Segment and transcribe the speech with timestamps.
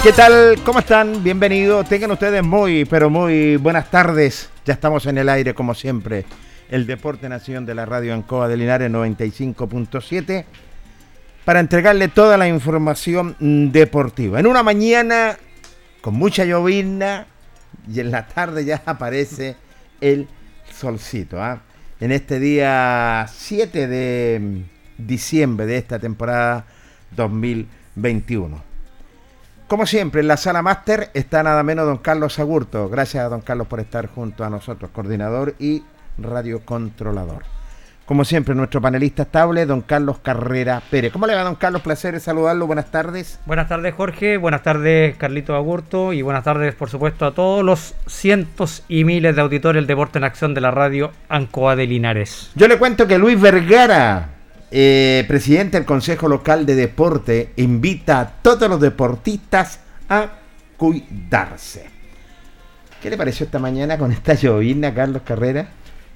[0.00, 0.60] ¿Qué tal?
[0.64, 1.24] ¿Cómo están?
[1.24, 1.88] Bienvenidos.
[1.88, 4.48] Tengan ustedes muy, pero muy buenas tardes.
[4.64, 6.24] Ya estamos en el aire, como siempre.
[6.70, 10.44] El Deporte Nación de la Radio Ancoa de Linares 95.7
[11.44, 13.34] para entregarle toda la información
[13.72, 14.38] deportiva.
[14.38, 15.36] En una mañana
[16.00, 17.26] con mucha llovizna
[17.92, 19.56] y en la tarde ya aparece
[20.00, 20.28] el
[20.72, 21.42] solcito.
[21.42, 21.60] ¿ah?
[21.98, 24.62] En este día 7 de
[24.96, 26.66] diciembre de esta temporada
[27.16, 28.67] 2021.
[29.68, 32.88] Como siempre, en la sala máster está nada menos don Carlos Agurto.
[32.88, 35.82] Gracias a don Carlos por estar junto a nosotros, coordinador y
[36.16, 37.42] radiocontrolador.
[38.06, 41.12] Como siempre, nuestro panelista estable, don Carlos Carrera Pérez.
[41.12, 41.82] ¿Cómo le va, don Carlos?
[41.82, 42.66] Placer saludarlo.
[42.66, 43.40] Buenas tardes.
[43.44, 44.38] Buenas tardes, Jorge.
[44.38, 46.14] Buenas tardes, Carlito Agurto.
[46.14, 50.16] Y buenas tardes, por supuesto, a todos los cientos y miles de auditores del Deporte
[50.16, 52.52] en Acción de la radio Ancoa de Linares.
[52.54, 54.37] Yo le cuento que Luis Vergara
[54.70, 60.28] eh, presidente del Consejo Local de Deporte invita a todos los deportistas a
[60.76, 61.88] cuidarse.
[63.02, 65.68] ¿Qué le pareció esta mañana con esta llovina, Carlos Carrera?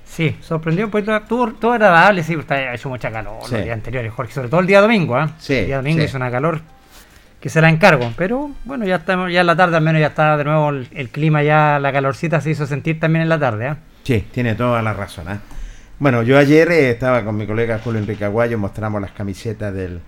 [0.05, 4.13] Sí, sorprendió un poquito, todo, todo agradable, sí, ha hecho mucha calor los días anteriores,
[4.13, 5.27] Jorge, sobre todo el día domingo, ¿eh?
[5.39, 6.61] Sí, el día domingo hizo una calor
[7.41, 10.09] que se la encargo, pero bueno, ya estamos, ya en la tarde al menos ya
[10.09, 13.69] está de nuevo el, clima, ya la calorcita se hizo sentir también en la tarde,
[13.69, 13.75] ¿eh?
[14.03, 15.39] Sí, tiene toda la razón, ¿eh?
[15.99, 20.01] Bueno, yo ayer eh, estaba con mi colega Julio Enrique Aguayo, mostramos las camisetas del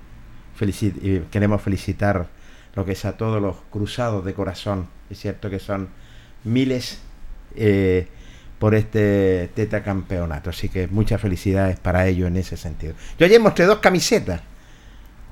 [0.61, 2.27] y queremos felicitar
[2.75, 4.89] lo que es a todos los cruzados de corazón.
[5.11, 5.89] Es cierto que son
[6.45, 7.01] miles
[7.57, 8.07] eh,
[8.59, 9.51] por este
[9.85, 12.95] campeonato, así que muchas felicidades para ellos en ese sentido.
[13.19, 14.41] Yo ayer mostré dos camisetas,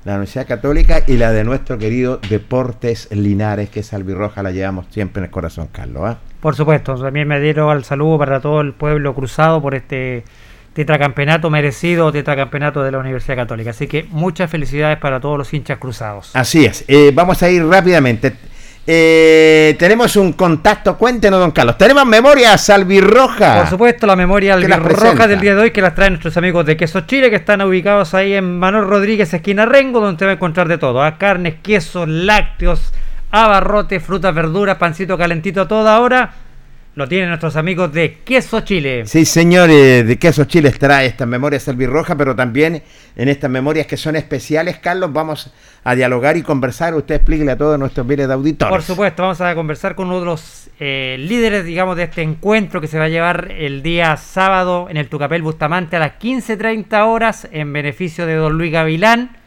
[0.05, 4.87] la Universidad Católica y la de nuestro querido Deportes Linares, que es albirroja, la llevamos
[4.89, 6.03] siempre en el corazón, Carlos.
[6.05, 6.19] ¿ah?
[6.41, 10.25] Por supuesto, también me dieron al saludo para todo el pueblo cruzado por este
[10.73, 13.69] tetracampeonato merecido, tetracampeonato de la Universidad Católica.
[13.69, 16.31] Así que muchas felicidades para todos los hinchas cruzados.
[16.35, 16.83] Así es.
[16.87, 18.33] Eh, vamos a ir rápidamente.
[18.85, 21.77] Eh, tenemos un contacto, cuéntenos, don Carlos.
[21.77, 23.59] Tenemos memoria albirroja.
[23.59, 26.75] Por supuesto, la memoria albirroja del día de hoy que las traen nuestros amigos de
[26.75, 30.33] Queso Chile, que están ubicados ahí en Manuel Rodríguez, esquina Rengo, donde te va a
[30.33, 31.17] encontrar de todo: ¿ah?
[31.17, 32.93] carnes, quesos, lácteos,
[33.31, 36.33] abarrotes, frutas, verduras, pancito calentito a toda hora
[36.95, 39.03] lo tienen nuestros amigos de Queso Chile.
[39.07, 42.83] Sí, señores, de Queso Chile trae estas memorias albirrojas, pero también
[43.15, 45.51] en estas memorias que son especiales, Carlos, vamos
[45.83, 46.93] a dialogar y conversar.
[46.93, 48.71] Usted explíquele a todos nuestros bienes de auditores.
[48.71, 52.79] Por supuesto, vamos a conversar con uno de los eh, líderes, digamos, de este encuentro
[52.79, 57.07] que se va a llevar el día sábado en el Tucapel Bustamante a las 15.30
[57.07, 59.37] horas en beneficio de don Luis Gavilán.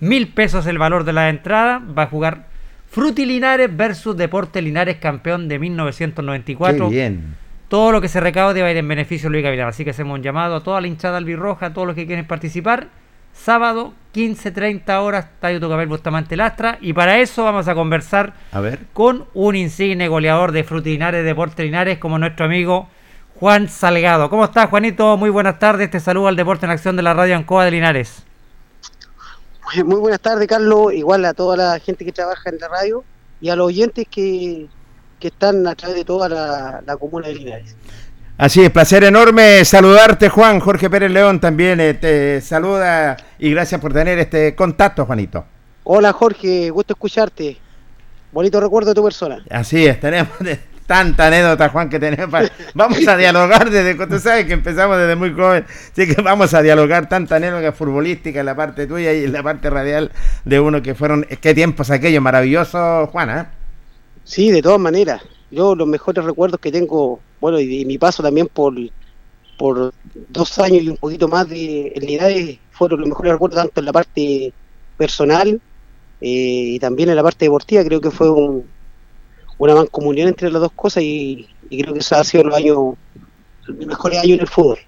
[0.00, 1.78] Mil pesos el valor de la entrada.
[1.78, 2.49] Va a jugar
[2.90, 6.88] Fruti Linares versus Deporte Linares, campeón de 1994.
[6.88, 7.36] Qué bien.
[7.68, 9.68] Todo lo que se recaude va a ir en beneficio de Luis Gavilán.
[9.68, 12.26] Así que hacemos un llamado a toda la hinchada albirroja, a todos los que quieren
[12.26, 12.88] participar.
[13.32, 16.78] Sábado, 15.30 horas, Estadio Tucapel Bustamante Lastra.
[16.80, 18.34] Y para eso vamos a conversar
[18.92, 22.88] con un insigne goleador de Fruti Linares, Deporte Linares, como nuestro amigo
[23.36, 24.28] Juan Salgado.
[24.28, 25.16] ¿Cómo estás, Juanito?
[25.16, 25.92] Muy buenas tardes.
[25.92, 28.26] Te saludo al Deporte en Acción de la Radio Ancoa de Linares.
[29.84, 30.92] Muy buenas tardes, Carlos.
[30.92, 33.04] Igual a toda la gente que trabaja en la radio
[33.40, 34.68] y a los oyentes que,
[35.20, 37.76] están a través de toda la, comuna de Linares.
[38.38, 40.60] Así es, placer enorme saludarte, Juan.
[40.60, 45.44] Jorge Pérez León también eh, te saluda y gracias por tener este contacto, Juanito.
[45.84, 47.58] Hola, Jorge, gusto escucharte.
[48.32, 49.44] Bonito recuerdo de tu persona.
[49.50, 50.32] Así es, tenemos
[50.90, 52.50] tanta anécdota, Juan, que tenemos.
[52.74, 56.62] Vamos a dialogar desde, tú sabes que empezamos desde muy joven, así que vamos a
[56.62, 60.10] dialogar tanta anécdota futbolística en la parte tuya y en la parte radial
[60.44, 63.46] de uno que fueron, qué tiempos aquellos maravillosos, Juan, ¿eh?
[64.24, 65.22] Sí, de todas maneras.
[65.52, 68.74] Yo los mejores recuerdos que tengo, bueno, y, mi paso también por,
[69.56, 69.94] por
[70.28, 73.92] dos años y un poquito más de Linares fueron los mejores recuerdos tanto en la
[73.92, 74.52] parte
[74.96, 75.60] personal
[76.20, 77.84] eh, y también en la parte deportiva.
[77.84, 78.64] Creo que fue un,
[79.60, 82.94] una mancomunión entre las dos cosas y, creo que eso ha sido los años,
[83.66, 84.78] los mejores años en el fútbol.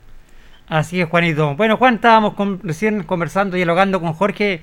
[0.66, 1.54] Así es, Juanito.
[1.56, 4.62] Bueno, Juan, estábamos recién conversando y dialogando con Jorge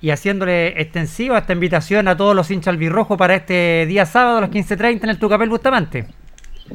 [0.00, 4.40] y haciéndole extensiva esta invitación a todos los hinchas albirrojos para este día sábado a
[4.40, 6.06] las 15.30 en el Tucapel Bustamante.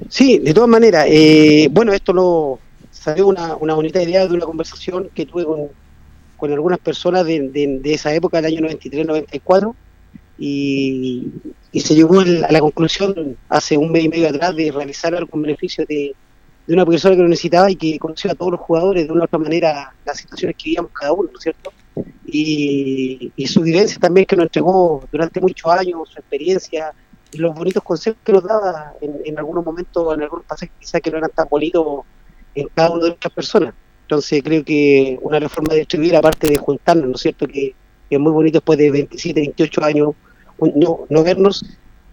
[0.07, 1.07] Sí, de todas maneras.
[1.09, 2.59] Eh, bueno, esto lo
[2.91, 5.69] salió una, una bonita idea de una conversación que tuve con,
[6.37, 9.73] con algunas personas de, de esa época, del año 93-94
[10.37, 11.31] y,
[11.73, 15.41] se llegó a la conclusión hace un mes y medio atrás de realizar algo en
[15.41, 16.15] beneficio de,
[16.67, 19.25] una persona que lo necesitaba y que conoció a todos los jugadores de una u
[19.25, 21.71] otra manera las situaciones que vivíamos cada uno, ¿no es cierto?
[22.25, 26.91] Y, su vivencia también que nos entregó durante muchos años, su experiencia
[27.31, 31.11] y los bonitos consejos que nos daba en, algunos momentos, en algunos pasajes quizás que
[31.11, 32.03] no eran tan bonitos
[32.55, 33.73] en cada una de nuestras personas.
[34.01, 37.47] Entonces creo que una forma de distribuir, aparte de juntarnos, ¿no es cierto?
[37.47, 37.75] Que
[38.15, 40.09] es muy bonito después de 27, 28 años
[40.75, 41.65] no, no vernos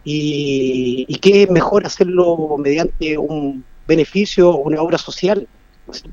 [0.04, 5.46] y, y qué mejor hacerlo mediante un beneficio, una obra social,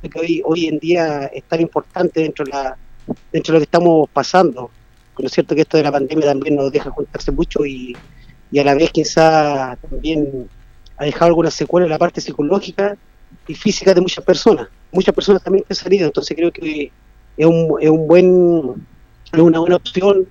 [0.02, 2.78] que hoy, hoy en día es tan importante dentro de, la,
[3.32, 4.70] dentro de lo que estamos pasando.
[5.18, 7.96] ¿No es cierto que esto de la pandemia también nos deja juntarse mucho y,
[8.52, 10.50] y a la vez quizá también
[10.98, 12.98] ha dejado algunas secuelas en la parte psicológica
[13.48, 14.70] y física de muchas personas.
[14.92, 16.92] Muchas personas también han salido, entonces creo que
[17.38, 18.88] es un, es un buen,
[19.32, 20.28] es una buena opción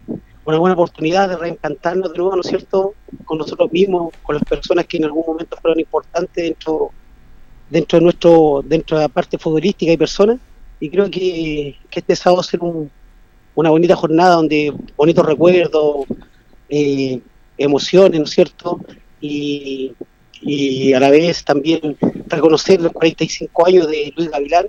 [0.48, 2.94] una buena oportunidad de reencantarnos de nuevo, ¿no es cierto?,
[3.26, 6.90] con nosotros mismos, con las personas que en algún momento fueron importantes dentro
[7.68, 10.38] dentro de nuestro dentro de la parte futbolística y personas
[10.80, 12.60] y creo que, este sábado va a ser
[13.54, 16.06] una bonita jornada donde bonitos recuerdos
[16.70, 17.20] eh,
[17.58, 18.80] emociones, ¿no es cierto?
[19.20, 19.94] Y,
[20.94, 24.66] a la vez también reconocer los 45 años de Luis Gavilán,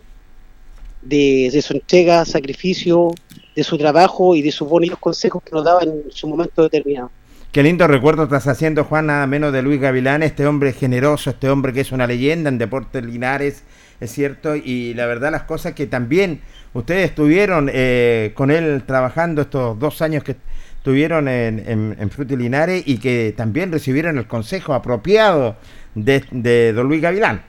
[1.02, 3.14] de, de su entrega, sacrificio,
[3.60, 7.12] de su trabajo y de sus bonitos consejos que nos daba en su momento determinado.
[7.52, 11.50] Qué lindo recuerdo estás haciendo, Juan, nada menos de Luis Gavilán, este hombre generoso, este
[11.50, 13.64] hombre que es una leyenda en Deportes Linares,
[14.00, 16.40] es cierto, y la verdad las cosas que también
[16.74, 20.38] ustedes estuvieron eh, con él trabajando estos dos años que
[20.78, 25.58] estuvieron en, en, Linares y que también recibieron el consejo apropiado
[25.96, 27.44] de, de don Luis Gavilán.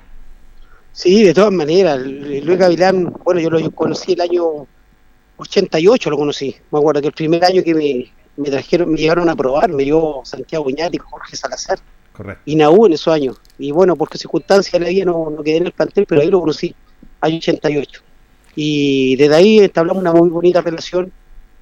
[0.93, 4.67] Sí, de todas maneras, Luis Gavilán, bueno, yo lo conocí el año
[5.41, 6.55] 88 lo conocí.
[6.71, 7.75] Me acuerdo que el primer año que
[8.37, 11.79] me, trajeron, me llegaron a probar, me dio Santiago Iñati, Jorge Salazar.
[12.13, 12.43] Correcto.
[12.45, 13.41] Y Naú en esos años.
[13.59, 16.29] Y bueno, por circunstancias de la vida no, no quedé en el plantel, pero ahí
[16.29, 16.75] lo conocí,
[17.21, 18.03] año 88.
[18.57, 21.13] Y desde ahí establamos una muy bonita relación.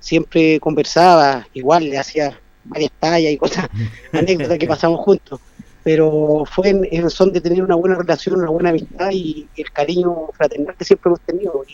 [0.01, 3.69] Siempre conversaba, igual le hacía varias tallas y cosas,
[4.13, 5.41] anécdotas que pasamos juntos.
[5.85, 10.29] Pero fue en, son de tener una buena relación, una buena amistad y el cariño
[10.35, 11.65] fraternal que siempre hemos tenido.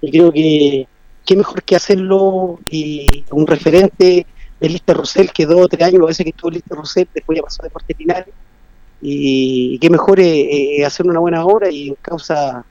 [0.00, 0.86] y creo que
[1.26, 4.26] qué mejor que hacerlo y un referente
[4.60, 7.36] de Liste Rosell, que dos o tres años, a veces que estuvo Liste Rosell, después
[7.36, 8.34] ya pasó a Deporte Linares,
[9.02, 12.64] y, qué mejor es, hacer una buena obra y en causa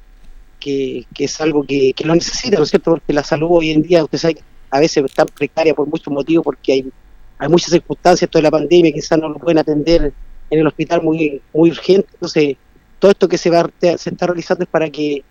[0.59, 2.91] que, es algo que, lo necesita, ¿no es cierto?
[2.91, 4.37] Porque la salud hoy en día, usted sabe,
[4.71, 6.91] a veces está precaria por muchos motivos, porque hay,
[7.37, 10.13] hay muchas circunstancias, toda la pandemia, quizás no lo pueden atender en
[10.49, 12.07] en el hospital muy, muy urgente.
[12.13, 12.57] Entonces,
[12.99, 15.23] todo esto que se, va, se está realizando es para que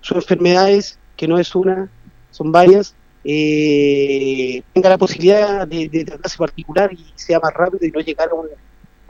[0.00, 1.90] sus enfermedades, que no es una,
[2.32, 7.92] son varias, eh, tenga la posibilidad de, de, tratarse particular y sea más rápido y
[7.92, 8.48] no llegar a un,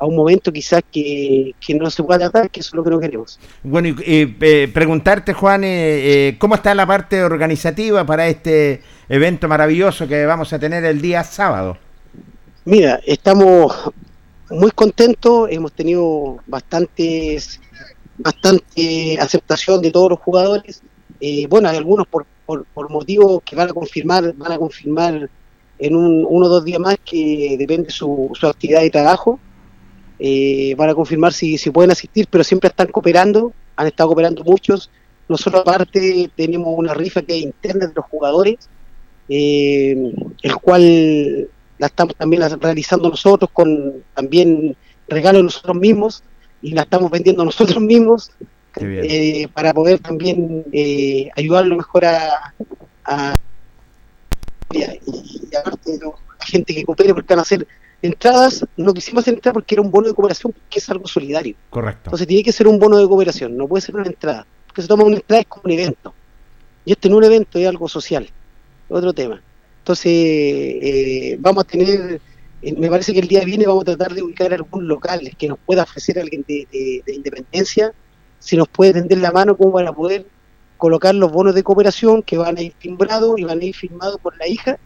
[0.02, 2.99] a un momento quizás que, no se pueda tratar, que eso es lo que no
[2.99, 3.38] queremos.
[3.62, 5.69] Bueno, y eh, preguntarte, Juan, eh,
[6.29, 11.00] eh, ¿cómo está la parte organizativa para este evento maravilloso que vamos a tener el
[11.00, 11.79] día sábado?
[12.64, 13.93] Mira, estamos
[14.50, 17.61] muy contentos, hemos tenido bastantes
[18.19, 20.83] bastante aceptación de todos los jugadores.
[21.49, 25.31] bueno, hay algunos por, por, motivos que van a confirmar, van a confirmar
[25.79, 29.39] en un, uno o dos días más que depende su, su actividad de trabajo.
[30.19, 34.45] Eh, van a confirmar si, si pueden asistir, pero siempre están cooperando, han estado cooperando
[34.45, 34.91] muchos.
[35.29, 38.69] Nosotros aparte tenemos una rifa que es interna de los jugadores,
[39.29, 44.77] eh, el cual la estamos también realizando nosotros con también
[45.09, 46.23] regalos nosotros mismos
[46.61, 48.31] y la estamos vendiendo nosotros mismos
[48.81, 52.55] eh, para poder también eh, ayudarlo mejor a,
[53.05, 53.37] a
[54.73, 57.67] y, aparte de la gente que coopere porque van a hacer
[58.00, 61.55] entradas, no quisimos hacer entradas porque era un bono de cooperación que es algo solidario.
[61.71, 62.02] Correcto.
[62.07, 64.88] Entonces tiene que ser un bono de cooperación, no puede ser una entrada, porque se
[64.88, 66.14] toma una entrada es como un evento.
[66.85, 68.29] Y este no es un evento, es algo social,
[68.88, 69.41] otro tema.
[69.79, 72.21] Entonces, eh, vamos a tener,
[72.62, 75.59] me parece que el día viene vamos a tratar de ubicar algún local que nos
[75.59, 77.93] pueda ofrecer alguien de independencia
[78.43, 80.27] si nos puede tender la mano como para poder
[80.77, 84.19] colocar los bonos de cooperación que van a ir timbrados y van a ir firmados
[84.21, 84.81] por la hija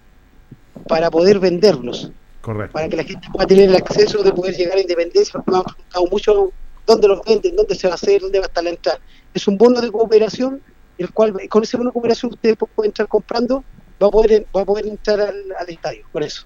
[0.86, 2.12] para poder venderlos.
[2.42, 2.74] Correcto.
[2.74, 5.64] Para que la gente pueda tener el acceso de poder llegar a independencia, porque hemos
[5.64, 6.52] preguntado mucho
[6.84, 9.00] dónde los venden, dónde se va a hacer, dónde va a estar la entrada.
[9.32, 10.60] Es un bono de cooperación,
[10.98, 13.64] el cual con ese bono de cooperación ustedes pueden entrar comprando,
[14.00, 16.44] va a poder, va a poder entrar al, al estadio, por eso.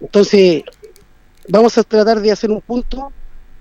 [0.00, 0.64] Entonces,
[1.46, 3.12] vamos a tratar de hacer un punto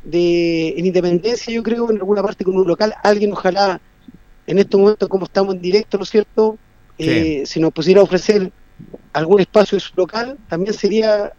[0.04, 3.80] de en Independencia, yo creo, en alguna parte con un local, alguien ojalá
[4.46, 6.58] en este momento como estamos en directo, ¿no es cierto?
[6.98, 8.52] Eh, si nos pusiera a ofrecer
[9.14, 11.32] algún espacio de su local, también sería,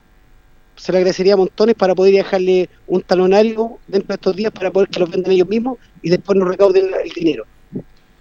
[0.76, 4.88] se le agradecería montones para poder dejarle un talonario dentro de estos días para poder
[4.88, 7.44] que los vendan ellos mismos y después nos recauden el dinero.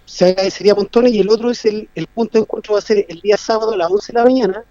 [0.04, 3.06] Se agradecería montones y el otro es el, el punto de encuentro va a ser
[3.08, 4.64] el día sábado a las 11 de la mañana.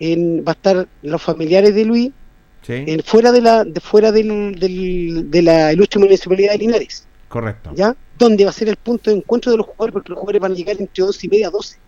[0.00, 2.12] En, va a estar los familiares de Luis
[3.04, 4.56] fuera de la de fuera del,
[5.30, 7.06] de la ilustre municipalidad de Linares.
[7.28, 7.72] Correcto.
[7.74, 7.94] ¿Ya?
[8.18, 10.52] Donde va a ser el punto de encuentro de los jugadores, porque los jugadores van
[10.52, 11.78] a llegar entre 11 y media a 12.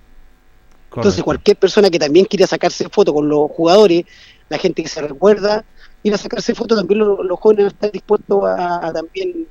[0.97, 4.05] Entonces, cualquier persona que también quiera sacarse foto con los jugadores,
[4.49, 5.65] la gente que se recuerda,
[6.03, 9.47] ir a sacarse foto, también los, jóvenes están dispuestos a, también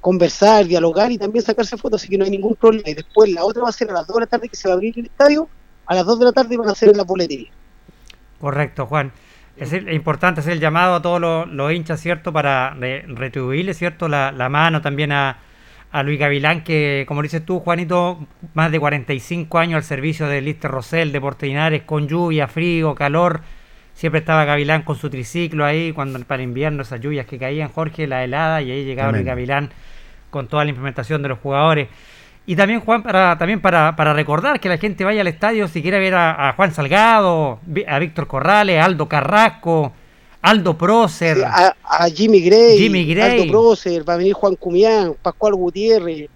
[0.00, 2.90] conversar, dialogar y también sacarse fotos, así que no hay ningún problema.
[2.90, 4.68] Y después la otra va a ser a las 2 de la tarde que se
[4.68, 5.48] va a abrir el estadio,
[5.86, 7.50] a las 2 de la tarde van a ser en la boletería.
[8.38, 9.12] Correcto, Juan.
[9.56, 12.32] Es importante hacer el llamado a todos los, hinchas, ¿cierto?
[12.32, 14.08] Para retribuirle, ¿cierto?
[14.08, 15.38] La, mano también a,
[16.02, 20.68] Luis Gavilán, que, como dices tú, Juanito, más de 45 años al servicio del Lister
[20.68, 23.42] Rosell, de Linares, con lluvia, frío, calor.
[23.92, 27.68] Siempre estaba Gavilán con su triciclo ahí, cuando para el invierno esas lluvias que caían,
[27.68, 29.70] Jorge, la helada, y ahí llegaba Luis Gavilán
[30.30, 31.86] con toda la implementación de los jugadores.
[32.46, 35.80] Y también, Juan, para, también para, para recordar que la gente vaya al estadio si
[35.80, 39.92] quiere ver a, Juan Salgado, a Víctor Corrales, Aldo Carrasco,
[40.42, 41.42] Aldo Prócer.
[41.42, 41.74] a,
[42.14, 46.28] Jimmy Gray, Jimmy Gray, Aldo Prócer, va a venir Juan Cumián, Pascual Gutiérrez.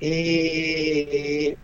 [0.00, 1.56] Eh,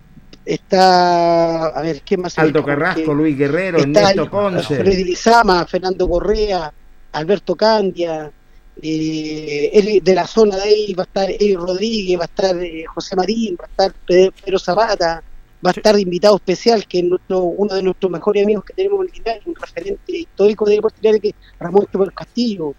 [0.46, 2.38] está, a ver, ¿qué más?
[2.38, 4.76] Aldo Carrasco, Luis Guerrero, Ernesto Ponce.
[4.76, 6.72] Freddy Lizama, Fernando Correa,
[7.12, 8.32] Alberto Candia
[8.82, 12.84] eh, de la zona de ahí va a estar Eli Rodríguez, va a estar eh,
[12.86, 15.22] José Marín, va a estar Pedro Zapata,
[15.64, 18.74] va a estar de invitado especial, que es nuestro, uno de nuestros mejores amigos que
[18.74, 22.74] tenemos en el un referente histórico de Deportes que es Ramón del Castillo.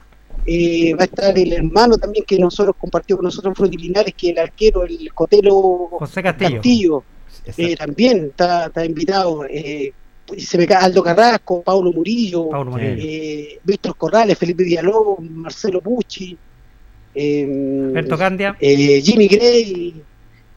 [0.46, 4.30] Eh, va a estar el hermano también que nosotros compartió con nosotros en Linares, que
[4.30, 7.04] es el arquero, el cotelo José Castillo.
[7.58, 9.46] Eh, también está, está invitado.
[9.46, 9.94] Eh,
[10.38, 16.38] se me cae Aldo Carrasco, Paulo Murillo, eh, Víctor Corrales, Felipe Villalobos, Marcelo Pucci,
[17.14, 20.02] Candia, eh, Jimmy Gray,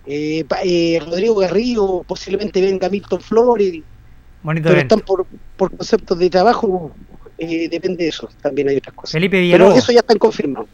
[0.06, 3.82] eh, Rodrigo Garrido, posiblemente venga Milton Flores,
[4.42, 5.26] pero están por,
[5.56, 6.92] por conceptos de trabajo,
[7.38, 9.12] depende de eso, también hay otras cosas.
[9.12, 9.74] Felipe Villalobos.
[9.74, 10.68] Pero eso ya están confirmados.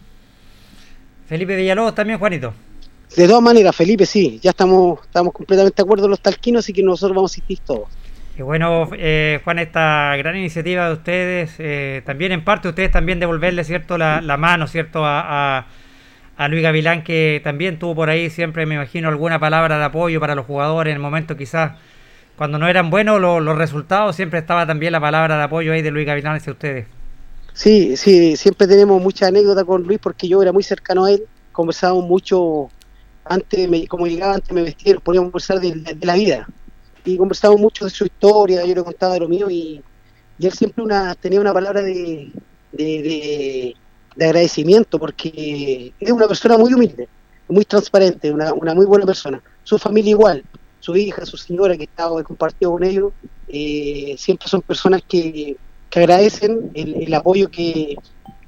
[1.26, 2.52] Felipe Villalobos también, Juanito.
[3.16, 6.82] De todas maneras, Felipe, sí, ya estamos, estamos completamente de acuerdo los talquinos, así que
[6.82, 7.88] nosotros vamos a asistir todos.
[8.42, 13.64] Bueno, eh, Juan, esta gran iniciativa de ustedes, eh, también en parte ustedes también devolverle,
[13.64, 15.66] ¿cierto?, la, mano, ¿cierto?, a,
[16.48, 20.34] Luis Gavilán, que también tuvo por ahí siempre, me imagino, alguna palabra de apoyo para
[20.34, 21.72] los jugadores en el momento quizás
[22.40, 25.90] cuando no eran buenos los, resultados, siempre estaba también la palabra de apoyo ahí de
[25.90, 26.86] Luis Gavilán hacia ustedes.
[27.52, 31.24] Sí, sí, siempre tenemos mucha anécdota con Luis porque yo era muy cercano a él,
[31.52, 32.70] conversábamos mucho,
[33.26, 36.48] antes, me, como llegaba antes me vestía, podíamos conversar de, la vida
[37.04, 39.82] y conversábamos mucho de su historia, yo le contaba de lo mío y,
[40.40, 42.32] él siempre una, tenía una palabra de,
[42.72, 43.74] de,
[44.18, 47.08] agradecimiento porque es una persona muy humilde,
[47.48, 49.42] muy transparente, una, una muy buena persona.
[49.64, 50.42] Su familia igual,
[50.78, 53.12] su hija, su señora que estaba compartido con ellos,
[53.48, 55.56] eh, siempre son personas que,
[55.94, 57.96] agradecen el, apoyo que,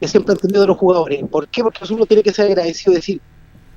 [0.02, 1.23] siempre han tenido de los jugadores.
[1.30, 1.62] ¿Por qué?
[1.62, 3.21] Porque uno tiene que ser agradecido, decir,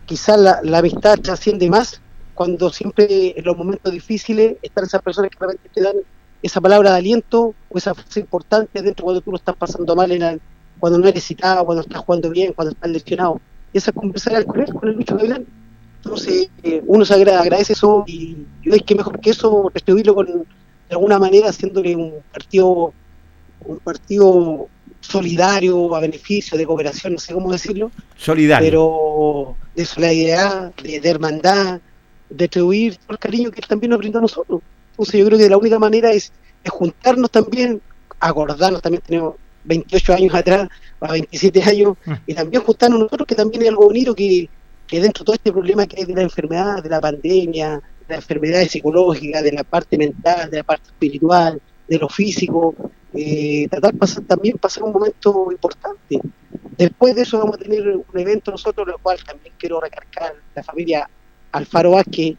[0.06, 2.00] quizás la, la amistad trasciende más
[2.36, 5.96] cuando siempre en los momentos difíciles están esas personas que realmente te dan
[6.44, 10.12] esa palabra de aliento o esa frase importante dentro cuando tú lo estás pasando mal,
[10.12, 10.40] en
[10.80, 13.42] cuando no eres citado, cuando estás jugando bien, cuando estás lesionado.
[13.74, 15.46] Y esa conversar con él, con el Lucho Gavilán,
[16.04, 20.46] entonces, eh, uno se agradece eso y, y que mejor que eso retribuirlo con, de
[20.92, 22.94] alguna manera haciéndole un partido
[23.66, 24.68] un partido
[25.02, 27.92] solidario, a beneficio, de cooperación, no sé cómo decirlo.
[28.18, 28.66] Solidario.
[28.68, 31.80] Pero de solidaridad, de, hermandad,
[32.30, 34.62] de atribuir todo el cariño que él también nos brinda a nosotros.
[34.92, 36.32] Entonces yo creo que la única manera es,
[36.64, 37.82] es juntarnos también,
[38.20, 42.14] acordarnos, también tenemos 28 años atrás, a 27 años, mm.
[42.28, 44.50] y también juntarnos nosotros, que también hay algo bonito que
[44.88, 48.08] que dentro de todo este problema que hay de la enfermedad, de la pandemia, de
[48.08, 52.76] la enfermedad psicológica, de la parte mental, de la parte espiritual, de lo físico,
[53.14, 56.20] eh, tratar pasar, también pasar un momento importante.
[56.78, 60.64] Después de eso vamos a tener un evento nosotros, lo cual también quiero recargar la
[60.64, 61.10] familia
[61.56, 62.36] Alfaro Vázquez,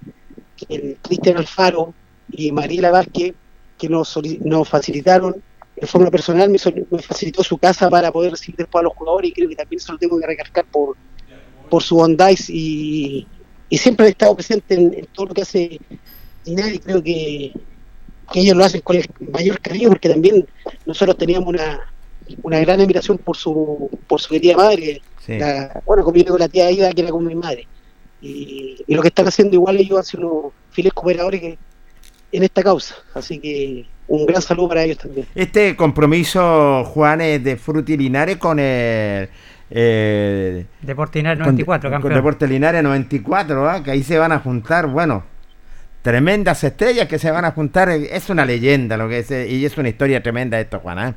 [0.68, 1.94] el Cristian Alfaro
[2.30, 3.34] y Mariela Vázquez,
[3.78, 5.42] que nos, nos facilitaron
[5.74, 6.58] de forma personal, me,
[6.90, 9.80] me, facilitó su casa para poder recibir después a los jugadores y creo que también
[9.80, 10.96] se lo tengo que recargar por,
[11.70, 13.26] por su bondad y,
[13.70, 15.80] siempre han estado presente en, todo lo que hace
[16.44, 17.52] Dinari y creo que,
[18.34, 20.46] ellos lo hacen con el mayor cariño porque también
[20.84, 21.92] nosotros teníamos una,
[22.42, 25.00] una gran admiración por su por su querida madre
[25.84, 27.68] bueno como con la tía Aida que era como mi madre
[28.20, 31.58] y, lo que están haciendo igual ellos hacen unos fieles cooperadores que,
[32.32, 37.42] en esta causa así que un gran saludo para ellos también este compromiso Juan es
[37.42, 39.28] de Fruti Linares con el
[39.70, 43.82] eh, Deporte Linares 94, con, Deporte Linares 94, ¿ah?
[43.82, 45.24] que ahí se van a juntar, bueno,
[46.02, 47.88] tremendas estrellas que se van a juntar.
[47.88, 50.98] Es una leyenda lo que es, y es una historia tremenda esto, Juan.
[50.98, 51.14] ¿ah?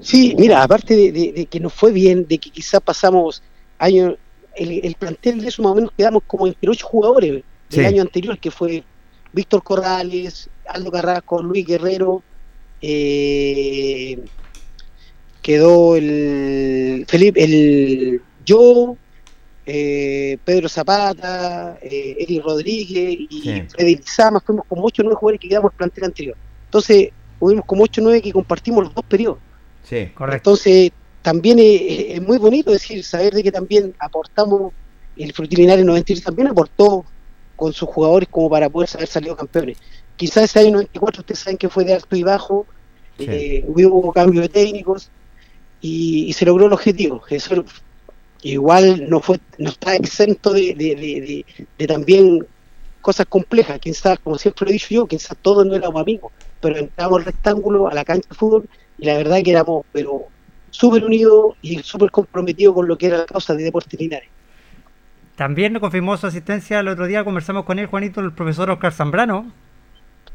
[0.00, 3.42] Sí, mira, aparte de, que nos fue bien, de que quizás pasamos
[3.78, 4.14] años,
[4.56, 8.38] el, plantel de eso más o menos quedamos como entre ocho jugadores del año anterior,
[8.38, 8.84] que fue
[9.32, 12.22] Víctor Corrales, Aldo Carrasco, Luis Guerrero,
[12.80, 14.18] eh,
[15.42, 18.96] quedó el Felipe, el yo,
[19.64, 25.48] eh, Pedro Zapata, eh, Rodríguez y Freddy Lizama, fuimos como 8 o 9 jugadores que
[25.48, 26.36] quedamos el plantel anterior.
[26.66, 29.38] Entonces, fuimos como 8 o 9 que compartimos los dos periodos.
[29.82, 30.50] Sí, correcto.
[30.50, 30.92] Entonces,
[31.26, 34.72] también es, muy bonito decir, saber de que también aportamos,
[35.16, 37.04] el Frutilinario 93 también aportó
[37.56, 39.76] con sus jugadores como para poder haber salido campeones.
[40.14, 42.64] Quizás ese año 94 ustedes saben que fue de alto y bajo,
[43.18, 45.10] eh, hubo cambios de técnicos,
[45.80, 47.20] y, se logró el objetivo.
[47.28, 47.64] Eso
[48.42, 51.44] igual no fue no está exento de,
[51.88, 52.46] también
[53.00, 53.80] cosas complejas.
[53.80, 57.24] Quizás, como siempre lo he dicho yo, quizás todos no éramos amigos, pero entramos al
[57.24, 60.28] rectángulo, a la cancha de fútbol, y la verdad que éramos pero
[60.76, 64.28] súper unidos y súper comprometidos con lo que era la causa de deportes Linares.
[65.34, 68.92] También nos confirmó su asistencia el otro día, conversamos con él, Juanito, el profesor Oscar
[68.92, 69.52] Zambrano.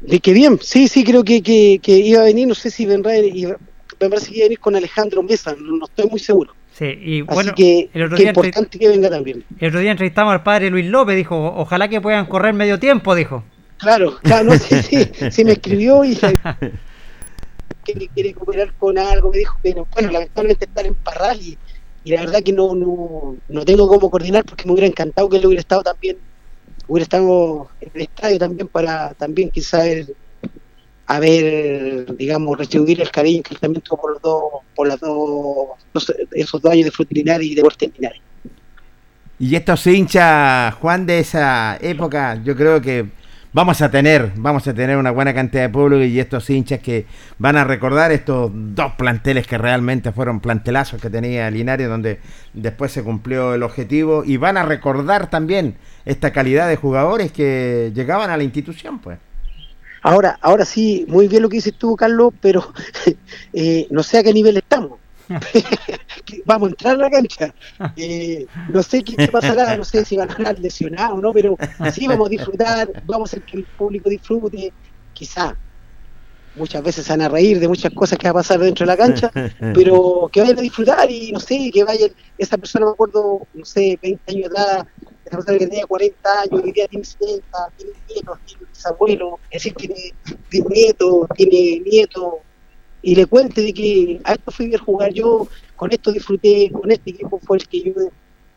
[0.00, 3.12] De que bien, sí, sí, creo que, que, iba a venir, no sé si vendrá,
[3.12, 6.54] me parece que iba a venir con Alejandro Mesa, no, estoy muy seguro.
[6.72, 9.44] Sí, y bueno, que, el otro día importante que venga también.
[9.60, 13.14] El otro día entrevistamos al padre Luis López, dijo, ojalá que puedan correr medio tiempo,
[13.14, 13.44] dijo.
[13.78, 16.16] Claro, claro, no si se me escribió y
[17.84, 21.58] que quiere cooperar con algo, me dijo, pero bueno, lamentablemente estar en Parral y,
[22.04, 25.46] la verdad que no, no, no tengo cómo coordinar porque me hubiera encantado que él
[25.46, 26.16] hubiera estado también,
[26.88, 30.16] hubiera estado en el estadio también para también quizá el
[31.06, 34.42] a ver, digamos, retribuir el cariño que también tuvo por los dos,
[34.74, 35.68] por las dos,
[36.30, 37.62] esos dos años de Frutilinares y de
[37.94, 38.20] Linares.
[39.38, 43.10] Y estos hinchas, Juan, de esa época, yo creo que
[43.52, 47.06] vamos a tener, vamos a tener una buena cantidad de público y estos hinchas que
[47.38, 52.20] van a recordar estos dos planteles que realmente fueron plantelazos que tenía Linares, donde
[52.52, 57.92] después se cumplió el objetivo, y van a recordar también esta calidad de jugadores que
[57.94, 59.18] llegaban a la institución, pues.
[60.04, 62.72] Ahora, ahora sí, muy bien lo que dices tú, Carlos, pero
[63.52, 65.01] eh, no sé a qué nivel estamos.
[66.44, 67.54] vamos a entrar a la cancha.
[67.96, 71.56] Eh, no sé qué pasará, no sé si van a ganar lesionados o no, pero
[71.92, 74.72] sí vamos a disfrutar, vamos a hacer que el público disfrute,
[75.12, 75.56] quizá.
[76.54, 78.92] muchas veces se van a reír de muchas cosas que va a pasar dentro de
[78.92, 79.30] la cancha,
[79.74, 83.64] pero que vayan a disfrutar y no sé, que vayan, esa persona me acuerdo, no
[83.64, 84.86] sé, 20 años atrás,
[85.24, 89.62] esa persona que tenía 40 años, hoy día tiene 70, tiene nietos, tiene bisabuelos, es
[89.62, 90.14] decir, tiene
[90.68, 92.34] nietos, tiene nietos,
[93.02, 96.90] y le cuente de que a esto fui a jugar yo, con esto disfruté, con
[96.90, 97.92] este equipo fue el que yo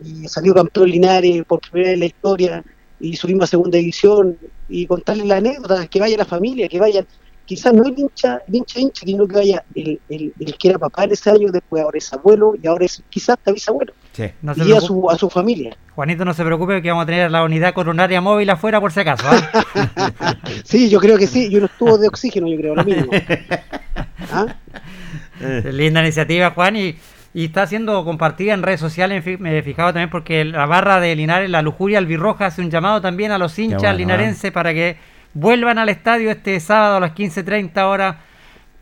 [0.03, 2.63] y salió campeón Linares por primera vez en la historia
[2.99, 4.38] y subimos a segunda división
[4.69, 7.05] y contarle la anécdota, que vaya la familia, que vayan,
[7.45, 10.79] quizás no el hincha, el hincha hincha, sino que vaya el, el, el, que era
[10.79, 13.93] papá en ese año, después ahora es abuelo y ahora es quizás hasta bisabuelo.
[14.15, 14.32] Sí.
[14.56, 15.75] y a su, a su familia.
[15.93, 19.01] Juanito, no se preocupe que vamos a tener la unidad coronaria móvil afuera por si
[19.01, 19.25] acaso.
[19.28, 20.36] ¿ah?
[20.63, 23.12] sí, yo creo que sí, y unos tubos de oxígeno, yo creo, lo mismo.
[24.32, 24.56] ¿Ah?
[25.65, 26.95] Linda iniciativa, Juan, y
[27.36, 29.21] y está siendo compartida en redes sociales.
[29.41, 33.01] Me he fijado también porque la barra de Linares, la Lujuria Albirroja, hace un llamado
[33.01, 33.97] también a los hinchas ¿eh?
[33.97, 34.95] linarenses para que
[35.34, 38.15] vuelvan al estadio este sábado a las 15.30 horas.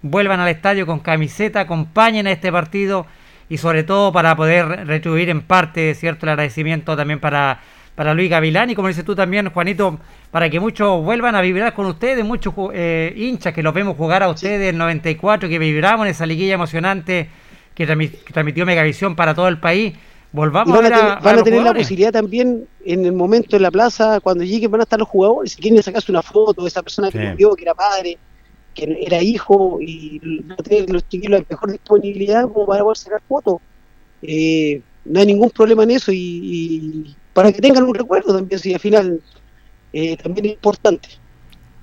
[0.04, 3.08] Vuelvan al estadio con camiseta, acompañen a este partido
[3.50, 7.62] y sobre todo para poder retribuir en parte, cierto, el agradecimiento también para,
[7.96, 10.00] para Luis Gavilán y como dices tú también, Juanito,
[10.32, 14.24] para que muchos vuelvan a vibrar con ustedes, muchos eh, hinchas que los vemos jugar
[14.24, 17.30] a ustedes en 94, que vibramos en esa liguilla emocionante
[17.76, 17.86] que,
[18.32, 19.94] transmitió Megavisión para todo el país.
[20.32, 24.20] Volvamos van a, van a, tener la posibilidad también en el momento en la plaza,
[24.20, 25.52] cuando lleguen, van a estar los jugadores.
[25.52, 28.18] Si quieren sacarse una foto de esa persona que murió, que era padre,
[28.74, 33.22] que era hijo, y a tener los chiquillos la mejor disponibilidad como para poder sacar
[33.28, 33.58] fotos.
[34.22, 38.74] Eh, no hay ningún problema en eso y, para que tengan un recuerdo también, si
[38.74, 39.22] al final
[39.92, 41.10] eh, también es importante.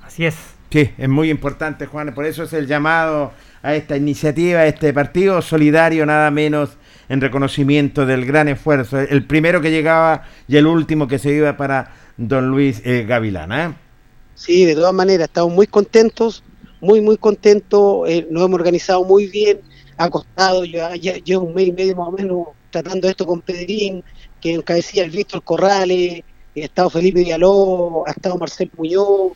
[0.02, 0.36] Así es.
[0.70, 4.92] Sí, es muy importante, Juan, por eso es el llamado a esta iniciativa, a este
[4.92, 10.66] partido solidario, nada menos en reconocimiento del gran esfuerzo, el primero que llegaba y el
[10.66, 13.52] último que se iba para don Luis eh, Gavilán.
[13.52, 13.74] ¿eh?
[14.36, 16.44] Sí, de todas maneras, estamos muy contentos,
[16.80, 19.60] muy, muy contentos, eh, nos hemos organizado muy bien,
[19.96, 20.88] ha costado, yo
[21.24, 24.02] llevo un mes y medio más o menos tratando esto con Pedrín,
[24.40, 26.22] que encabecía el Víctor Corrales,
[26.56, 29.32] ha estado Felipe Villaló, ha estado Marcel Muñoz,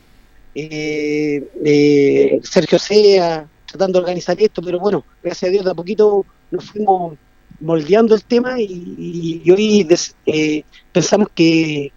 [2.43, 6.65] Sergio Sea, tratando de organizar esto, pero bueno, gracias a Dios de a poquito nos
[6.65, 7.17] fuimos
[7.59, 9.87] moldeando el tema y, hoy
[10.25, 11.91] eh, pensamos que,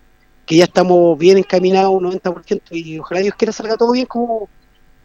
[0.50, 4.48] ya estamos bien encaminados un 90% y ojalá Dios quiera salga todo bien como,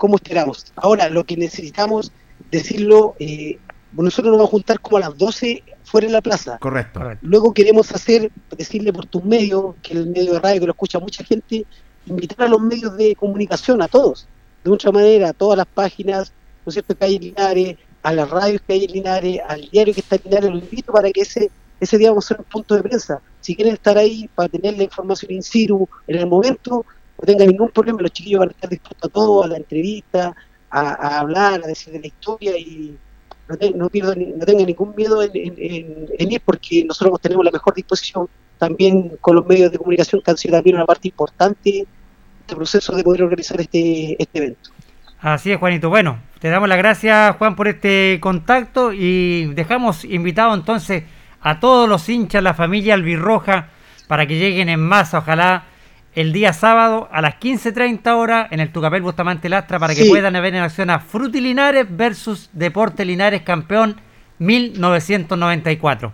[0.03, 0.65] como esperamos.
[0.75, 2.11] Ahora, lo que necesitamos
[2.51, 3.57] decirlo, eh,
[3.93, 6.57] nosotros nos vamos a juntar como a las 12 fuera de la plaza.
[6.57, 6.99] Correcto.
[7.21, 10.99] Luego queremos hacer, decirle por tus medios, que el medio de radio que lo escucha
[10.99, 11.65] mucha gente,
[12.05, 14.27] invitar a los medios de comunicación, a todos,
[14.65, 16.33] de mucha manera, a todas las páginas,
[16.65, 19.69] ¿no es cierto?, que hay en Linares, a las radios que hay en Linares, al
[19.69, 22.39] diario que está en Linares, lo invito para que ese, ese día vamos a hacer
[22.39, 23.21] un punto de prensa.
[23.39, 26.85] Si quieren estar ahí para tener la información in situ en el momento,
[27.19, 30.36] no tengan ningún problema, los chiquillos van a estar dispuestos a todo, a la entrevista,
[30.69, 32.97] a, hablar, a decir de la historia y
[33.47, 38.28] no, no, pierdo, no tengan ningún miedo en, ir porque nosotros tenemos la mejor disposición
[38.58, 41.88] también con los medios de comunicación que han sido también una parte importante de
[42.41, 44.71] este proceso de poder organizar este, este evento.
[45.19, 45.89] Así es, Juanito.
[45.89, 51.04] Bueno, te damos las gracias, Juan, por este contacto y dejamos invitado entonces
[51.41, 53.69] a todos los hinchas, la familia albirroja,
[54.08, 55.65] para que lleguen en masa, ojalá,
[56.15, 60.34] el día sábado a las 15.30 horas en el Tucapel Bustamante Lastra para que puedan
[60.34, 63.99] ver en acción a Fruti Linares versus Deporte Linares campeón
[64.39, 66.13] 1994.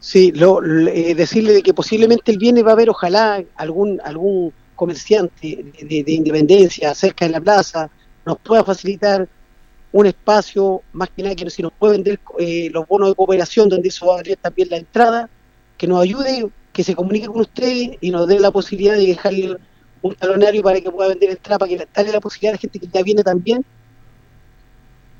[0.00, 4.52] Sí, lo, eh, decirle de que posiblemente el viernes va a haber, ojalá, algún algún
[4.76, 7.90] comerciante de, de Independencia cerca de la plaza,
[8.24, 9.28] nos pueda facilitar
[9.90, 13.68] un espacio, más que nada que si nos puede vender eh, los bonos de cooperación,
[13.68, 15.30] donde eso va a valer también la entrada,
[15.76, 19.56] que nos ayude, que se comunique con ustedes y nos dé la posibilidad de dejarle
[20.00, 22.78] un talonario para que pueda vender entrada, para que darle la posibilidad a la gente
[22.78, 23.64] que ya viene también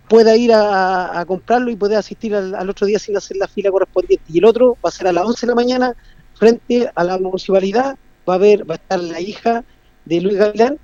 [0.09, 4.25] pueda ir a, comprarlo y pueda asistir al, otro día sin hacer la fila correspondiente.
[4.29, 5.97] Y el otro va a ser a las 11 de la mañana
[6.35, 9.64] frente a la municipalidad, va a haber, va a estar la hija
[10.05, 10.79] de Luis Gavilán,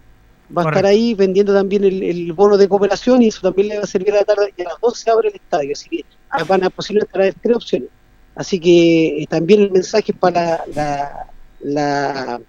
[0.59, 3.85] va a estar ahí vendiendo también el, bono de cooperación y eso también le va
[3.85, 6.05] a servir a la tarde y a las 12 abre el estadio, así que
[6.49, 7.91] van a posiblemente traer tres opciones.
[8.35, 11.27] Así que eh, también el mensaje para la,
[11.61, 12.41] la,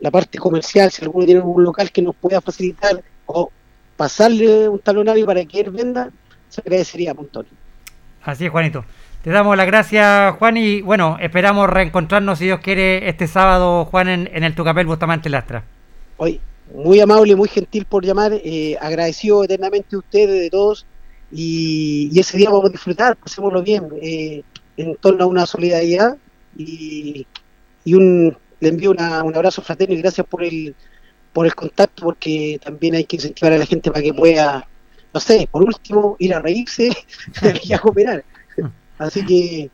[0.00, 3.50] la, parte comercial, si alguno tiene un local que nos pueda facilitar o
[3.96, 6.10] pasarle un talonario para que él venda,
[6.48, 7.46] se agradecería montón.
[8.22, 8.84] Así es, Juanito.
[9.22, 14.08] Te damos las gracias, Juan, y bueno, esperamos reencontrarnos, si Dios quiere, este sábado, Juan,
[14.08, 15.62] en, en el Tucapel Bustamante Lastra.
[16.16, 16.40] Hoy,
[16.74, 20.86] muy amable, muy gentil por llamar, eh, agradecido eternamente a ustedes, de todos,
[21.32, 24.42] y, ese día vamos a disfrutar, pasémoslo bien, eh,
[24.76, 26.16] en torno a una solidaridad,
[26.56, 27.26] y,
[27.86, 30.74] un, le envío un abrazo fraterno y gracias por el,
[31.32, 34.66] por el contacto, porque también hay que incentivar a la gente para que pueda
[35.12, 36.90] no sé, por último, ir a reírse
[37.64, 38.24] y a cooperar.
[38.98, 39.70] Así que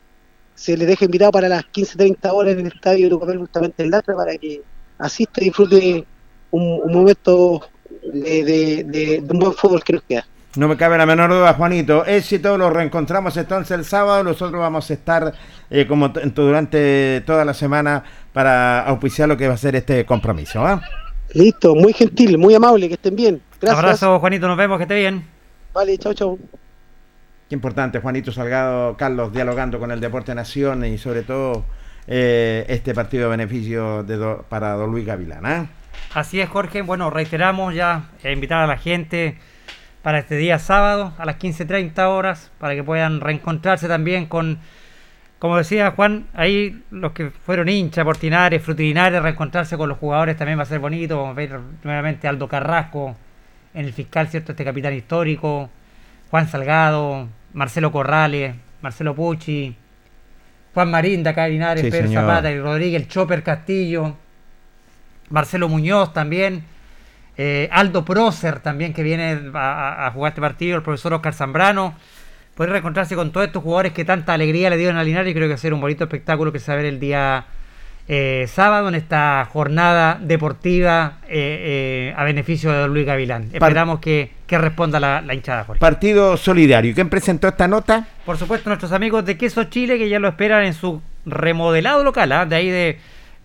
[0.55, 4.15] se les deja invitado para las 15-30 horas en el estadio de justamente en Latra
[4.15, 4.61] para que
[4.97, 6.05] asista y disfrute
[6.51, 7.61] un, momento
[8.13, 10.25] de, un buen fútbol que nos queda.
[10.57, 12.03] No me cabe la menor duda, Juanito.
[12.03, 14.23] Éxito, lo reencontramos entonces el sábado.
[14.23, 15.31] Nosotros vamos a estar
[15.69, 20.65] eh, como durante toda la semana para auspiciar lo que va a ser este compromiso.
[20.65, 20.81] ¿ah?
[21.35, 23.39] Listo, muy gentil, muy amable, que estén bien.
[23.61, 23.83] Gracias.
[23.83, 25.23] Abrazo, Juanito, nos vemos, que esté bien.
[25.75, 26.39] Vale, chao, chao.
[27.47, 31.65] Qué importante, Juanito Salgado, Carlos, dialogando con el Deporte Nación y sobre todo
[32.07, 35.45] eh, este partido de beneficio de para Don Luis Gavilán.
[35.45, 35.67] ¿ah?
[36.15, 36.81] Así es, Jorge.
[36.81, 39.37] Bueno, reiteramos ya, e invitar a la gente
[40.07, 44.57] para este día sábado a las 15.30 horas, para que puedan reencontrarse también con,
[45.37, 50.59] como decía Juan, ahí los que fueron hinchas, portinares, frutilinares, reencontrarse con los jugadores también
[50.59, 51.17] va a ser bonito.
[51.17, 53.17] Vamos a ver nuevamente Aldo Carrasco
[53.73, 54.53] en el fiscal, ¿cierto?
[54.53, 55.69] Este capitán histórico,
[56.31, 59.75] Juan Salgado, Marcelo Corrales, Marcelo Pucci,
[60.73, 64.15] Juan Marín de acá Pedro Zapata y Rodríguez, el Chopper Castillo,
[65.31, 66.63] Marcelo Muñoz también,
[67.37, 71.95] eh, Aldo Prócer también que viene a, jugar este partido, el profesor Oscar Zambrano.
[72.55, 75.45] Poder reencontrarse con todos estos jugadores que tanta alegría le dieron a Linares y creo
[75.45, 77.45] que va a ser un bonito espectáculo que se va a ver el día
[78.07, 83.49] eh, sábado en esta jornada deportiva eh, a beneficio de Luis Gavilán.
[83.53, 85.65] Esperamos que, responda la, hinchada.
[85.79, 86.95] Partido Solidario.
[86.95, 88.07] ¿Quién presentó esta nota?
[88.25, 92.31] Por supuesto, nuestros amigos de Queso Chile que ya lo esperan en su remodelado local,
[92.31, 92.45] ¿ah?
[92.47, 92.97] de ahí de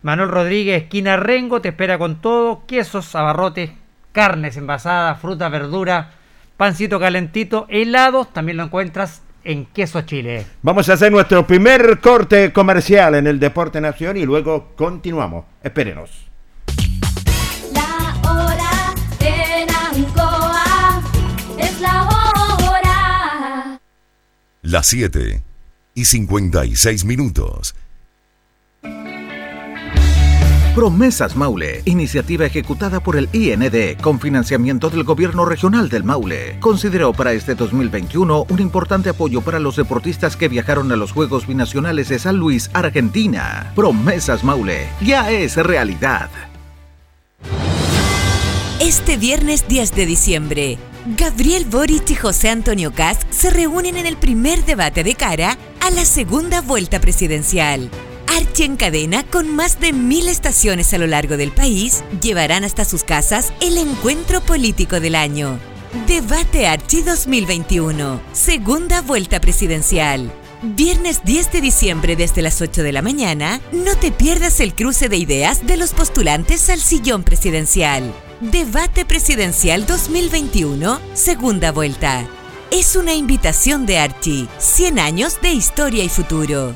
[0.02, 3.70] Manuel Rodríguez, esquina Rengo, te espera con todo, quesos, abarrotes,
[4.12, 6.12] carnes envasadas, fruta, verdura,
[6.56, 10.46] pancito calentito, helados, también lo encuentras en Queso Chile.
[10.62, 15.44] Vamos a hacer nuestro primer corte comercial en el Deporte Nación y luego continuamos.
[15.62, 16.10] Espérenos.
[17.72, 21.02] La hora en Ancoa
[21.58, 23.80] es la hora.
[24.62, 25.42] Las 7
[25.94, 27.74] y 56 minutos.
[30.74, 36.56] Promesas Maule, iniciativa ejecutada por el IND con financiamiento del Gobierno Regional del Maule.
[36.60, 41.46] Consideró para este 2021 un importante apoyo para los deportistas que viajaron a los Juegos
[41.46, 43.70] Binacionales de San Luis, Argentina.
[43.76, 46.30] Promesas Maule, ya es realidad.
[48.80, 50.78] Este viernes 10 de diciembre,
[51.18, 55.90] Gabriel Boric y José Antonio Cast se reúnen en el primer debate de cara a
[55.90, 57.90] la segunda vuelta presidencial.
[58.26, 62.84] Archie en cadena, con más de mil estaciones a lo largo del país, llevarán hasta
[62.84, 65.58] sus casas el encuentro político del año.
[66.06, 70.32] Debate Archie 2021, segunda vuelta presidencial.
[70.62, 75.08] Viernes 10 de diciembre desde las 8 de la mañana, no te pierdas el cruce
[75.08, 78.14] de ideas de los postulantes al sillón presidencial.
[78.40, 82.26] Debate Presidencial 2021, segunda vuelta.
[82.70, 86.74] Es una invitación de Archie, 100 años de historia y futuro.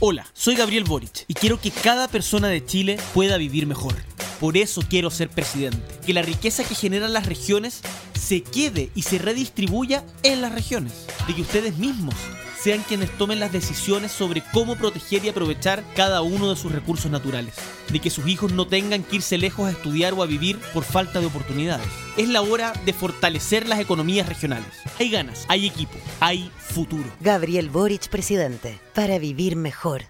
[0.00, 3.94] Hola, soy Gabriel Boric y quiero que cada persona de Chile pueda vivir mejor.
[4.40, 5.78] Por eso quiero ser presidente.
[6.04, 7.80] Que la riqueza que generan las regiones
[8.20, 11.06] se quede y se redistribuya en las regiones.
[11.28, 12.16] De que ustedes mismos
[12.64, 17.10] sean quienes tomen las decisiones sobre cómo proteger y aprovechar cada uno de sus recursos
[17.10, 17.56] naturales.
[17.92, 20.82] De que sus hijos no tengan que irse lejos a estudiar o a vivir por
[20.82, 21.86] falta de oportunidades.
[22.16, 24.68] Es la hora de fortalecer las economías regionales.
[24.98, 27.04] Hay ganas, hay equipo, hay futuro.
[27.20, 30.04] Gabriel Boric, presidente, para vivir mejor.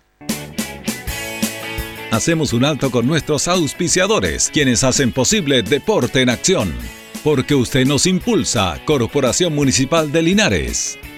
[2.13, 6.73] Hacemos un alto con nuestros auspiciadores, quienes hacen posible Deporte en Acción.
[7.25, 10.97] Porque usted nos impulsa, Corporación Municipal de Linares.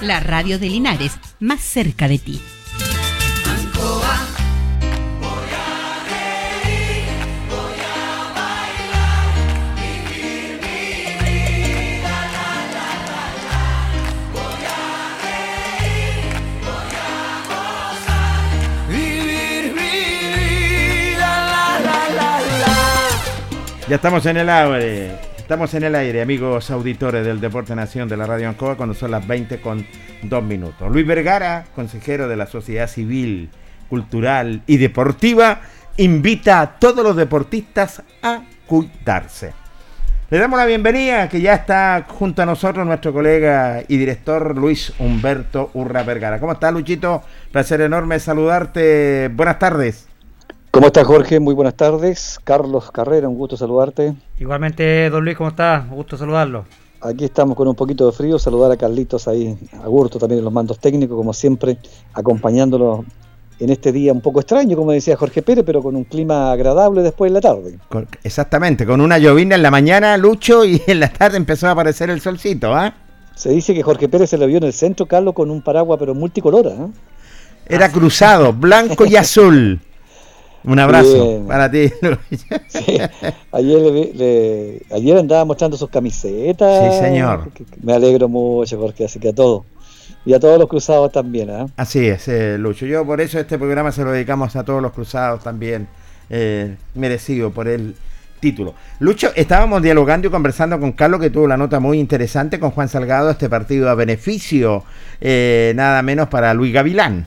[0.00, 2.40] la radio de Linares, más cerca de ti.
[23.88, 25.27] Ya estamos en el aire.
[25.48, 29.12] Estamos en el aire, amigos auditores del Deporte Nación de la Radio Ancoa, cuando son
[29.12, 29.86] las 20 con
[30.24, 30.92] 2 minutos.
[30.92, 33.48] Luis Vergara, consejero de la Sociedad Civil,
[33.88, 35.62] Cultural y Deportiva,
[35.96, 39.54] invita a todos los deportistas a cuidarse.
[40.28, 44.92] Le damos la bienvenida, que ya está junto a nosotros nuestro colega y director Luis
[44.98, 46.40] Humberto Urra Vergara.
[46.40, 47.22] ¿Cómo estás, Luchito?
[47.52, 49.30] Placer enorme saludarte.
[49.32, 50.07] Buenas tardes.
[50.78, 51.40] ¿Cómo estás, Jorge?
[51.40, 52.38] Muy buenas tardes.
[52.44, 54.14] Carlos Carrera, un gusto saludarte.
[54.38, 55.82] Igualmente, don Luis, ¿cómo estás?
[55.90, 56.66] Un gusto saludarlo.
[57.00, 60.44] Aquí estamos con un poquito de frío, saludar a Carlitos ahí, a Gurto también en
[60.44, 61.78] los mandos técnicos, como siempre,
[62.12, 63.04] acompañándolo
[63.58, 67.02] en este día un poco extraño, como decía Jorge Pérez, pero con un clima agradable
[67.02, 67.76] después de la tarde.
[68.22, 72.08] Exactamente, con una llovina en la mañana, Lucho, y en la tarde empezó a aparecer
[72.08, 72.94] el solcito, ¿ah?
[73.34, 75.98] Se dice que Jorge Pérez se lo vio en el centro, Carlos, con un paraguas,
[75.98, 76.70] pero multicolora.
[76.70, 76.88] ¿eh?
[77.66, 79.80] Era cruzado, blanco y azul.
[80.64, 81.90] Un abrazo para ti.
[83.52, 86.94] ayer, ayer andaba mostrando sus camisetas.
[86.94, 87.50] Sí, señor.
[87.82, 89.64] Me alegro mucho, porque así que a todos.
[90.24, 91.48] Y a todos los cruzados también.
[91.48, 91.66] ¿eh?
[91.76, 92.86] Así es, eh, Lucho.
[92.86, 95.88] Yo por eso este programa se lo dedicamos a todos los cruzados también.
[96.30, 97.94] Eh, merecido por el
[98.38, 98.74] título.
[99.00, 102.88] Lucho, estábamos dialogando y conversando con Carlos, que tuvo la nota muy interesante con Juan
[102.88, 104.84] Salgado, este partido a beneficio,
[105.20, 107.26] eh, nada menos para Luis Gavilán.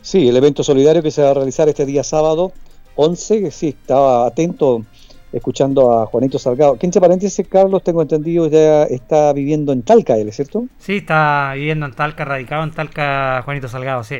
[0.00, 2.52] Sí, el evento solidario que se va a realizar este día sábado
[2.96, 4.84] 11, sí, estaba atento
[5.32, 6.76] escuchando a Juanito Salgado.
[6.78, 10.66] Que entre paréntesis, Carlos, tengo entendido, ya está viviendo en Talca, ¿él, ¿cierto?
[10.78, 14.16] Sí, está viviendo en Talca, radicado en Talca, Juanito Salgado, sí.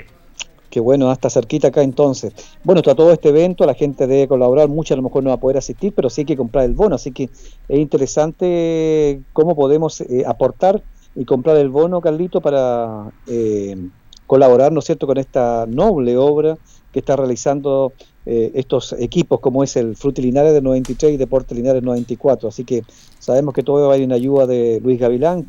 [0.69, 2.35] Qué bueno, hasta cerquita acá entonces.
[2.63, 5.37] Bueno, está todo este evento, la gente debe colaborar, mucha a lo mejor no va
[5.37, 9.57] a poder asistir, pero sí hay que comprar el bono, así que es interesante cómo
[9.57, 10.83] podemos eh, aportar
[11.15, 13.89] y comprar el bono, Carlito, para eh,
[14.27, 16.59] colaborar, ¿no es cierto?, con esta noble obra
[16.93, 17.93] que está realizando
[18.27, 22.49] eh, estos equipos como es el Fruti Linares del 93 y Deporte Linares 94.
[22.49, 22.83] Así que
[23.19, 25.47] sabemos que todo va a ir en ayuda de Luis Gavilán,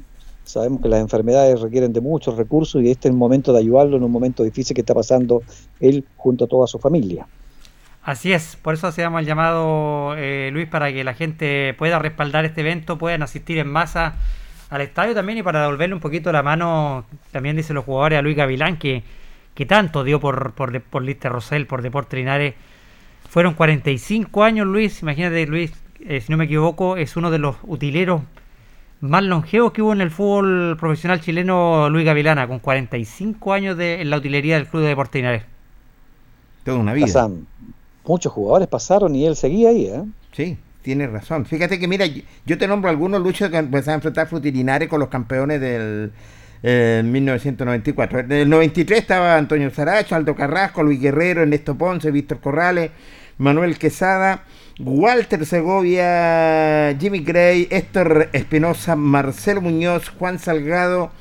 [0.47, 3.97] Sabemos que las enfermedades requieren de muchos recursos y este es el momento de ayudarlo
[3.97, 5.43] en un momento difícil que está pasando
[5.82, 7.28] él junto a toda su familia.
[8.01, 12.45] Así es, por eso hacíamos el llamado, eh, Luis, para que la gente pueda respaldar
[12.45, 14.15] este evento, puedan asistir en masa
[14.69, 17.03] al estadio también y para devolverle un poquito la mano,
[17.34, 19.03] también dicen los jugadores a Luis Gavilán, que,
[19.58, 22.53] que tanto dio por, por, por Lister Rosell, por Deporte Linares.
[23.28, 25.74] Fueron 45 años, Luis, imagínate, Luis,
[26.05, 28.22] eh, si no me equivoco, es uno de los utileros
[29.01, 33.99] más longevos que hubo en el fútbol profesional chileno, Luis Gavilana, con 45 años de,
[33.99, 35.43] en la utilería del Club de Deporte Linares.
[36.64, 37.28] Toda una vida
[38.05, 40.03] muchos jugadores pasaron y él seguía ahí, ¿eh?
[40.34, 41.47] Sí, tiene razón.
[41.47, 42.05] Fíjate que, mira,
[42.45, 46.12] yo te nombro algunos luchos que empezaron a enfrentar Frutilinares con los campeones del
[46.64, 48.20] 1994.
[48.20, 52.91] En el 93 estaba Antonio Saracho, Aldo Carrasco, Luis Guerrero, Ernesto Ponce, Víctor Corrales,
[53.38, 54.43] Manuel Quesada,
[54.80, 61.12] Walter Segovia, Jimmy Gray, Héctor Espinosa, Marcelo Muñoz, Juan Salgado.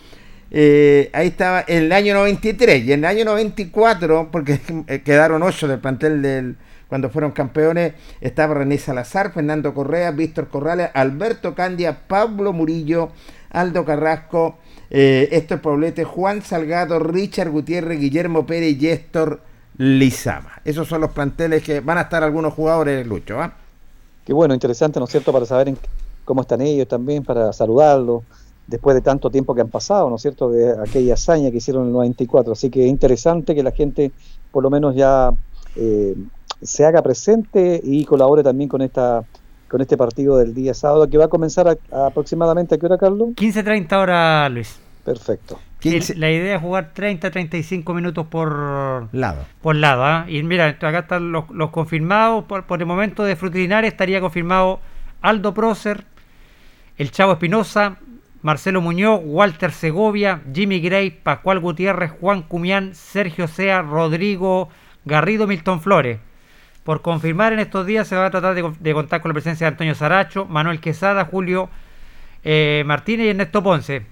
[0.51, 4.61] Eh, ahí estaba el año 93 y en el año 94, porque
[5.05, 6.57] quedaron ocho del plantel del,
[6.89, 13.11] cuando fueron campeones, estaba René Salazar, Fernando Correa, Víctor Corrales, Alberto Candia, Pablo Murillo,
[13.51, 14.59] Aldo Carrasco,
[14.91, 19.41] eh, Héctor Poblete, Juan Salgado, Richard Gutiérrez, Guillermo Pérez y Héctor
[19.79, 20.61] Lizama.
[20.65, 23.41] Esos son los planteles que van a estar algunos jugadores, Lucho.
[23.41, 23.53] ¿ah?
[24.25, 25.75] Qué bueno, interesante, ¿no es cierto?, para saber
[26.25, 28.23] cómo están ellos también, para saludarlos
[28.67, 31.83] después de tanto tiempo que han pasado, ¿no es cierto?, de aquella hazaña que hicieron
[31.83, 32.53] en el 94.
[32.53, 34.13] Así que es interesante que la gente
[34.51, 35.33] por lo menos ya
[35.77, 36.17] eh,
[36.63, 39.25] se haga presente y colabore también con esta
[39.69, 43.31] con este partido del día sábado que va a comenzar aproximadamente a qué hora, Carlos?
[43.31, 44.79] 15-30 horas, Luis.
[45.05, 45.59] Perfecto.
[46.17, 49.45] La idea es jugar 30-35 minutos por lado.
[49.63, 50.25] Por lado, ¿ah?
[50.29, 52.45] Y mira, acá están los, confirmados.
[52.45, 54.81] Por, el momento de Frutilinares estaría confirmado
[55.23, 56.05] Aldo Prócer,
[56.99, 57.99] el Chavo Espinosa,
[58.43, 64.69] Marcelo Muñoz, Walter Segovia, Jimmy Gray, Pascual Gutiérrez, Juan Cumián, Sergio Sea, Rodrigo
[65.05, 66.19] Garrido, Milton Flores.
[66.87, 69.73] Por confirmar en estos días se va a tratar de, contar con la presencia de
[69.73, 71.69] Antonio Saracho, Manuel Quesada, Julio
[72.45, 74.07] eh, Martínez y Ernesto Ponce.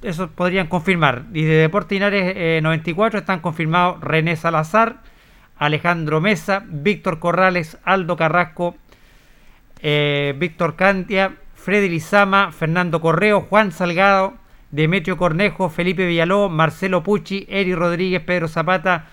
[0.00, 1.24] Eso podrían confirmar.
[1.34, 5.02] Y de Deportes Linares 94 eh, están confirmados René Salazar,
[5.56, 8.76] Alejandro Mesa, Víctor Corrales, Aldo Carrasco,
[9.82, 14.34] eh, Víctor Cantia, Freddy Lizama, Fernando Correo, Juan Salgado,
[14.70, 19.06] Demetrio Cornejo, Felipe Villaló, Marcelo Pucci, Eri Rodríguez, Pedro Zapata,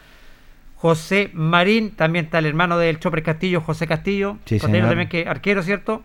[0.78, 5.63] José Marín, también está el hermano del Chopper Castillo, José Castillo, sí, también que arquero,
[5.63, 6.03] ¿cierto?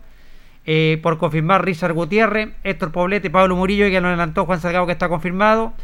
[0.64, 4.92] Eh, por confirmar Richard Gutiérrez, Héctor Poblete, Pablo Murillo, que lo adelantó Juan Salgado, que
[4.92, 5.74] está confirmado,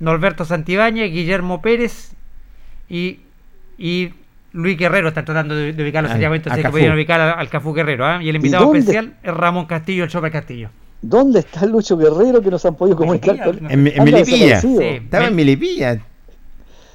[0.00, 2.14] Norberto Santibáñez, Guillermo Pérez
[2.88, 3.20] y,
[3.78, 4.12] y
[4.52, 8.06] Luis Guerrero está tratando de, ubicarlo seriamente, así que podrían ubicar al, Cafú Guerrero.
[8.06, 8.20] ¿ah?
[8.20, 10.70] Y el invitado especial es Ramón Castillo, el Chopper Castillo.
[11.00, 13.38] ¿Dónde está Lucho Guerrero que nos han podido comunicar?
[13.68, 14.58] En, en, Milipilla.
[14.58, 16.00] Estaba en Milipilla.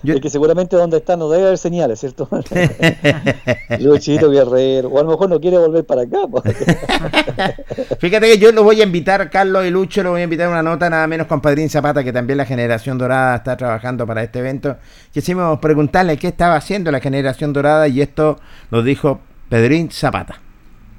[0.04, 0.20] Yo...
[0.20, 2.28] que seguramente donde está no debe haber señales, ¿cierto?
[3.80, 6.20] Luchito Guerrero, o a lo mejor no quiere volver para acá.
[8.00, 10.50] Fíjate que yo lo voy a invitar, Carlos y Lucho, lo voy a invitar a
[10.50, 14.24] una nota nada menos con Padrín Zapata, que también la Generación Dorada está trabajando para
[14.24, 14.78] este evento.
[15.14, 18.40] Quisimos preguntarle qué estaba haciendo la Generación Dorada y esto
[18.70, 20.40] lo dijo Pedrín Zapata.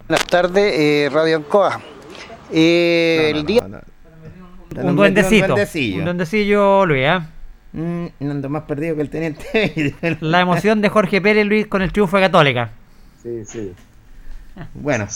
[0.09, 1.81] Buenas tardes, eh, Radio Ancoa.
[2.53, 3.63] Eh, el día...
[4.75, 5.55] Un duendecito.
[5.55, 7.21] Un duendecillo, Luis, ¿eh?
[7.73, 9.97] Mm, ando más perdido que el teniente.
[10.21, 12.71] La emoción de Jorge Pérez Luis con el triunfo de Católica.
[13.23, 13.73] Sí, sí.
[14.75, 15.07] Bueno.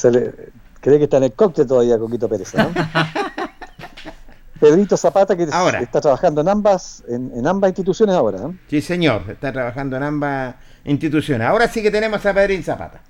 [0.80, 2.70] cree que está en el cóctel todavía, Coquito Pérez, ¿no?
[4.60, 8.38] Pedrito Zapata, que está trabajando en ambas, en, ambas instituciones ahora.
[8.38, 8.56] ¿no?
[8.68, 10.54] Sí, señor, está trabajando en ambas
[10.84, 11.46] instituciones.
[11.46, 13.00] Ahora sí que tenemos a Pedrín Zapata.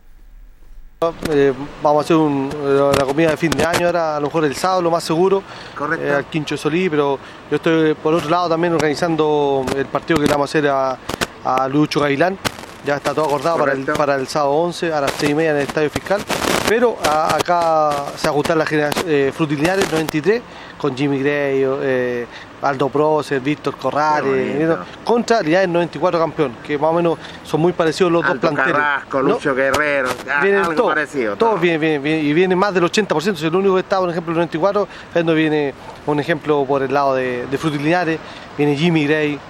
[1.29, 2.49] Eh, vamos a hacer un,
[2.97, 5.43] la comida de fin de año ahora, a lo mejor el sábado, lo más seguro,
[5.77, 6.07] Correcto.
[6.07, 7.19] Eh, al Quincho Solí, pero
[7.51, 10.97] yo estoy por otro lado también organizando el partido que le vamos a hacer a,
[11.45, 12.39] a Lucho Gailán.
[12.87, 15.51] Ya está todo acordado para el, para el sábado 11 a las 6 y media
[15.51, 16.21] en el Estadio Fiscal.
[16.69, 20.43] Pero acá se ajustan las generaciones eh, 93
[20.79, 22.27] con Jimmy Gray, eh,
[22.63, 28.13] Aldo Procer, Víctor Corrales, contra el 94 campeón, que más o menos son muy parecidos
[28.13, 28.73] los dos planteles.
[28.73, 30.11] Carrasco, Lucho Guerrero,
[30.43, 31.37] vienen algo todo, parecido.
[31.37, 34.37] Todos vienen, y viene más del 80%, si el único que está, por ejemplo, el
[34.37, 35.75] 94, cuando viene
[36.07, 38.19] un ejemplo por el lado de, de
[38.57, 39.41] viene Jimmy Gray,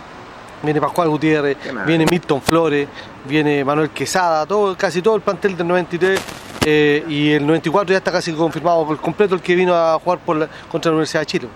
[0.62, 1.56] viene Pascual Gutiérrez,
[1.86, 2.88] viene Milton Flores,
[3.26, 6.20] viene Manuel Quesada, todo, casi todo el plantel del 93
[6.64, 10.18] eh, y el 94 ya está casi confirmado por completo el que vino a jugar
[10.18, 11.48] por contra la Universidad de Chile.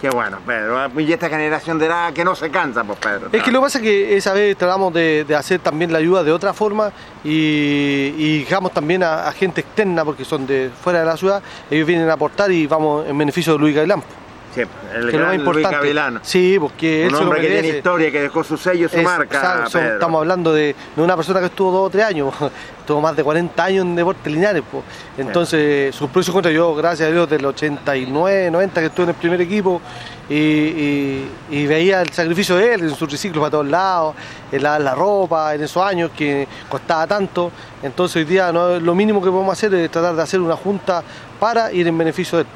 [0.00, 1.00] Qué bueno, Pedro.
[1.00, 3.28] Y esta generación de edad que no se cansa, pues Pedro.
[3.32, 6.22] Es que lo que pasa es que esa vez tratamos de, hacer también la ayuda
[6.22, 6.92] de otra forma
[7.24, 11.86] y, y dejamos también a, gente externa, porque son de fuera de la ciudad, ellos
[11.86, 14.02] vienen a aportar y vamos en beneficio de Luis Gailán.
[14.56, 16.20] Sí, el que gran Luis Gavilán.
[16.22, 19.66] Sí, porque un hombre que tiene historia, que dejó su sello, su marca.
[19.66, 22.34] estamos hablando de, de, una persona que estuvo dos o tres años,
[22.80, 24.62] estuvo más de 40 años en deportes lineales.
[24.70, 24.82] Pues.
[25.18, 29.16] Entonces, sus pros contra yo, gracias a Dios, del 89, 90 que estuve en el
[29.16, 29.80] primer equipo
[30.28, 34.14] y, veía el sacrificio de él en su reciclo para todos lados,
[34.50, 37.50] en la, la ropa, en esos años que costaba tanto.
[37.82, 41.02] Entonces, hoy día no, lo mínimo que podemos hacer es tratar de hacer una junta
[41.38, 42.48] para ir en beneficio de él.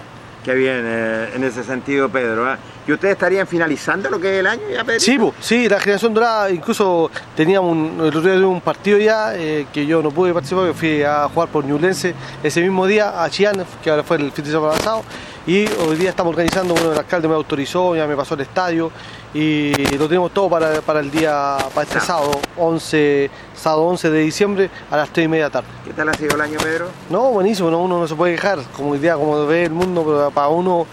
[0.50, 2.52] Qué bien, en ese sentido, Pedro.
[2.52, 2.56] ¿eh?
[2.84, 4.98] ¿Y ustedes estarían finalizando lo que es el año ya, Pedro?
[4.98, 10.10] Sí, sí, la generación dorada, incluso teníamos un, un partido ya eh, que yo no
[10.10, 14.02] pude participar, que fui a jugar por Ñublense ese mismo día a Chian, que ahora
[14.02, 15.04] fue el fin de semana pasado,
[15.50, 18.92] y hoy día estamos organizando, bueno, el alcalde me autorizó, ya me pasó el estadio,
[19.34, 24.20] y lo tenemos todo para, para el día, para este sábado, 11, sábado 11 de
[24.20, 25.68] diciembre a las 3 y media de la tarde.
[25.84, 26.86] ¿Qué tal ha sido el año, Pedro?
[27.10, 30.46] No, buenísimo, uno no se puede quejar, como día, como ve el mundo, pero para
[30.46, 30.86] uno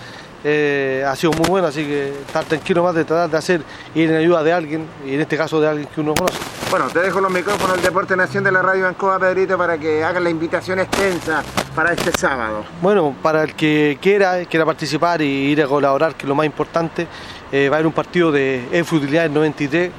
[0.43, 3.61] eh, ha sido muy bueno, así que estar tranquilo más de tratar de hacer,
[3.93, 6.56] ir en ayuda de alguien, y en este caso de alguien que uno conoce.
[6.69, 10.03] Bueno, te dejo los micrófonos del Deporte Nación de la Radio Ancoa, Pedrito, para que
[10.03, 11.41] hagan la invitación extensa
[11.73, 12.65] para este sábado.
[12.81, 16.45] Bueno, para el que quiera, quiera participar y ir a colaborar, que es lo más
[16.45, 17.07] importante,
[17.53, 19.91] eh, va a haber un partido de E-Futilidad 93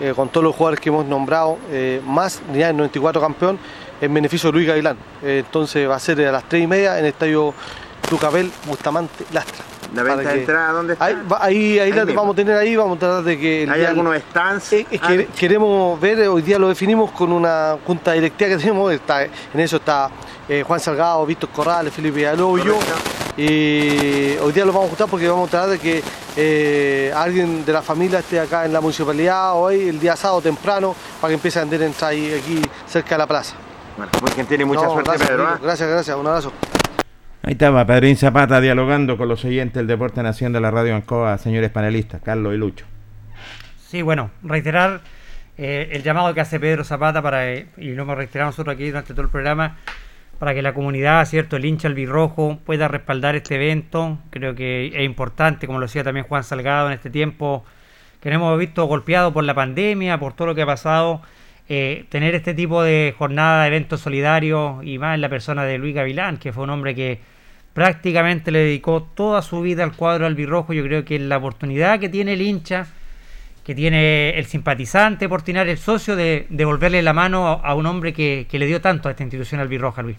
[0.00, 3.56] eh, con todos los jugadores que hemos nombrado, eh, más ya el 94 campeón,
[4.00, 4.96] en beneficio de Luis Gavilán.
[5.22, 7.54] entonces va a ser a las 3 y media en el estadio
[8.08, 9.75] Tucapel, Bustamante, Lastra.
[9.94, 11.04] ¿La venta de entrada dónde está?
[11.40, 13.68] Ahí, ahí, la vamos a tener ahí, vamos a tratar de que...
[13.70, 14.74] ¿Hay algunos stands?
[15.38, 19.76] queremos ver, hoy día lo definimos con una junta directiva que tenemos, está, en eso
[19.76, 20.10] está
[20.64, 22.78] Juan Salgado, Víctor Corrales, Felipe Villalobos y yo.
[23.36, 26.02] Y hoy día lo vamos a ajustar porque vamos a tratar de que
[26.36, 30.94] eh, alguien de la familia esté acá en la municipalidad hoy, el día sábado temprano,
[31.20, 33.54] para que empiece a andar entrar aquí cerca de la plaza.
[33.96, 35.46] Bueno, pues quien tiene mucha suerte, gracias, Pedro.
[35.48, 35.58] ¿ah?
[35.62, 36.52] Gracias, gracias, un abrazo.
[37.46, 41.38] Ahí estaba Pedrín Zapata dialogando con los oyentes del Deporte Nación de la Radio Ancoa,
[41.38, 42.86] señores panelistas, Carlos y Lucho.
[43.86, 45.00] Sí, bueno, reiterar
[45.56, 49.14] eh, el llamado que hace Pedro Zapata para, y lo hemos reiterado nosotros aquí durante
[49.14, 49.76] todo el programa,
[50.40, 51.54] para que la comunidad, ¿cierto?
[51.54, 54.18] El hincha albirrojo pueda respaldar este evento.
[54.30, 57.64] Creo que es importante, como lo decía también Juan Salgado en este tiempo,
[58.20, 61.22] que nos hemos visto golpeado por la pandemia, por todo lo que ha pasado.
[61.68, 65.78] Eh, tener este tipo de jornada, de eventos solidarios y más en la persona de
[65.78, 67.35] Luis Gavilán, que fue un hombre que
[67.76, 70.72] prácticamente le dedicó toda su vida al cuadro albirrojo.
[70.72, 72.86] Yo creo que la oportunidad que tiene el hincha,
[73.62, 78.14] que tiene el simpatizante por tener el socio de devolverle la mano a, un hombre
[78.14, 80.16] que, que, le dio tanto a esta institución albirroja, Luis.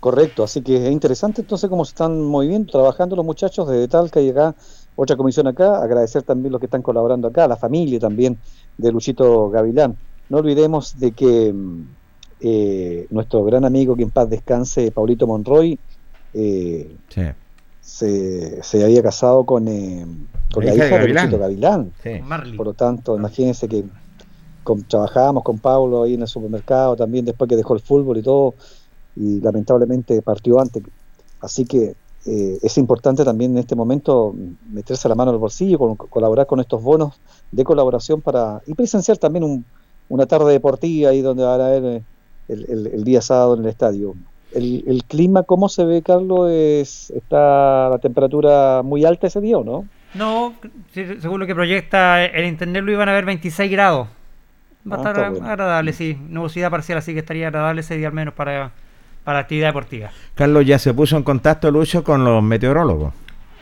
[0.00, 4.20] Correcto, así que es interesante entonces cómo se están moviendo, trabajando los muchachos desde Talca
[4.20, 4.56] y acá,
[4.96, 8.36] otra comisión acá, agradecer también los que están colaborando acá, la familia también
[8.76, 9.96] de Luchito Gavilán.
[10.28, 11.82] No olvidemos de que mm,
[12.40, 15.78] eh, nuestro gran amigo, que en paz descanse, Paulito Monroy,
[16.34, 16.96] eh,
[17.80, 20.06] se, se, había casado con, eh,
[20.52, 21.92] con la, hija, de, Luchito Gavilán.
[22.56, 23.84] Por lo tanto, imagínense que
[24.86, 28.54] trabajábamos con Paulo ahí en el supermercado también después que dejó el fútbol y todo
[29.16, 30.82] y lamentablemente partió antes.
[31.40, 31.94] Así que
[32.26, 34.34] eh, es importante también en este momento
[34.70, 37.14] meterse la mano al bolsillo, colaborar con estos bonos
[37.50, 39.64] de colaboración para y presenciar también
[40.08, 42.02] una tarde deportiva ahí donde van a ver eh,
[42.48, 44.14] el, día sábado en el estadio.
[44.54, 46.50] El, clima, ¿cómo se ve, Carlos?
[46.50, 49.86] Es, ¿Está la temperatura muy alta ese día o no?
[50.14, 50.54] No,
[50.94, 54.08] según lo que proyecta el internet lo iban a ver 26 grados.
[54.90, 56.18] Va a ah, estar agradable, sí.
[56.28, 58.72] Nubosidad parcial, así que estaría agradable ese día al menos para
[59.28, 60.10] para actividad deportiva.
[60.34, 63.12] Carlos ya se puso en contacto, Lucho, con los meteorólogos.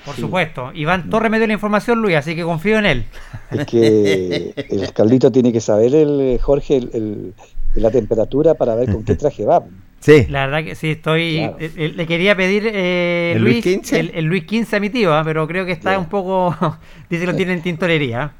[0.05, 0.70] Por supuesto.
[0.72, 3.05] Iván Torres me dio la información, Luis, así que confío en él.
[3.51, 7.34] Es que el Carlito tiene que saber, el Jorge, el,
[7.74, 9.64] la temperatura para ver con qué traje va.
[10.01, 10.26] Sí.
[10.28, 11.38] La verdad que sí, estoy.
[11.38, 15.22] Eh, eh, le quería pedir eh, ¿El Luis, El, Luis 15 a mi tío, ¿ah?
[15.24, 16.55] pero creo que está un poco.
[17.11, 18.32] dice que lo tiene en tintorería.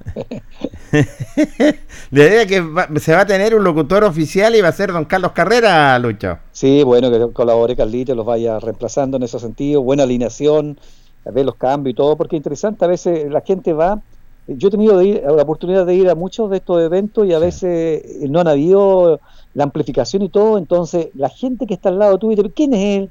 [2.11, 2.65] La idea que
[3.01, 6.39] se va a tener un locutor oficial y va a ser don Carlos Carrera, Lucho.
[6.53, 9.83] Sí, bueno, que colabore Carlito, los vaya reemplazando en ese sentido.
[9.83, 10.79] Buena alineación,
[11.25, 12.85] ver los cambios y todo, porque es interesante.
[12.85, 14.01] A veces la gente va.
[14.49, 18.03] Yo he tenido la oportunidad de ir a muchos de estos eventos y a veces
[18.29, 19.21] no han habido
[19.55, 23.11] la amplificación y todo, entonces la gente que está al lado tuyo, ¿quién es él?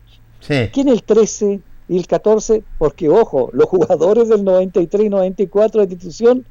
[0.71, 1.59] ¿Quién es el 13
[1.89, 2.63] y el 14?
[2.77, 6.45] Porque, ojo, los jugadores del 93 y 94 de la institución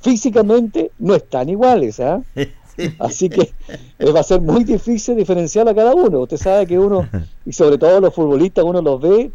[0.00, 2.22] físicamente no están iguales, ¿ah?
[2.98, 3.52] Así que
[3.98, 6.20] eh, va a ser muy difícil diferenciar a cada uno.
[6.20, 7.08] Usted sabe que uno,
[7.46, 9.30] y sobre todo los futbolistas, uno los ve,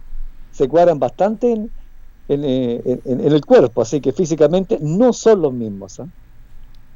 [0.51, 1.71] se cuadran bastante en,
[2.33, 5.99] en, eh, el cuerpo, así que físicamente no son los mismos.
[5.99, 6.07] ¿ah?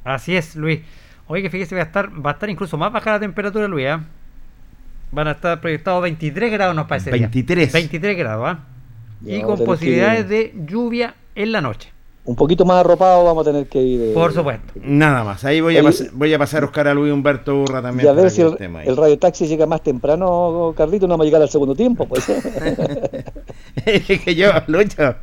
[0.03, 0.81] Así es, Luis.
[1.27, 3.87] Oye, que fíjese, va a estar, va a estar incluso más baja la temperatura, Luis.
[3.87, 3.97] ¿eh?
[5.11, 7.11] Van a estar proyectados 23 grados, nos parece.
[7.11, 7.71] 23.
[7.71, 8.59] 23 grados, ¿ah?
[9.25, 11.94] y con posibilidades de lluvia en la noche.
[12.25, 14.01] Un poquito más arropado vamos a tener que ir.
[14.01, 14.73] Eh, Por supuesto.
[14.81, 15.45] Nada más.
[15.45, 18.07] Ahí voy a, voy a pasar a buscar a Luis Humberto Urra también.
[18.07, 21.27] Y a ver si el, el, radio taxi llega más temprano, Carlito, no vamos a
[21.27, 22.07] llegar al segundo tiempo.
[22.07, 22.27] Pues.
[23.85, 25.15] es que yo, Lucho,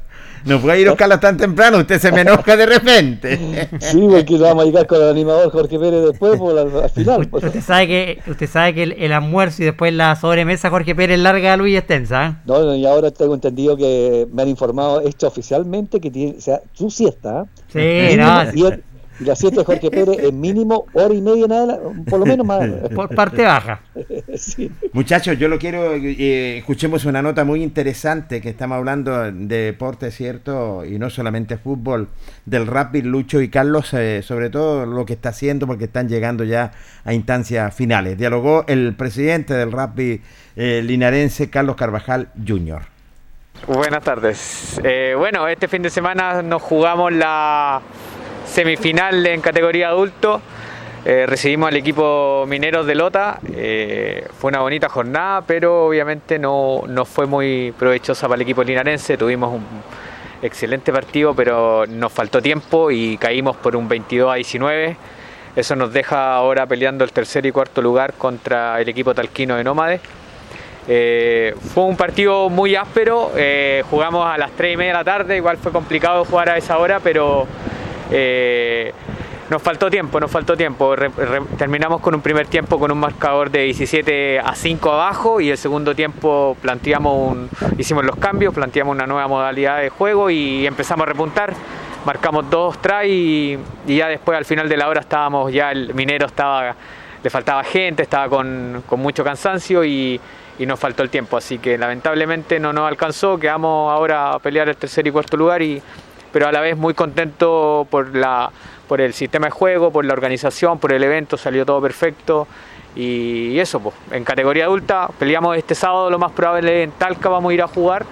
[0.45, 3.69] no puede ir Oscar tan temprano, usted se me enoja de repente.
[3.81, 7.29] sí, porque vamos a llegar con el animador Jorge Pérez después, por al, final.
[7.29, 7.45] Pues.
[7.45, 11.53] Usted sabe que, usted sabe que el, almuerzo y después la sobremesa Jorge Pérez larga
[11.53, 12.27] a Luis extensa.
[12.27, 12.43] ¿eh?
[12.47, 16.61] No, y ahora tengo entendido que me han informado esto oficialmente que tiene, o sea,
[16.73, 17.47] su siesta.
[17.75, 18.11] ¿eh?
[18.13, 18.83] Sí, no, y
[19.21, 22.63] la siesta de Jorge Pérez es mínimo hora y media, nada, por lo menos más.
[22.95, 23.81] Por parte baja.
[24.93, 30.11] Muchachos, yo lo quiero, eh, escuchemos una nota muy interesante que estamos hablando de deporte,
[30.11, 30.85] ¿cierto?
[30.85, 32.09] Y no solamente fútbol,
[32.45, 36.45] del rugby, Lucho y Carlos, eh, sobre todo lo que está haciendo porque están llegando
[36.45, 36.73] ya
[37.05, 38.19] a instancias finales.
[38.19, 40.21] Dialogó el presidente del rugby
[40.57, 42.83] eh, linarense, Carlos Carvajal Jr.
[43.67, 44.81] Buenas tardes.
[45.17, 47.81] bueno, este fin de semana nos jugamos la
[48.53, 50.43] semifinal en categoría adulto.
[51.07, 53.41] Eh, recibimos al equipo Mineros de Lota.
[53.55, 58.63] Eh, fue una bonita jornada, pero obviamente no, no, fue muy provechosa para el equipo
[58.63, 59.17] linarense.
[59.17, 59.65] Tuvimos un
[60.43, 64.97] excelente partido, pero nos faltó tiempo y caímos por un 22 a 19.
[65.57, 69.65] Eso nos deja ahora peleando el tercer y cuarto lugar contra el equipo talquino de
[69.65, 70.03] Nómades.
[70.89, 73.31] Eh, fue un partido muy áspero,
[73.89, 76.77] jugamos a las 3 y media de la tarde, igual fue complicado jugar a esa
[76.79, 77.47] hora, pero
[78.13, 78.93] eh,
[79.51, 80.95] nos faltó tiempo, nos faltó tiempo.
[81.59, 85.59] terminamos con un primer tiempo con un marcador de 17 a 5 abajo y el
[85.59, 91.07] segundo tiempo planteamos un, hicimos los cambios, planteamos una nueva modalidad de juego y empezamos
[91.07, 91.53] a repuntar.
[92.07, 96.27] Marcamos dos try y, ya después al final de la hora estábamos, ya el minero
[96.27, 96.75] estaba,
[97.23, 100.19] le faltaba gente, estaba con, mucho cansancio y,
[100.59, 101.37] y nos faltó el tiempo.
[101.37, 105.63] Así que lamentablemente no nos alcanzó, quedamos ahora a pelear el tercer y cuarto lugar
[105.63, 105.83] y,
[106.33, 108.51] pero a la vez muy contento por, la,
[108.89, 112.47] por el sistema de juego, por la organización, por el evento, salió todo perfecto.
[112.95, 117.51] Y eso, pues, en categoría adulta, peleamos este sábado, lo más probable en Talca vamos
[117.51, 118.05] a ir a jugar,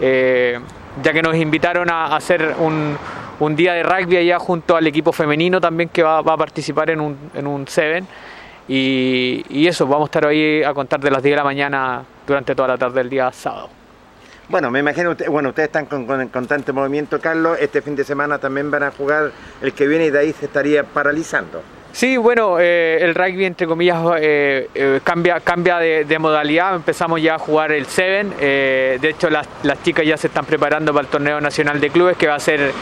[0.00, 0.58] eh,
[1.02, 2.96] ya que nos invitaron a, hacer un,
[3.38, 7.00] un, día de rugby allá junto al equipo femenino también que va, a participar en
[7.00, 8.06] un, en un Seven.
[8.66, 12.02] Y, y eso, vamos a estar ahí a contar de las 10 de la mañana
[12.26, 13.83] durante toda la tarde del día sábado.
[14.48, 17.56] Bueno, me imagino, usted, bueno, ustedes están con, constante movimiento, Carlos.
[17.60, 19.32] Este fin de semana también van a jugar
[19.62, 21.62] el que viene y de ahí se estaría paralizando.
[21.92, 26.74] Sí, bueno, eh, el rugby, entre comillas, eh, eh, cambia, cambia de, modalidad.
[26.74, 28.30] Empezamos ya a jugar el Seven.
[28.38, 32.16] de hecho, las, las, chicas ya se están preparando para el torneo nacional de clubes
[32.16, 32.72] que va a ser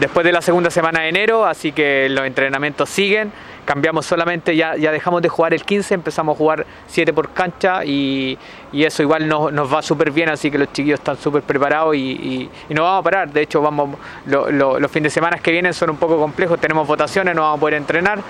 [0.00, 3.32] después de la segunda semana de enero, así que los entrenamientos siguen
[3.64, 7.84] cambiamos solamente, ya, ya dejamos de jugar el 15, empezamos a jugar 7 por cancha
[7.84, 8.38] y,
[8.72, 12.74] eso igual nos, va súper bien, así que los chiquillos están súper preparados y, y,
[12.74, 13.32] no vamos a parar.
[13.32, 13.96] De hecho, vamos
[14.26, 17.60] los fines de semana que vienen son un poco complejos, tenemos votaciones, no vamos a
[17.60, 18.20] poder entrenar,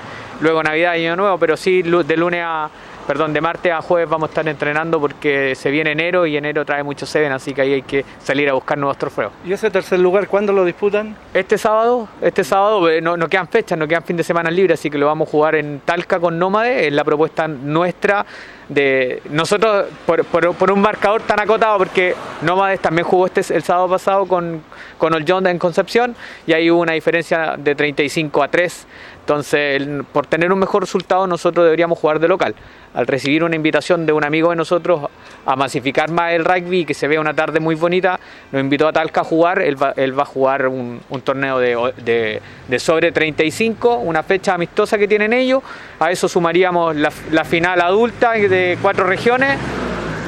[0.41, 2.69] luego Navidad y Año Nuevo, pero sí de lunes a
[3.07, 6.65] perdón, de martes a jueves vamos a estar entrenando porque se viene enero y enero
[6.65, 9.33] trae mucho seven, así que ahí hay que salir a buscar nuevos trofeos.
[9.45, 11.17] ¿Y ese tercer lugar cuándo lo disputan?
[11.35, 14.91] Este sábado, este sábado eh, no, quedan fechas, no quedan fin de semana libres, así
[14.91, 18.25] que lo vamos a jugar en Talca con Nómade, es la propuesta nuestra
[18.69, 24.27] de nosotros por, un marcador tan acotado porque Nómades también jugó este el sábado pasado
[24.27, 24.63] con,
[24.99, 26.15] con Old en Concepción
[26.47, 28.87] y ahí hubo una diferencia de 35 a 3
[29.23, 29.81] entonces,
[30.13, 32.57] por tener un mejor resultado, nosotros deberíamos jugar de local.
[32.93, 35.09] Al recibir una invitación de un amigo de nosotros
[35.47, 38.19] a masificar más el rugby, que se vea una tarde muy bonita,
[38.51, 39.63] nos invitó a Talca a jugar.
[39.63, 42.43] Él va, a jugar un, torneo de,
[42.79, 45.63] sobre 35, una fecha amistosa que tienen ellos.
[46.01, 49.57] A eso sumaríamos la, final adulta de cuatro regiones,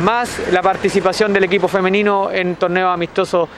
[0.05, 3.49] más la participación del equipo femenino en torneos amistosos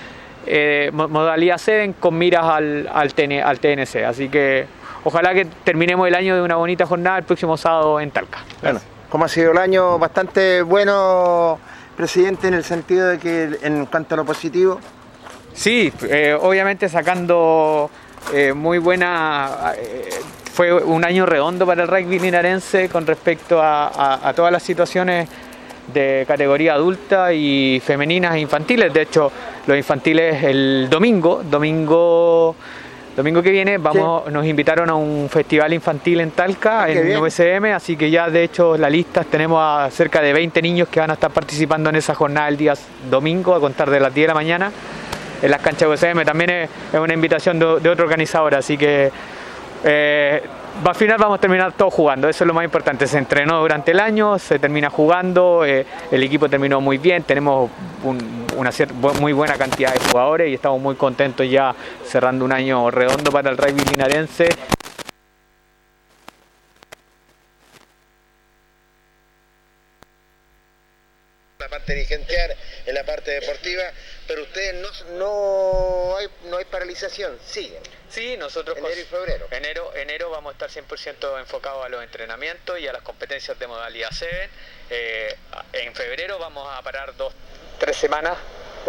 [0.46, 3.96] eh, modalidad 7 con miras al, al TNC.
[4.06, 8.10] Así que ojalá que terminemos el año de una bonita jornada el próximo sábado en
[8.10, 8.40] Talca.
[8.60, 10.00] Bueno, ¿cómo ha sido el año?
[10.00, 11.60] Bastante bueno,
[11.96, 14.80] presidente, en el sentido de que en cuanto a lo positivo.
[15.54, 17.88] Sí, eh, obviamente sacando
[18.34, 19.74] eh, muy buena...
[19.78, 20.10] Eh,
[20.52, 25.28] fue un año redondo para el rugby linarense con respecto a, a todas las situaciones
[25.92, 28.90] de categoría adulta y femeninas e infantiles.
[28.92, 29.30] De hecho,
[29.66, 32.56] los infantiles el domingo, domingo
[33.16, 37.64] Domingo que viene vamos, nos invitaron a un festival infantil en Talca, ah, en USM,
[37.74, 41.10] así que ya de hecho la lista tenemos a cerca de 20 niños que van
[41.10, 42.74] a estar participando en esa jornada el día
[43.08, 44.70] domingo a contar de las 10 de la mañana
[45.40, 46.24] en las canchas USM.
[46.26, 49.10] También es, una invitación de, otro organizador, así que
[49.82, 50.42] eh,
[50.84, 53.06] al final vamos a terminar todos jugando, eso es lo más importante.
[53.06, 57.70] Se entrenó durante el año, se termina jugando, eh, el equipo terminó muy bien, tenemos
[58.04, 58.70] un, una
[59.20, 61.74] muy buena cantidad de jugadores y estamos muy contentos ya
[62.04, 64.48] cerrando un año redondo para el rugby linarense.
[71.58, 72.54] La parte dirigencial,
[72.86, 73.82] en la parte deportiva,
[74.26, 74.88] pero ustedes no,
[77.44, 77.82] siguen.
[78.08, 79.46] Sí, nosotros enero y febrero.
[79.50, 83.66] Enero, enero vamos a estar 100% enfocados a los entrenamientos y a las competencias de
[83.66, 84.50] modalidad 7.
[84.90, 85.36] Eh,
[85.72, 87.32] en febrero vamos a parar dos,
[87.78, 88.36] tres semanas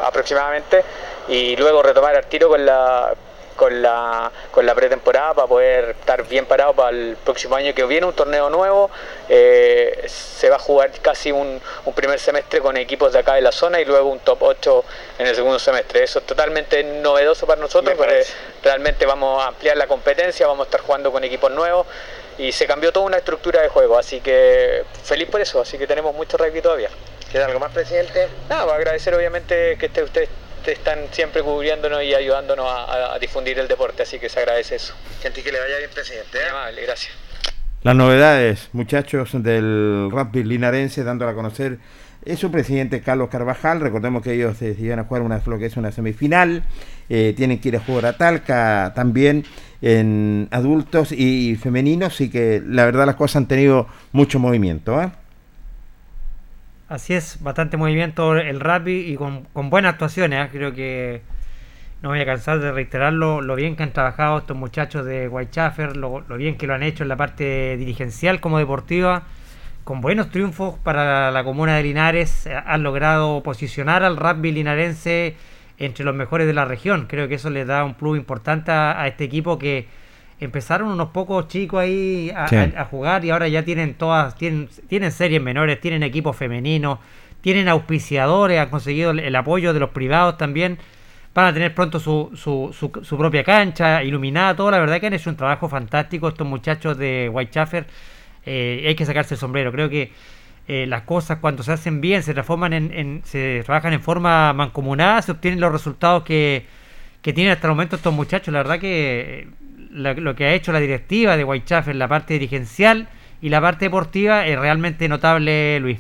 [0.02, 0.84] aproximadamente
[1.28, 3.14] y luego retomar el tiro con la
[3.58, 7.84] con la, con la pretemporada para poder estar bien parado para el próximo año que
[7.84, 8.90] viene, un torneo nuevo.
[9.28, 11.60] Eh, se va a jugar casi un,
[11.94, 14.86] primer semestre con equipos de acá de la zona y luego un top 8
[15.20, 16.04] en el segundo semestre.
[16.04, 18.24] Eso es totalmente novedoso para nosotros, porque
[18.64, 21.88] realmente vamos a ampliar la competencia, vamos a estar jugando con equipos nuevos
[22.38, 25.88] y se cambió toda una estructura de juego, así que feliz por eso, así que
[25.88, 26.90] tenemos mucho rugby todavía.
[27.32, 28.28] ¿Queda algo más, presidente?
[28.48, 30.30] Nada, agradecer obviamente que esté usted
[30.66, 34.94] están siempre cubriéndonos y ayudándonos a, difundir el deporte, así que se agradece eso.
[35.22, 36.38] Gente, que le vaya bien, presidente.
[36.38, 36.82] ¿eh?
[36.86, 37.14] gracias.
[37.84, 41.78] Las novedades, muchachos, del rugby linarense, dándola a conocer
[42.28, 43.80] es su presidente Carlos Carvajal.
[43.80, 46.64] Recordemos que ellos se iban a jugar una, lo que es una semifinal.
[47.10, 49.46] Eh, tienen que ir a jugar a Talca también
[49.82, 52.20] en adultos y femeninos.
[52.20, 55.02] Y que la verdad las cosas han tenido mucho movimiento.
[55.02, 55.10] ¿eh?
[56.90, 60.46] Así es, bastante movimiento el rugby y con, buenas actuaciones.
[60.46, 60.50] ¿eh?
[60.54, 61.22] Creo que
[62.02, 65.98] no voy a cansar de reiterarlo, lo bien que han trabajado estos muchachos de Whitechaffer,
[65.98, 69.24] lo, lo bien que lo han hecho en la parte dirigencial como deportiva,
[69.84, 72.48] con buenos triunfos para la comuna de Linares.
[72.66, 75.36] Han logrado posicionar al rugby linarense
[75.78, 77.08] entre los mejores de la región.
[77.10, 79.88] Creo que eso les da un plus importante a este equipo que
[80.40, 85.42] empezaron unos pocos chicos ahí a, jugar y ahora ya tienen todas, tienen, tienen series
[85.42, 87.00] menores, tienen equipos femeninos,
[87.42, 90.78] tienen auspiciadores, han conseguido el, apoyo de los privados también.
[91.34, 94.72] Van a tener pronto su, su, su, propia cancha iluminada, todo.
[94.72, 97.86] La verdad que han hecho un trabajo fantástico estos muchachos de Whitechaffer.
[98.44, 99.72] Eh, hay que sacarse el sombrero.
[99.72, 100.12] Creo que
[100.68, 105.22] eh, las cosas cuando se hacen bien, se transforman en, se trabajan en forma mancomunada,
[105.22, 106.66] se obtienen los resultados que,
[107.22, 108.52] que tienen hasta el momento estos muchachos.
[108.52, 109.48] La verdad que
[109.92, 113.10] lo que ha hecho la directiva de Whitechaffer en la parte dirigencial
[113.42, 116.00] y la parte deportiva es realmente notable, Luis.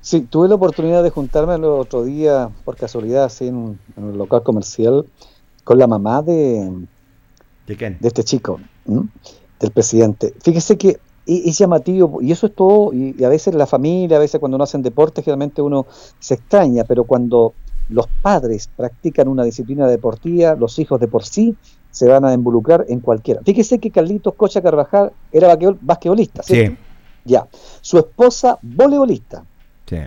[0.00, 4.42] Sí, tuve la oportunidad de juntarme el otro día, por casualidad, así en, un local
[4.42, 5.04] comercial,
[5.62, 6.86] con la mamá de,
[7.66, 10.32] ¿De, este chico, del presidente.
[10.42, 14.40] Fíjese que es llamativo, y eso es todo, y, a veces la familia, a veces
[14.40, 15.86] cuando no hacen deporte, generalmente uno
[16.18, 17.52] se extraña, pero cuando
[17.90, 21.56] los padres practican una disciplina deportiva, los hijos de por sí
[21.90, 23.40] se van a involucrar en cualquiera.
[23.44, 26.76] Fíjese que Carlitos Cocha Carvajal era basquetbolista, ¿cierto?
[26.76, 26.78] Sí.
[27.24, 27.46] Ya.
[27.80, 29.44] Su esposa, voleibolista.
[29.86, 29.98] Sí.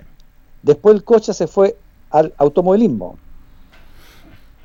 [0.62, 1.76] Después el Cocha se fue
[2.10, 3.16] al automovilismo.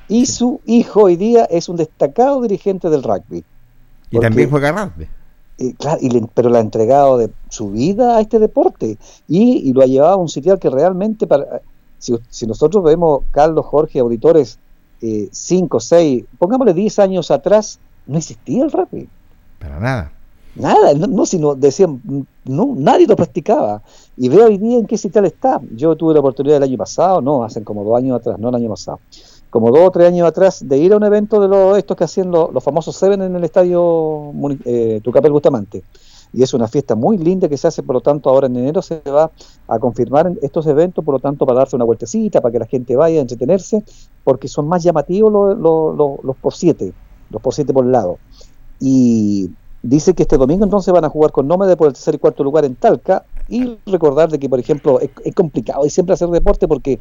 [0.08, 3.44] Y su hijo hoy día es un destacado dirigente del rugby.
[4.10, 5.08] Y también juega rugby.
[5.78, 6.00] claro,
[6.34, 8.98] pero le ha entregado de su vida a este deporte
[9.28, 11.60] y, lo ha llevado a un sitio que realmente, para,
[11.98, 14.58] si, si nosotros vemos, Carlos, Jorge, auditores,
[15.00, 19.08] 5, eh, 6, pongámosle 10 años atrás, no existía el rugby.
[19.58, 20.12] Para nada.
[20.56, 22.00] Nada, no, sino decían,
[22.44, 23.82] no, nadie lo practicaba.
[24.16, 25.60] Y veo hoy día en qué tal está.
[25.76, 28.56] Yo tuve la oportunidad el año pasado, no, hacen como dos años atrás, no el
[28.56, 28.98] año pasado,
[29.48, 32.04] como dos o tres años atrás, de ir a un evento de los, estos que
[32.04, 34.32] hacían los, famosos Seven en el estadio
[34.64, 35.84] eh, Tucapel Bustamante
[36.32, 38.82] y es una fiesta muy linda que se hace, por lo tanto, ahora en enero
[38.82, 39.30] se va
[39.66, 42.96] a confirmar estos eventos, por lo tanto, para darse una vueltecita, para que la gente
[42.96, 43.82] vaya a entretenerse,
[44.22, 46.92] porque son más llamativos los, por siete,
[47.30, 48.18] los por siete por lado.
[48.78, 49.50] Y
[49.82, 52.44] dice que este domingo entonces van a jugar con Nómade por el tercer y cuarto
[52.44, 56.28] lugar en Talca, y recordar de que, por ejemplo, es, es complicado y siempre hacer
[56.28, 57.00] deporte porque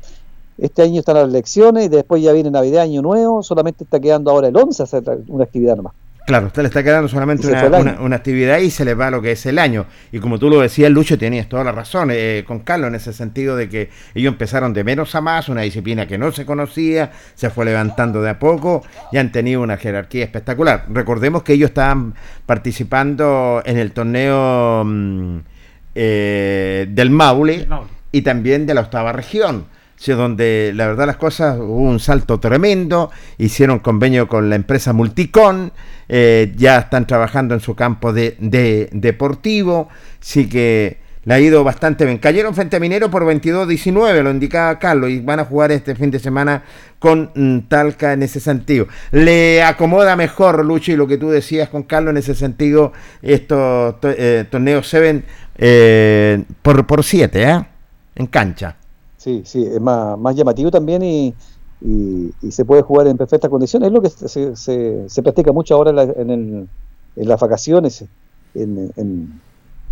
[0.58, 4.32] este año están las elecciones y después ya viene Navidad, Año Nuevo, solamente está quedando
[4.32, 5.94] ahora el 11 hacer una actividad nomás.
[6.30, 7.48] Claro, usted le está quedando solamente
[8.00, 9.88] una, actividad y se le va lo que es el año.
[10.12, 13.14] Y como tú lo decías, Lucho, tenías toda la razón eh, con Carlos en ese
[13.14, 17.14] sentido de que ellos empezaron de menos a más, una disciplina que no se conocía,
[17.34, 20.86] se fue levantando de a poco y han tenido una jerarquía espectacular.
[20.90, 22.14] Recordemos que ellos estaban
[22.46, 25.38] participando en el torneo mm,
[25.96, 27.68] eh, del Maule
[28.12, 29.66] y también de la octava región
[30.08, 35.72] donde la verdad las cosas hubo un salto tremendo, hicieron convenio con la empresa Multicon,
[36.08, 39.90] eh, ya están trabajando en su campo de, deportivo,
[40.20, 42.18] sí que le ha ido bastante bien.
[42.18, 46.10] Cayeron frente a Minero por 22-19, lo indicaba Carlos, y van a jugar este fin
[46.10, 46.64] de semana
[46.98, 48.88] con mm, Talca en ese sentido.
[49.12, 53.96] Le acomoda mejor, Lucho, y lo que tú decías con Carlos en ese sentido, estos
[54.04, 55.24] eh, torneos se
[55.58, 57.66] eh, por 7, ¿eh?
[58.16, 58.79] En cancha.
[59.20, 61.36] Sí, sí, es más, más llamativo también y,
[61.82, 63.88] y, se puede jugar en perfectas condiciones.
[63.88, 66.70] Es lo que se, se, se practica mucho ahora en, en,
[67.18, 68.06] en las vacaciones,
[68.56, 69.42] en, en,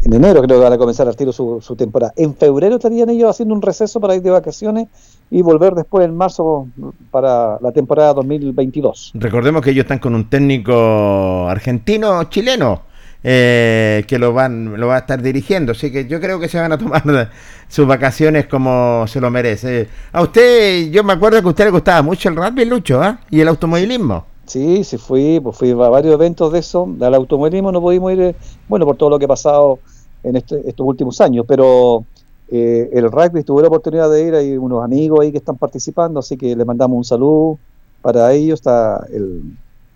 [0.05, 2.13] enero creo que van a comenzar al tiro su, su, temporada.
[2.15, 4.88] En febrero estarían ellos haciendo un receso para ir de vacaciones
[5.30, 6.69] y volver después en marzo
[7.11, 9.11] para la temporada 2022.
[9.15, 12.86] Recordemos que ellos están con un técnico argentino-chileno
[13.30, 15.73] eh, que lo van lo va a estar dirigiendo.
[15.73, 17.03] Así que yo creo que se van a tomar
[17.67, 19.89] sus vacaciones como se lo merece.
[20.13, 23.19] A usted, yo me acuerdo que a usted le gustaba mucho el rugby, Lucho, ¿ah?
[23.30, 24.25] y el automovilismo.
[24.45, 26.88] Sí, sí fui, pues fui a varios eventos de eso.
[27.01, 28.36] Al automovilismo no pudimos ir, eh,
[28.69, 29.80] bueno, por todo lo que ha pasado
[30.23, 32.05] en este, estos últimos años, pero
[32.49, 36.21] eh, el rugby tuve la oportunidad de ir, hay unos amigos ahí que están participando,
[36.21, 37.59] así que le mandamos un saludo
[38.01, 38.59] para ellos.
[38.59, 39.43] Está el,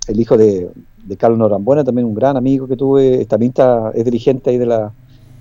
[0.07, 0.69] el hijo de,
[1.05, 4.65] de Carlos Norambuena, también un gran amigo que tuve, también está, es dirigente ahí de
[4.65, 4.93] la,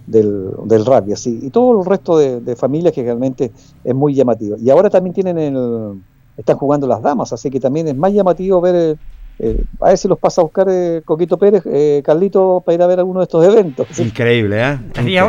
[0.06, 3.52] del, del rugby, y todo el resto de, familias que realmente
[3.84, 4.56] es muy llamativo.
[4.58, 6.00] Y ahora también tienen el,
[6.36, 8.98] están jugando las damas, así que también es más llamativo ver
[9.42, 12.82] eh, a ver si los pasa a buscar eh, Coquito Pérez, eh, Carlito, para ir
[12.82, 13.86] a ver alguno de estos eventos.
[13.98, 14.78] Increíble, ¿eh?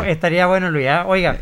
[0.06, 0.86] Estaría, bueno, Luis.
[0.88, 1.06] ¿ah?
[1.08, 1.38] Oiga,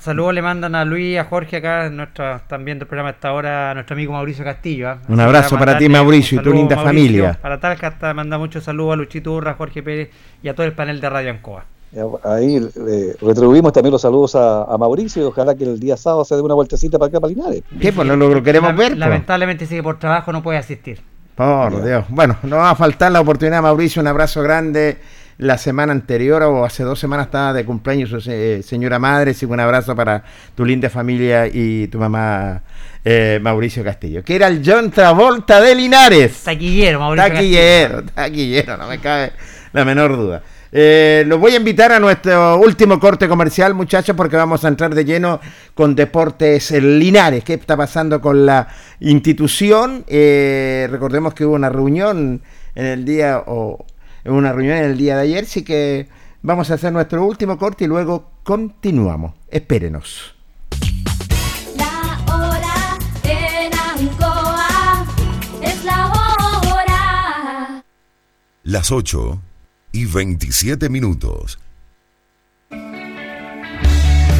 [0.00, 3.70] saludos le mandan a Luis, a Jorge acá, nuestro, están viendo el programa hasta ahora,
[3.70, 4.88] a nuestro amigo Mauricio Castillo.
[4.88, 4.98] ¿ah?
[5.06, 7.38] Un abrazo para ti, Mauricio, y tu linda familia.
[7.40, 10.10] Para Talca, manda muchos saludos a Luchito Urra, Jorge Pérez
[10.42, 11.66] y a todo el panel de Radio Ancoa.
[12.24, 12.58] Ahí
[13.22, 16.54] retribuimos también los saludos a, Mauricio y ojalá que el día sábado se dé una
[16.54, 17.62] vueltecita para acá, para Linares.
[17.80, 17.92] ¿Qué?
[17.92, 18.88] Pues no lo queremos ver.
[18.88, 18.98] Pues.
[18.98, 21.00] Lamentablemente, sí que por trabajo no puede asistir.
[21.38, 22.04] Por Dios.
[22.08, 24.02] Bueno, no va a faltar la oportunidad, Mauricio.
[24.02, 24.98] Un abrazo grande.
[25.36, 29.30] La semana anterior o hace dos semanas estaba de cumpleaños su señora madre.
[29.30, 30.24] Así que un abrazo para
[30.56, 32.62] tu linda familia y tu mamá,
[33.04, 34.24] eh, Mauricio Castillo.
[34.24, 36.42] Que era el John Travolta de Linares.
[36.42, 39.30] Taquillero, Mauricio Taquillero, taquillero, no me cabe
[39.72, 40.42] la menor duda.
[40.70, 44.94] Eh, los voy a invitar a nuestro último corte comercial, muchachos, porque vamos a entrar
[44.94, 45.40] de lleno
[45.74, 47.44] con Deportes Linares.
[47.44, 48.68] ¿Qué está pasando con la
[49.00, 50.04] institución?
[50.06, 52.42] Eh, recordemos que hubo una reunión
[52.74, 53.84] en el día, o
[54.24, 56.08] una reunión en el día de ayer, así que
[56.42, 59.34] vamos a hacer nuestro último corte y luego continuamos.
[59.48, 60.34] Espérenos.
[61.76, 65.06] La hora en Ancoa
[65.62, 67.84] es la hora.
[68.64, 69.47] Las 8
[69.98, 71.58] y 27 minutos.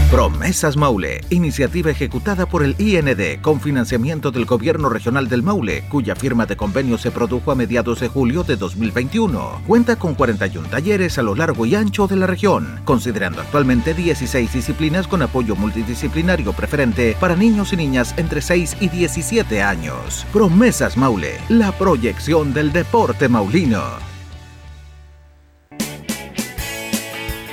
[0.08, 6.14] Promesas Maule, iniciativa ejecutada por el IND con financiamiento del Gobierno Regional del Maule, cuya
[6.14, 9.62] firma de convenio se produjo a mediados de julio de 2021.
[9.66, 14.52] Cuenta con 41 talleres a lo largo y ancho de la región, considerando actualmente 16
[14.52, 20.24] disciplinas con apoyo multidisciplinario preferente para niños y niñas entre 6 y 17 años.
[20.32, 24.17] Promesas Maule, la proyección del deporte maulino.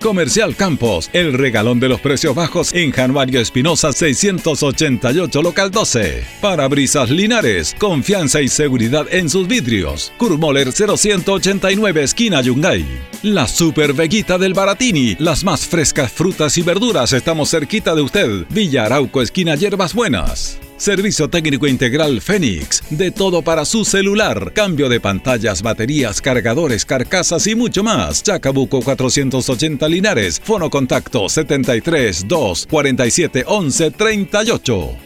[0.00, 6.22] Comercial Campos, el regalón de los precios bajos en Januario Espinosa 688 local 12.
[6.40, 10.12] Parabrisas Linares, confianza y seguridad en sus vidrios.
[10.18, 12.84] Kurmoller 0189 esquina Yungay.
[13.22, 18.44] La Super Veguita del Baratini, las más frescas frutas y verduras, estamos cerquita de usted.
[18.50, 20.58] Villa Arauco esquina Hierbas Buenas.
[20.76, 22.82] Servicio técnico integral Fénix.
[22.90, 24.52] De todo para su celular.
[24.52, 28.22] Cambio de pantallas, baterías, cargadores, carcasas y mucho más.
[28.22, 30.40] Chacabuco 480 Linares.
[30.42, 35.05] Fono contacto 73 2 47 11 38.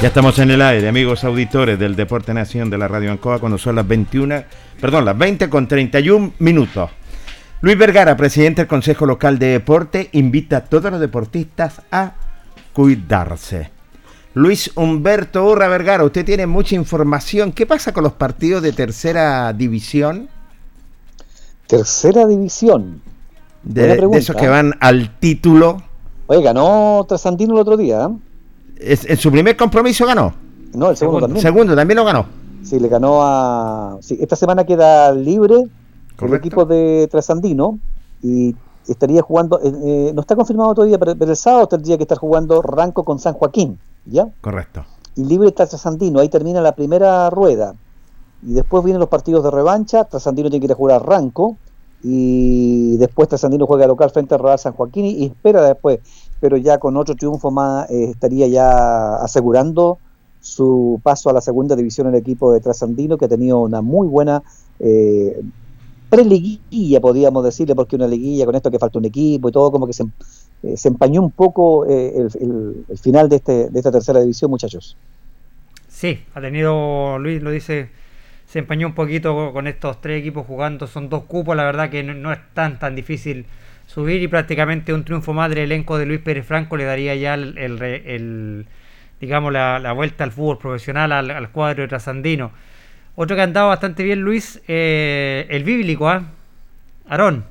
[0.00, 3.58] Ya estamos en el aire, amigos auditores del Deporte Nación de la Radio Ancoa, cuando
[3.58, 4.44] son las 21,
[4.80, 6.88] perdón, las 20 con 31 minutos.
[7.62, 12.14] Luis Vergara, presidente del Consejo Local de Deporte, invita a todos los deportistas a
[12.72, 13.72] cuidarse.
[14.34, 17.50] Luis Humberto Urra Vergara, usted tiene mucha información.
[17.50, 20.28] ¿Qué pasa con los partidos de tercera división?
[21.66, 23.02] Tercera división.
[23.64, 25.82] De, esos que van al título.
[26.28, 28.04] Oye, ganó Trasandino el otro día.
[28.04, 28.27] ¿eh?
[28.80, 30.32] Es- en su primer compromiso ganó.
[30.74, 31.42] No, el segundo, también.
[31.42, 32.26] Segundo, también lo ganó.
[32.62, 33.98] Sí, le ganó a.
[34.00, 35.54] Sí, esta semana queda libre
[36.20, 37.78] el equipo de Trasandino
[38.22, 38.54] y
[38.86, 39.60] estaría jugando.
[39.62, 43.04] eh, eh, no está confirmado todavía, pero, pero el sábado tendría que estar jugando Ranco
[43.04, 44.28] con San Joaquín, ¿ya?
[44.40, 44.84] Correcto.
[45.16, 46.20] Y libre está Trasandino.
[46.20, 47.74] Ahí termina la primera rueda.
[48.46, 50.04] Y después vienen los partidos de revancha.
[50.04, 51.56] Trasandino tiene que ir a jugar a Ranco.
[52.02, 55.98] Y después Trasandino juega local frente al Real San Joaquín y espera después.
[56.40, 59.98] Pero ya con otro triunfo más eh, estaría ya asegurando
[60.40, 64.06] su paso a la segunda división el equipo de Trasandino, que ha tenido una muy
[64.06, 64.42] buena
[64.78, 65.40] eh,
[66.08, 69.86] preliguilla, podríamos decirle, porque una liguilla con esto que falta un equipo y todo, como
[69.86, 70.04] que se,
[70.62, 74.96] eh, empañó un poco eh, el final de, este, de esta tercera división, muchachos.
[75.88, 77.90] Sí, ha tenido, Luis lo dice,
[78.46, 82.02] se empañó un poquito con estos tres equipos jugando, son dos cupos, la verdad que
[82.02, 83.46] no, no es tan tan difícil
[83.98, 87.34] subir y prácticamente un triunfo más del elenco de Luis Pérez Franco le daría ya
[87.34, 88.66] el, el el,
[89.20, 92.52] digamos la, la vuelta al fútbol profesional, al, al cuadro de Trasandino.
[93.16, 96.22] Otro que ha andado bastante bien, Luis, eh, el bíblico, ¿ah?
[97.08, 97.44] Aarón.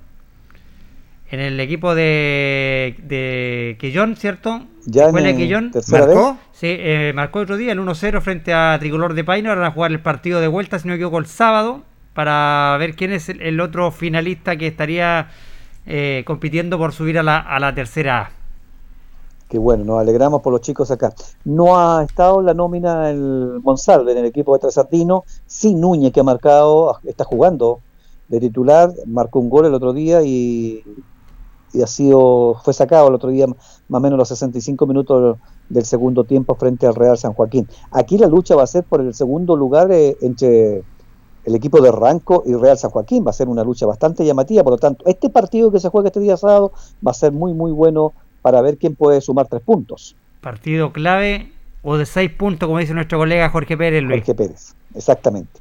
[1.30, 4.66] En el equipo de, de Quillón, ¿cierto?
[4.86, 5.72] Ya en, eh, Quillón.
[5.92, 6.32] ¿Marcó?
[6.32, 6.42] vez.
[6.54, 9.50] Sí, eh, marcó otro día el 1-0 frente a Tricolor de Paino.
[9.50, 11.84] Ahora van a jugar el partido de vuelta, si no me equivoco, el sábado,
[12.14, 15.28] para ver quién es el, el otro finalista que estaría
[15.88, 18.30] eh, compitiendo por subir a la, a la tercera A.
[19.48, 21.14] Que bueno, nos alegramos por los chicos acá.
[21.46, 26.20] No ha estado la nómina el Monsalve en el equipo de Trasandino, sí Núñez que
[26.20, 27.80] ha marcado, está jugando
[28.28, 30.84] de titular, marcó un gol el otro día y,
[31.74, 33.58] y ha sido, fue sacado el otro día más
[33.90, 35.38] o menos los 65 minutos
[35.70, 37.68] del segundo tiempo frente al Real San Joaquín.
[37.92, 40.84] Aquí la lucha va a ser por el segundo lugar eh, entre
[41.48, 43.26] el equipo de Ranco y Real San Joaquín.
[43.26, 46.10] Va a ser una lucha bastante llamativa, por lo tanto, este partido que se juega
[46.10, 46.74] este día sábado
[47.06, 50.16] va a ser muy, muy bueno para ver quién puede sumar tres puntos.
[50.42, 51.52] Partido clave
[51.84, 54.20] o de seis puntos, como dice nuestro colega Jorge Pérez, Luis.
[54.20, 55.60] Jorge Pérez, exactamente.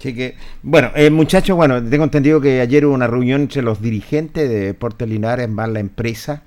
[0.00, 3.80] Así que, bueno, eh, muchachos, bueno, tengo entendido que ayer hubo una reunión entre los
[3.80, 6.42] dirigentes de Deportes Linares, más la empresa,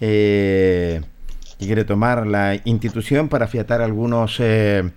[0.00, 1.02] eh,
[1.58, 4.90] que quiere tomar la institución para afiatar algunos eh,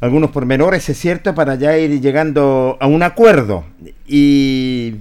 [0.00, 3.64] algunos pormenores, es cierto, para ya ir llegando a un acuerdo.
[4.06, 4.96] Y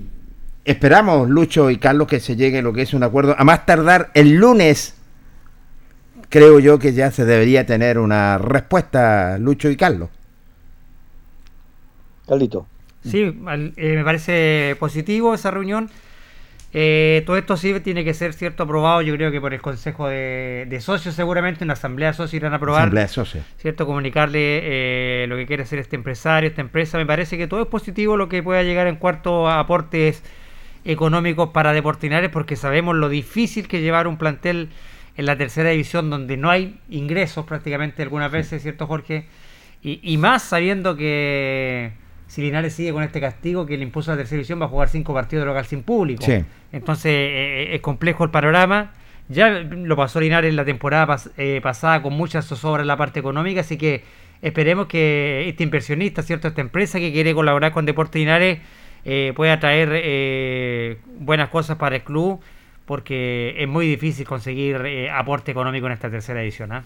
[0.64, 3.36] esperamos, Lucho y Carlos, que se llegue lo que es un acuerdo.
[3.38, 4.96] A más tardar el lunes,
[6.30, 10.10] creo yo que ya se debería tener una respuesta, Lucho y Carlos.
[12.28, 12.66] Carlito.
[13.04, 15.90] Sí, eh, me parece positivo esa reunión.
[16.78, 20.10] Eh, todo esto sí tiene que ser cierto aprobado, yo creo que por el Consejo
[20.10, 22.82] de, de Socios seguramente, una asamblea de socios irán a aprobar.
[22.82, 23.46] Asamblea de socios.
[23.56, 23.86] ¿Cierto?
[23.86, 26.98] Comunicarle eh, lo que quiere hacer este empresario, esta empresa.
[26.98, 30.22] Me parece que todo es positivo lo que pueda llegar en cuarto a aportes
[30.84, 34.68] económicos para Deportinares, porque sabemos lo difícil que llevar un plantel
[35.16, 39.28] en la tercera división donde no hay ingresos prácticamente algunas veces, ¿cierto, Jorge?
[39.82, 41.94] Y, y más sabiendo que
[42.28, 44.90] si Linares sigue con este castigo que le impuso la tercera división, va a jugar
[44.90, 46.24] cinco partidos de local sin público.
[46.24, 46.44] Sí.
[46.72, 48.94] Entonces eh, es complejo el panorama.
[49.28, 53.20] Ya lo pasó Linares la temporada pas- eh, pasada con muchas zozobras en la parte
[53.20, 54.04] económica, así que
[54.42, 56.48] esperemos que este inversionista, ¿cierto?
[56.48, 58.60] Esta empresa que quiere colaborar con Deportes Linares
[59.04, 62.40] eh, pueda traer eh, buenas cosas para el club,
[62.86, 66.84] porque es muy difícil conseguir eh, aporte económico en esta tercera edición.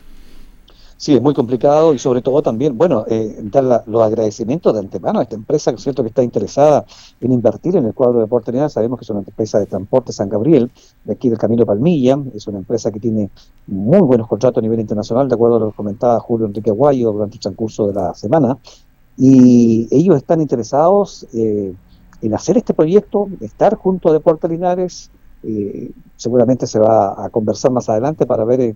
[1.02, 5.20] Sí, es muy complicado y sobre todo también, bueno, eh, dar los agradecimientos de antemano
[5.20, 6.86] a esta empresa, es cierto que está interesada
[7.22, 8.74] en invertir en el cuadro de Deportes Linares.
[8.74, 10.70] Sabemos que es una empresa de transporte San Gabriel,
[11.06, 12.20] de aquí del Camino Palmilla.
[12.36, 13.30] Es una empresa que tiene
[13.66, 17.14] muy buenos contratos a nivel internacional, de acuerdo a lo que comentaba Julio Enrique Aguayo
[17.14, 18.58] durante el transcurso de la semana.
[19.16, 21.74] Y ellos están interesados eh,
[22.22, 25.12] en hacer este proyecto, estar junto a Deportes Linares.
[25.44, 28.76] eh, seguramente se va a conversar más adelante para ver eh,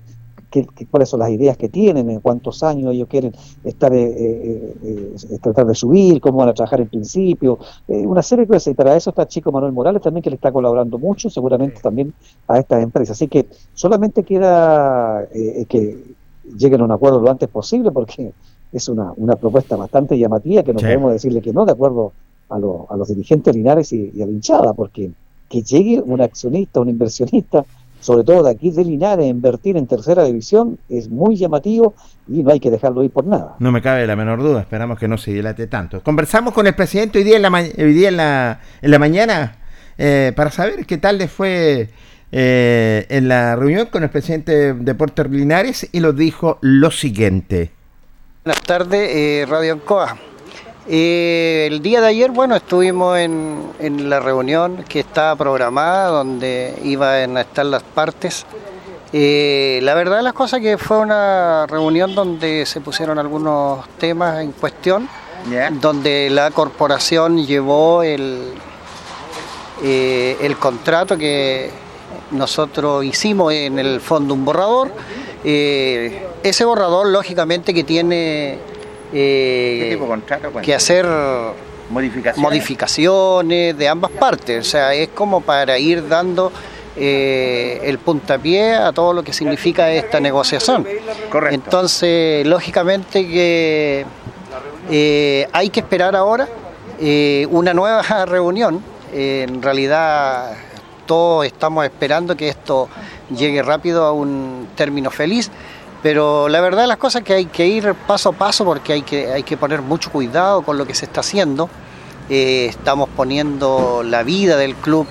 [0.54, 3.32] qué- qué- cuáles son las ideas que tienen, en cuántos años ellos quieren
[3.64, 8.06] estar, eh, eh, eh, eh, tratar de subir, cómo van a trabajar en principio, eh,
[8.06, 8.68] una serie de cosas.
[8.68, 11.82] Y para eso está el chico Manuel Morales también, que le está colaborando mucho, seguramente
[11.82, 12.14] también
[12.48, 13.18] a estas empresas.
[13.18, 18.34] Así que solamente queda eh, que lleguen a un acuerdo lo antes posible, porque
[18.72, 20.86] es una, una propuesta bastante llamativa que no Sí.
[20.86, 22.14] podemos decirle que no, de acuerdo
[22.50, 25.12] a, lo- a los dirigentes linares y, y a la hinchada, porque
[25.50, 27.66] que llegue un accionista, un inversionista,
[28.04, 31.96] sobre todo de aquí de Linares, invertir en tercera división es muy llamativo
[32.28, 33.56] y no hay que dejarlo ir por nada.
[33.60, 36.04] No me cabe la menor duda, esperamos que no se dilate tanto.
[36.04, 39.00] Conversamos con el presidente hoy día en la, ma- hoy día en la, en la
[39.00, 39.56] mañana
[39.98, 41.90] eh, para saber qué tal le fue
[42.32, 47.72] eh, en la reunión con el presidente de Deportes Linares y nos dijo lo siguiente.
[48.44, 50.18] Buenas tardes, eh, Radio Ancoa.
[50.86, 56.78] Eh, el día de ayer, bueno, estuvimos en, en la reunión que estaba programada, donde
[56.84, 58.46] iban a estar las partes.
[59.14, 64.42] Eh, la verdad de las cosas que fue una reunión donde se pusieron algunos temas
[64.42, 65.08] en cuestión,
[65.80, 68.54] donde la corporación llevó el,
[69.84, 71.70] eh, el contrato que
[72.32, 74.92] nosotros hicimos en el fondo un borrador.
[75.44, 78.58] Ese borrador, lógicamente, que tiene
[79.14, 80.52] eh, ¿Qué tipo de contrato?
[80.52, 80.62] Cuenta.
[80.62, 81.06] que hacer
[81.90, 82.38] Modificaciones.
[82.38, 84.68] modificaciones de ambas partes.
[84.68, 86.52] O sea, es como para ir dando
[86.96, 90.88] eh, el puntapié a todo lo que significa esta negociación.
[91.30, 91.56] Correcto.
[91.56, 94.06] Entonces, lógicamente que
[94.92, 96.48] eh, hay que esperar ahora
[97.00, 98.84] eh, una nueva reunión.
[99.12, 100.54] En realidad,
[101.06, 102.90] todos estamos esperando que esto
[103.36, 105.52] llegue rápido a un término feliz.
[106.04, 109.02] Pero la verdad las cosas es que hay que ir paso a paso porque hay
[109.02, 111.70] que, hay que poner mucho cuidado con lo que se está haciendo.
[112.30, 115.08] Eh, estamos poniendo la vida del club,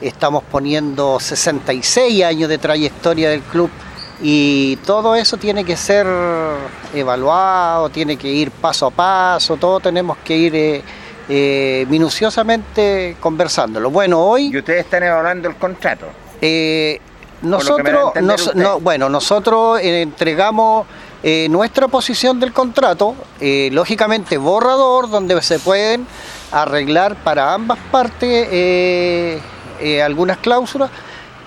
[0.00, 3.70] estamos poniendo 66 años de trayectoria del club
[4.22, 6.06] y todo eso tiene que ser
[6.94, 10.82] evaluado, tiene que ir paso a paso, todo tenemos que ir eh,
[11.28, 13.90] eh, minuciosamente conversándolo.
[13.90, 14.50] Bueno, hoy...
[14.52, 16.06] Y ustedes están evaluando el contrato.
[16.40, 17.00] Eh,
[17.42, 20.86] Nosotros, nos- no, bueno, nosotros eh, entregamos
[21.22, 26.06] eh, nuestra posición del contrato, eh, lógicamente borrador, donde se pueden
[26.52, 29.40] arreglar para ambas partes eh,
[30.04, 30.90] algunas cláusulas,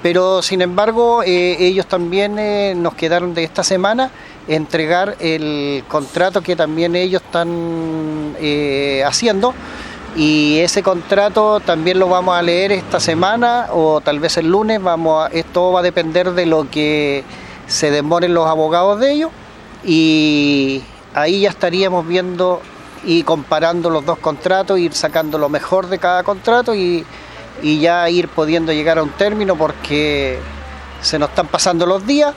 [0.02, 4.10] pero sin embargo ellos también nos quedaron de esta semana
[4.48, 9.54] entregar el contrato que también ellos están eh, haciendo
[10.16, 14.82] y ese contrato también lo vamos a leer esta semana o tal vez el lunes.
[14.82, 17.24] Vamos esto va a depender de lo que
[17.68, 19.32] se demoren los abogados de ellos
[19.84, 20.84] y
[21.16, 22.62] ahí ya estaríamos viendo
[23.04, 27.06] y comparando los dos contratos, ir sacando lo mejor de cada contrato y,
[27.62, 30.40] y ya ir pudiendo llegar a un término porque
[31.02, 32.34] se nos están pasando los días.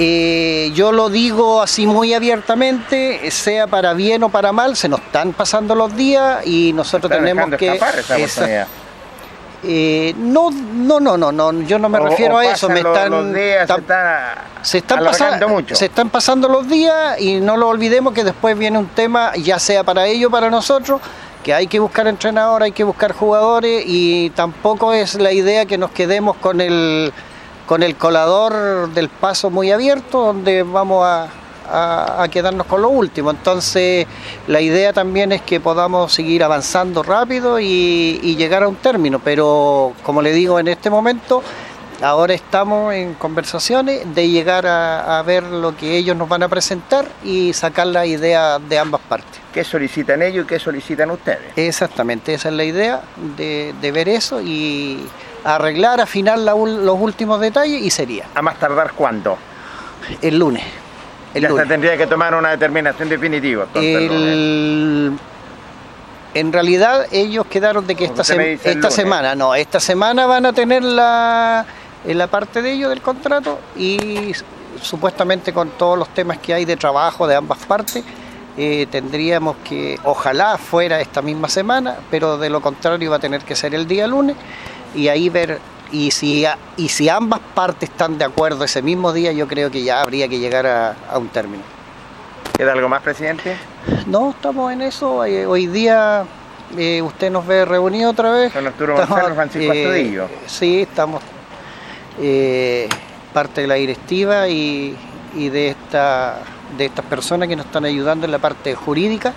[0.00, 5.00] Eh, yo lo digo así muy abiertamente, sea para bien o para mal, se nos
[5.00, 7.74] están pasando los días y nosotros Están tenemos que...
[7.74, 8.66] esa Esa-
[9.64, 12.78] eh, no, no, no, no, no, yo no me O- refiero o a eso, me
[12.78, 15.74] están, los días, se se están pasando mucho.
[15.74, 19.58] se están pasando los días y no lo olvidemos que después viene un tema, ya
[19.58, 21.00] sea para ellos o para nosotros,
[21.38, 25.76] porque hay que buscar entrenador, hay que buscar jugadores y tampoco es la idea que
[25.76, 27.12] nos quedemos con el,
[27.68, 31.28] con el colador del paso muy abierto, donde vamos a,
[31.70, 33.30] a, a quedarnos con lo último.
[33.30, 34.06] Entonces,
[34.46, 39.18] la idea también es que podamos seguir avanzando rápido y, y llegar a un término,
[39.18, 41.42] pero como le digo, en este momento
[42.00, 46.48] Ahora estamos en conversaciones de llegar a, a, ver lo que ellos nos van a
[46.48, 49.40] presentar y sacar la idea de ambas partes.
[49.52, 51.40] ¿Qué solicitan ellos y qué solicitan ustedes?
[51.56, 53.02] Exactamente, esa es la idea
[53.36, 55.08] de, de ver eso y
[55.44, 58.26] arreglar, afinar la, los últimos detalles y sería.
[58.34, 59.36] ¿A más tardar cuándo?
[60.22, 60.64] El lunes.
[61.34, 61.64] El ya lunes.
[61.64, 63.64] se tendría que tomar una determinación definitiva.
[63.64, 64.12] Entonces, el...
[64.12, 65.18] el
[66.34, 70.52] en realidad ellos quedaron de que esta, se, esta semana, no, esta semana van a
[70.52, 71.64] tener la,
[72.04, 74.32] en la parte de ellos del contrato y
[74.80, 78.04] supuestamente con todos los temas que hay de trabajo de ambas partes
[78.60, 83.42] eh, tendríamos que, ojalá fuera esta misma semana, pero de lo contrario va a tener
[83.42, 84.36] que ser el día lunes
[84.94, 85.58] y ahí ver
[85.90, 86.44] y si,
[86.76, 90.28] y si ambas partes están de acuerdo ese mismo día, yo creo que ya habría
[90.28, 91.62] que llegar a, a un término.
[92.56, 93.56] ¿Queda algo más, presidente?
[94.06, 95.24] No, estamos en eso.
[95.24, 96.24] Eh, hoy día
[96.76, 98.52] eh, usted nos ve reunido otra vez.
[98.52, 100.26] Con Arturo Gonzalo, Francisco eh.
[100.46, 101.22] Sí, estamos
[102.20, 102.88] eh,
[103.32, 104.96] parte de la directiva y,
[105.34, 106.40] y, de, esta,
[106.76, 109.32] de estas personas que nos están ayudando en la parte jurídica.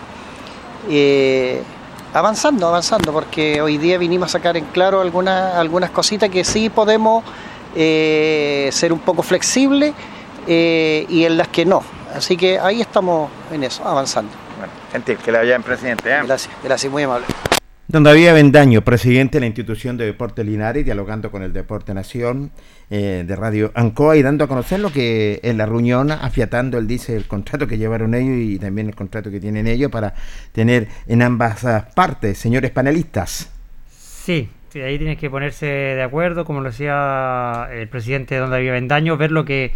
[2.14, 6.70] Avanzando, avanzando, porque hoy día vinimos a sacar en claro algunas, algunas cositas que sí
[6.70, 7.24] podemos
[7.74, 9.94] eh, ser un poco flexibles
[10.46, 11.84] eh, y en las que no.
[12.14, 14.32] Así que ahí estamos en eso, avanzando.
[14.58, 16.10] Bueno, gentil, que le vaya en presidente.
[16.10, 16.20] ¿eh?
[16.26, 17.26] Gracias, gracias, muy amable.
[17.92, 22.50] Don David Avendaño, presidente de la institución de Deporte Linares, dialogando con el Deporte Nación
[22.90, 26.88] eh, de Radio Ancoa y dando a conocer lo que en la reunión, afiatando, él
[26.88, 30.14] dice, el contrato que llevaron ellos y también el contrato que tienen ellos para
[30.54, 33.52] tener en ambas partes, señores panelistas.
[33.90, 39.18] Sí, ahí tienes que ponerse de acuerdo, como lo decía el presidente Don David Avendaño,
[39.18, 39.74] ver lo que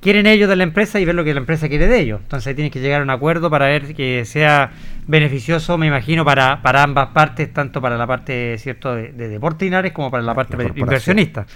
[0.00, 2.20] quieren ellos de la empresa y ver lo que la empresa quiere de ellos.
[2.22, 4.70] Entonces ahí tienes que llegar a un acuerdo para ver que sea
[5.08, 9.64] beneficioso, me imagino, para, para ambas partes, tanto para la parte cierto de, de deporte
[9.64, 11.46] Linares como para la parte la inversionista.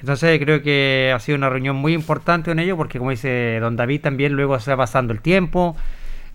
[0.00, 3.76] Entonces creo que ha sido una reunión muy importante en ello porque como dice don
[3.76, 5.76] David también luego se va pasando el tiempo,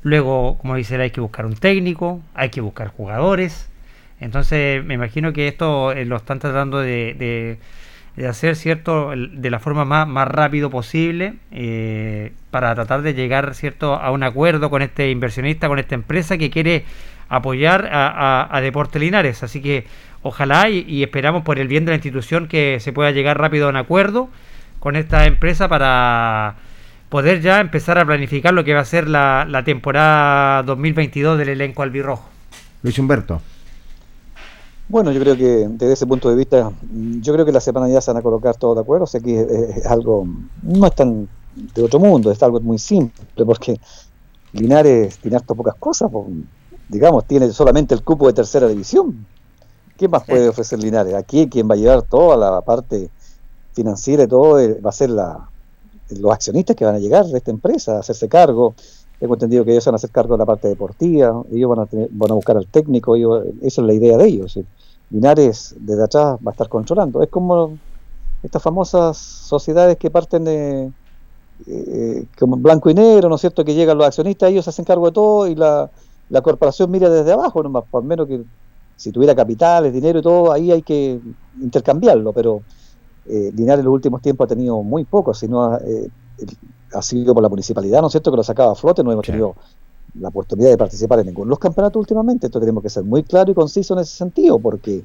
[0.03, 3.69] luego como dice hay que buscar un técnico, hay que buscar jugadores.
[4.21, 7.59] Entonces me imagino que esto eh, lo están tratando de, de
[8.17, 13.53] de hacer cierto de la forma más, más rápido posible eh, para tratar de llegar
[13.53, 16.83] cierto a un acuerdo con este inversionista, con esta empresa que quiere
[17.29, 18.07] apoyar a,
[18.41, 19.43] a, a Deporte Linares.
[19.43, 19.85] Así que
[20.23, 23.67] ojalá y, y, esperamos por el bien de la institución que se pueda llegar rápido
[23.67, 24.29] a un acuerdo
[24.79, 26.55] con esta empresa para
[27.09, 31.49] poder ya empezar a planificar lo que va a ser la, la temporada 2022 del
[31.49, 32.27] elenco albirrojo.
[32.81, 33.43] Luis Humberto.
[34.89, 36.71] Bueno, yo creo que desde ese punto de vista,
[37.21, 39.03] yo creo que la semana ya se van a colocar todos de acuerdo.
[39.03, 40.25] O sea, que es, es algo,
[40.63, 41.27] no es tan
[41.73, 43.79] de otro mundo, es algo muy simple, porque
[44.53, 46.25] Linares tiene harto pocas cosas, pues,
[46.87, 49.25] digamos, tiene solamente el cupo de tercera división.
[49.97, 51.15] ¿Qué más puede ofrecer Linares?
[51.15, 53.09] Aquí quien va a llevar toda la parte
[53.73, 55.49] financiera y todo eh, va a ser la,
[56.09, 58.75] los accionistas que van a llegar de esta empresa, a hacerse cargo.
[59.19, 62.33] Tengo entendido que ellos van a hacer cargo de la parte deportiva, ellos van a,
[62.35, 64.59] buscar al técnico, ellos, esa es la idea de ellos.
[65.09, 67.23] Linares desde atrás va a estar controlando.
[67.23, 67.77] Es como
[68.43, 70.91] estas famosas sociedades que parten de
[71.65, 73.65] eh, como blanco y negro, ¿no es cierto?
[73.65, 75.89] Que llegan los accionistas, ellos se hacen cargo de todo y la,
[76.29, 78.43] la corporación mira desde abajo, nomás, por menos que
[78.95, 81.19] si tuviera capitales, dinero y todo, ahí hay que
[81.59, 82.61] intercambiarlo, pero
[83.25, 86.09] eh, Linares en los últimos tiempos ha tenido muy poco, sino eh,
[86.93, 89.25] ha sido por la municipalidad, ¿no es cierto?, que lo sacaba a flote, no hemos
[89.25, 89.55] tenido
[90.19, 93.23] la oportunidad de participar en ninguno de los campeonatos últimamente, entonces tenemos que ser muy
[93.23, 95.03] claro y conciso en ese sentido, porque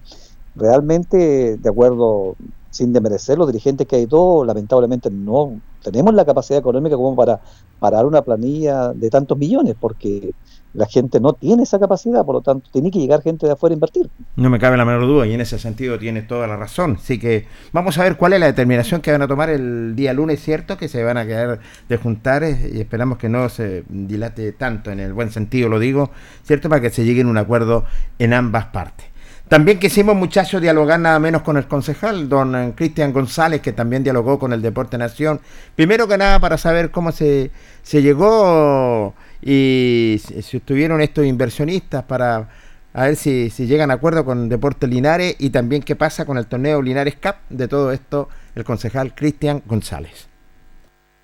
[0.55, 2.37] realmente, de acuerdo,
[2.71, 7.41] sin demerecer los dirigentes que hay todos, lamentablemente no tenemos la capacidad económica como para
[7.83, 10.33] parar una planilla de tantos millones, porque
[10.73, 13.75] la gente no tiene esa capacidad, por lo tanto, tiene que llegar gente de afuera
[13.75, 14.09] a invertir.
[14.37, 16.97] No me cabe la menor duda, y en ese sentido tienes toda la razón.
[17.01, 20.13] Así que vamos a ver cuál es la determinación que van a tomar el día
[20.13, 20.77] lunes, ¿cierto?
[20.77, 25.01] Que se van a quedar de juntar y esperamos que no se dilate tanto, en
[25.01, 26.11] el buen sentido lo digo,
[26.45, 26.69] ¿cierto?
[26.69, 27.85] Para que se llegue a un acuerdo
[28.21, 29.12] en ambas partes.
[29.53, 34.39] También quisimos, muchachos, dialogar nada menos con el concejal, don Cristian González, que también dialogó
[34.39, 35.43] con el Deporte Nación.
[35.77, 37.51] Primero que nada, para saber cómo se,
[37.83, 39.13] se llegó
[39.43, 42.49] y si estuvieron estos inversionistas para
[42.95, 46.39] a ver si, si llegan a acuerdo con Deporte Linares y también qué pasa con
[46.39, 47.35] el torneo Linares Cup.
[47.51, 50.29] De todo esto, el concejal Cristian González.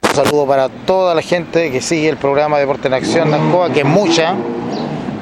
[0.02, 3.30] Un saludo para toda la gente que sigue el programa Deporte en Acción
[3.72, 4.36] que es mucha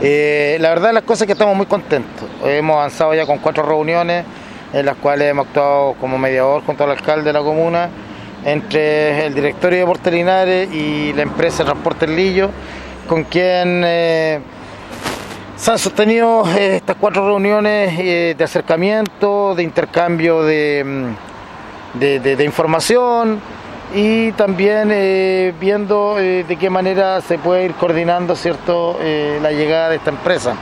[0.02, 2.28] Eh, la verdad las cosas es que estamos muy contentos.
[2.44, 4.24] Hemos avanzado ya con cuatro reuniones
[4.73, 7.89] en las cuales hemos actuado como mediador junto al alcalde de la comuna
[8.44, 12.51] entre el directorio de Portes Linares y la empresa Transportes Lillo,
[13.09, 14.40] con quien eh,
[15.56, 23.40] se han sostenido eh, estas cuatro reuniones de acercamiento, de intercambio de, mm, de información
[23.94, 29.52] y también eh, viendo eh, de qué manera se puede ir coordinando cierto Eh, la
[29.52, 30.56] llegada de esta empresa.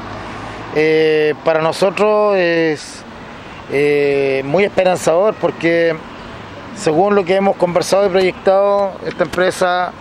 [1.44, 3.04] Para nosotros es
[4.44, 5.94] muy esperanzador porque
[6.74, 9.92] según lo que hemos conversado y proyectado, esta empresa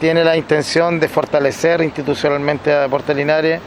[0.00, 3.60] tiene la intención de fortalecer institucionalmente a Deportes Linares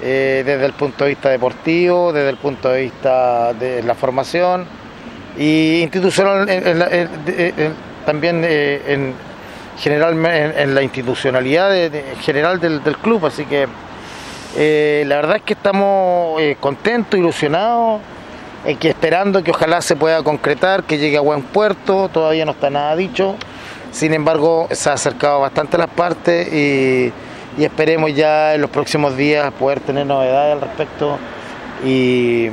[0.00, 4.66] desde el punto de vista deportivo, desde el punto de vista de la formación
[5.38, 6.48] y institucional
[8.06, 9.12] también eh, en,
[9.78, 11.70] general, en, la institucionalidad
[12.20, 13.26] general del, club.
[13.26, 13.66] Así que
[14.56, 18.00] eh, la verdad es que estamos eh, contentos, ilusionados,
[18.80, 22.70] que esperando que ojalá se pueda concretar, que llegue a buen puerto, todavía no está
[22.70, 23.36] nada dicho.
[23.92, 27.12] Sin embargo, se ha acercado bastante las partes y,
[27.58, 31.18] y esperemos ya en los próximos días poder tener novedades al respecto
[31.84, 32.50] y,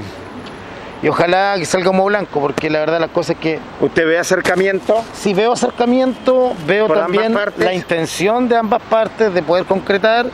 [1.03, 3.59] y ojalá que salga como blanco, porque la verdad las cosas es que...
[3.81, 5.03] ¿Usted ve acercamiento?
[5.11, 10.27] Sí, veo acercamiento, veo ¿Por también la intención de ambas partes de poder concretar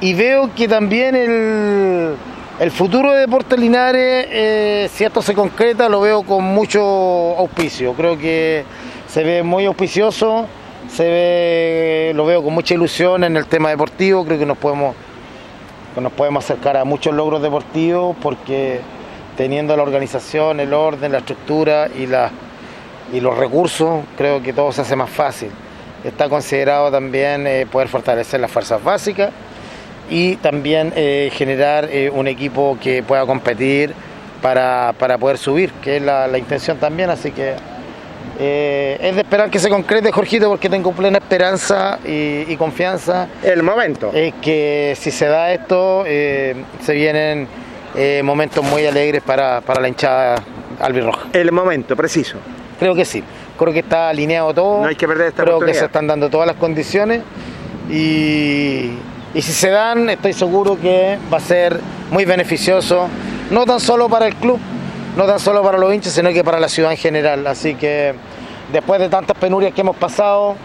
[0.00, 2.16] y veo que también el,
[2.58, 7.92] el futuro de Deportes Linares, eh, si esto se concreta, lo veo con mucho auspicio.
[7.92, 8.64] Creo que
[9.06, 10.46] se ve muy auspicioso,
[10.88, 14.24] se ve, lo veo con mucha ilusión en el tema deportivo.
[14.24, 14.96] Creo que nos podemos,
[15.94, 18.80] que nos podemos acercar a muchos logros deportivos porque
[19.42, 22.30] teniendo la organización, el orden, la estructura y, la,
[23.12, 25.50] y los recursos, creo que todo se hace más fácil.
[26.04, 29.30] Está considerado también eh, poder fortalecer las fuerzas básicas
[30.08, 33.92] y también eh, generar eh, un equipo que pueda competir
[34.40, 37.54] para, para poder subir, que es la, la intención también, así que
[38.38, 43.26] eh, es de esperar que se concrete, Jorgito, porque tengo plena esperanza y, y confianza.
[43.42, 44.12] El momento.
[44.14, 47.48] Es que si se da esto, eh, se vienen
[47.94, 50.42] eh, momentos muy alegres para, para la hinchada
[50.80, 51.28] albirroja.
[51.32, 52.38] El momento, preciso.
[52.78, 53.22] Creo que sí.
[53.58, 54.82] Creo que está alineado todo.
[54.82, 57.22] No hay que perder esta Creo que se están dando todas las condiciones.
[57.90, 58.90] Y,
[59.34, 61.78] y si se dan, estoy seguro que va a ser
[62.10, 63.08] muy beneficioso,
[63.50, 64.58] no tan solo para el club,
[65.16, 67.46] no tan solo para los hinchas, sino que para la ciudad en general.
[67.46, 68.14] Así que
[68.72, 70.56] después de tantas penurias que hemos pasado,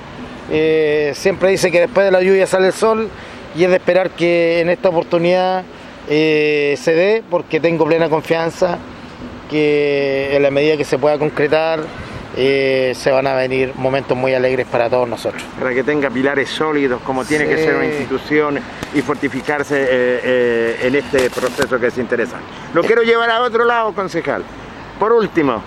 [0.50, 3.10] eh, siempre dice que después de la lluvia sale el sol
[3.56, 5.64] y es de esperar que en esta oportunidad
[6.10, 8.78] eh, se dé, porque tengo plena confianza
[9.50, 11.80] que en la medida que se pueda concretar
[12.40, 15.44] eh, se van a venir momentos muy alegres para todos nosotros.
[15.58, 18.60] Para que tenga pilares sólidos, como tiene que ser una institución
[18.94, 22.46] y fortificarse eh, eh, en este proceso que es interesante.
[22.76, 24.44] Lo quiero llevar a otro lado, concejal.
[25.00, 25.64] Por último,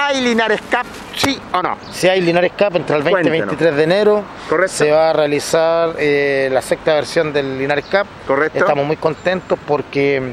[0.00, 0.86] ¿hay Linares Cup,
[1.16, 1.76] sí o no?
[1.92, 3.46] Si hay Linares Cup entre el 20 y Cuéntanos.
[3.48, 4.72] 23 de enero, Correcto.
[4.76, 8.06] se va a realizar eh, la sexta versión del Linares Cup.
[8.26, 8.58] Correcto.
[8.58, 10.32] Estamos muy contentos porque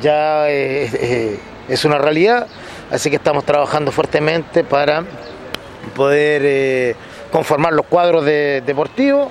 [0.00, 2.46] ya eh, eh, es una realidad,
[2.90, 5.02] así que estamos trabajando fuertemente para
[5.94, 6.96] poder
[7.30, 9.28] conformar los cuadros de- deportivos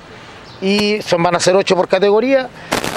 [0.62, 2.48] y son, van a ser ocho por categoría,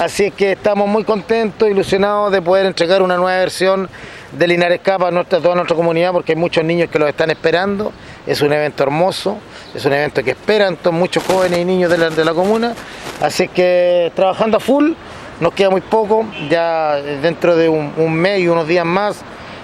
[0.00, 3.88] así que estamos muy contentos, ilusionados de poder entregar una nueva versión
[4.32, 7.30] de Linares Cup a nuestra, toda nuestra comunidad porque hay muchos niños que los están
[7.30, 7.92] esperando,
[8.26, 9.38] es un evento hermoso,
[9.74, 12.74] es un evento que esperan todos muchos jóvenes y niños de la, de la comuna,
[13.20, 14.92] así que trabajando a full,
[15.40, 19.20] nos queda muy poco, ya dentro de un, un mes y unos días más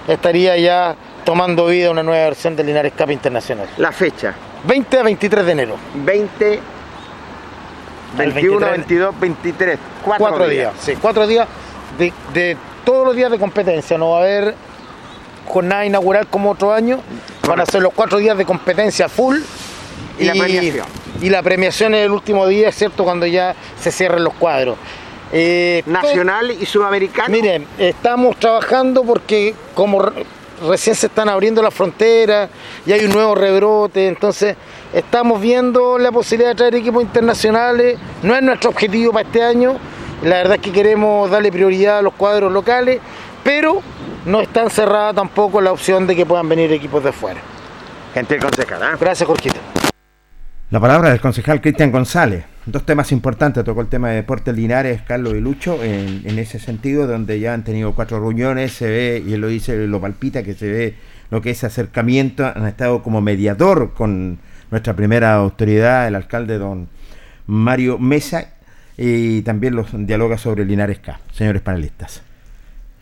[0.08, 0.94] estaría ya
[1.24, 3.68] tomando vida una nueva versión de Linares Cup Internacional.
[3.78, 4.34] La fecha.
[4.64, 5.76] 20 a 23 de enero.
[5.94, 6.60] 20,
[8.18, 8.70] El 21, 23.
[8.70, 9.78] 22, 23.
[10.04, 10.72] Cuatro, Cuatro, días.
[10.80, 11.48] Sí, cuatro días
[11.98, 13.96] de, de todos los días de competencia.
[13.98, 14.54] No va a haber
[15.46, 17.00] jornada inaugural como otro año.
[17.46, 19.38] Van a ser los cuatro días de competencia full.
[20.18, 20.86] Y la premiación.
[21.20, 23.04] Y la premiación es el último día, ¿cierto?
[23.04, 24.76] Cuando ya se cierren los cuadros.
[25.32, 27.28] Eh, Nacional y sudamericano.
[27.30, 30.26] Miren, estamos trabajando porque como re-
[30.68, 32.50] recién se están abriendo las fronteras
[32.84, 34.56] y hay un nuevo rebrote, entonces
[34.92, 37.98] estamos viendo la posibilidad de traer equipos internacionales.
[38.22, 39.76] No es nuestro objetivo para este año.
[40.22, 43.00] La verdad es que queremos darle prioridad a los cuadros locales,
[43.42, 43.82] pero
[44.24, 47.40] no está encerrada tampoco la opción de que puedan venir equipos de fuera.
[48.14, 48.96] Gente concejal, ¿ah?
[49.00, 49.56] Gracias, Jorgito.
[50.70, 52.44] La palabra del concejal Cristian González.
[52.64, 56.60] Dos temas importantes, tocó el tema de Deportes Linares, Carlos y Lucho, en, en ese
[56.60, 60.44] sentido, donde ya han tenido cuatro reuniones, se ve, y él lo dice, lo palpita,
[60.44, 60.94] que se ve
[61.30, 64.38] lo que es acercamiento, han estado como mediador con
[64.70, 66.88] nuestra primera autoridad, el alcalde don
[67.46, 68.54] Mario Mesa,
[68.96, 72.22] y también los dialoga sobre Linares K, señores panelistas.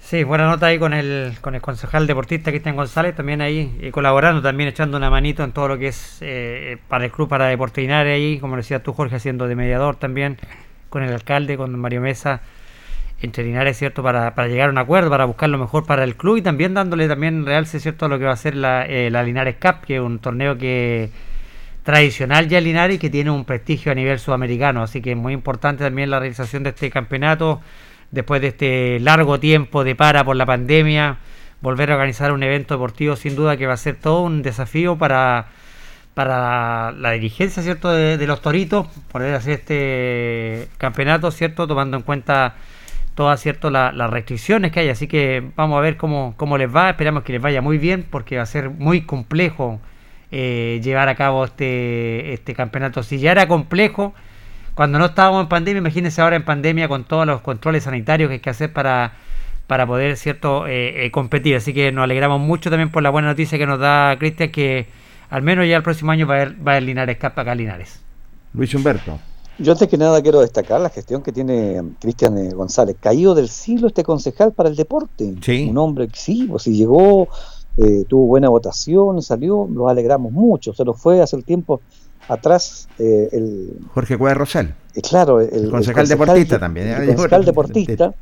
[0.01, 3.93] Sí, buena nota ahí con el, con el concejal deportista Cristian González, también ahí eh,
[3.93, 7.47] colaborando, también echando una manito en todo lo que es eh, para el club, para
[7.47, 10.37] Deportes Linares ahí, como decías tú Jorge, haciendo de mediador también,
[10.89, 12.41] con el alcalde, con Mario Mesa,
[13.23, 14.03] entre Linares, ¿cierto?
[14.03, 16.75] Para, para llegar a un acuerdo, para buscar lo mejor para el club y también
[16.75, 18.07] dándole también realce, ¿cierto?
[18.07, 20.59] A lo que va a ser la, eh, la Linares Cup, que es un torneo
[20.59, 21.11] que
[21.83, 25.85] tradicional ya Linares que tiene un prestigio a nivel sudamericano, así que es muy importante
[25.85, 27.61] también la realización de este campeonato
[28.11, 31.19] después de este largo tiempo de para por la pandemia,
[31.61, 34.97] volver a organizar un evento deportivo sin duda que va a ser todo un desafío
[34.99, 35.47] para,
[36.15, 42.03] para la dirigencia cierto de, de los toritos, poder hacer este campeonato, cierto, tomando en
[42.03, 42.55] cuenta
[43.15, 46.75] todas cierto la- las restricciones que hay, así que vamos a ver cómo, cómo les
[46.75, 49.81] va, esperamos que les vaya muy bien porque va a ser muy complejo
[50.31, 53.03] eh, llevar a cabo este, este campeonato.
[53.03, 54.15] Si ya era complejo
[54.75, 58.35] cuando no estábamos en pandemia, imagínense ahora en pandemia con todos los controles sanitarios que
[58.35, 59.13] hay que hacer para,
[59.67, 61.57] para poder cierto eh, eh, competir.
[61.57, 64.87] Así que nos alegramos mucho también por la buena noticia que nos da Cristian, que
[65.29, 67.55] al menos ya el próximo año va a haber, va a haber Linares Cup acá
[67.55, 68.01] Linares.
[68.55, 69.19] Luis Humberto.
[69.59, 72.97] Yo antes que nada quiero destacar la gestión que tiene um, Cristian eh, González.
[72.99, 75.35] Caído del siglo este concejal para el deporte.
[75.69, 77.29] Un hombre sí, pues si llegó,
[77.83, 80.73] eh, tuvo buena votación, salió, lo alegramos mucho.
[80.75, 81.81] Se lo fue hace el tiempo
[82.29, 83.79] atrás eh, el...
[83.95, 84.75] Jorge Cueva Rosell.
[84.95, 86.97] eh, claro, el, el concejal deportista también, ¿eh?
[87.01, 88.15] El concejal deportista,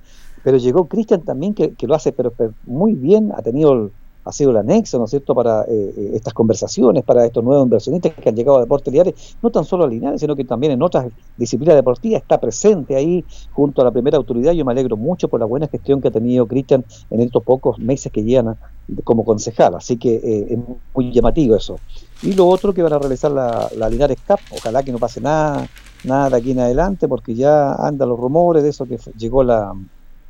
[0.45, 3.91] pero llegó Cristian también que, que lo hace pero, pero muy bien, ha tenido el-
[4.29, 7.65] ha sido el anexo, ¿no es cierto?, para eh, eh, estas conversaciones, para estos nuevos
[7.65, 10.73] inversionistas que han llegado a Deportes Linares, no tan solo a Linares, sino que también
[10.75, 11.07] en otras
[11.37, 14.53] disciplinas deportivas, está presente ahí junto a la primera autoridad.
[14.53, 17.79] Yo me alegro mucho por la buena gestión que ha tenido Cristian en estos pocos
[17.79, 18.57] meses que llegan
[19.05, 20.59] como concejal, así que eh, es
[20.95, 21.79] muy llamativo eso.
[22.23, 25.21] Y lo otro que van a realizar la, la Linares Cup, ojalá que no pase
[25.21, 25.67] nada,
[26.05, 29.73] nada de aquí en adelante, porque ya andan los rumores de eso que llegó la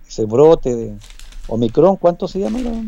[0.06, 0.94] ese brote de
[1.48, 2.60] Omicron, ¿cuánto se llama?
[2.60, 2.82] la-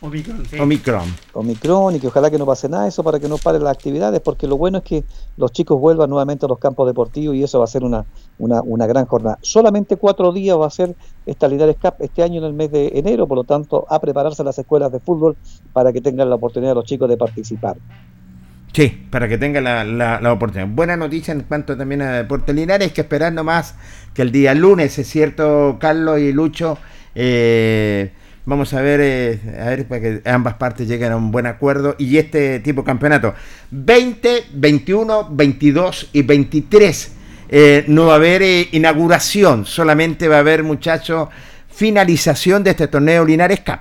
[0.00, 0.58] Omicron, sí.
[0.58, 1.04] Omicron.
[1.32, 4.20] Omicron y que ojalá que no pase nada eso para que no paren las actividades,
[4.20, 5.04] porque lo bueno es que
[5.38, 8.04] los chicos vuelvan nuevamente a los campos deportivos y eso va a ser una,
[8.38, 9.38] una, una gran jornada.
[9.40, 10.94] Solamente cuatro días va a ser
[11.24, 14.44] esta Linares Cup este año en el mes de enero, por lo tanto, a prepararse
[14.44, 15.36] las escuelas de fútbol
[15.72, 17.76] para que tengan la oportunidad los chicos de participar.
[18.74, 20.68] Sí, para que tenga la, la- la oportunidad.
[20.68, 23.76] Buena noticia en cuanto también a Deportes Linares, que esperar nomás
[24.12, 26.76] que el día lunes, es cierto, Carlos y Lucho,
[27.14, 28.12] eh,
[28.46, 31.94] vamos a ver, eh, a ver para que ambas partes lleguen a un buen acuerdo
[31.98, 33.34] y este tipo de campeonato
[33.70, 37.12] 20, 21, 22 y 23
[37.48, 41.28] eh, no va a haber eh, inauguración, solamente va a haber muchachos
[41.70, 43.80] finalización de este torneo Linares Cup.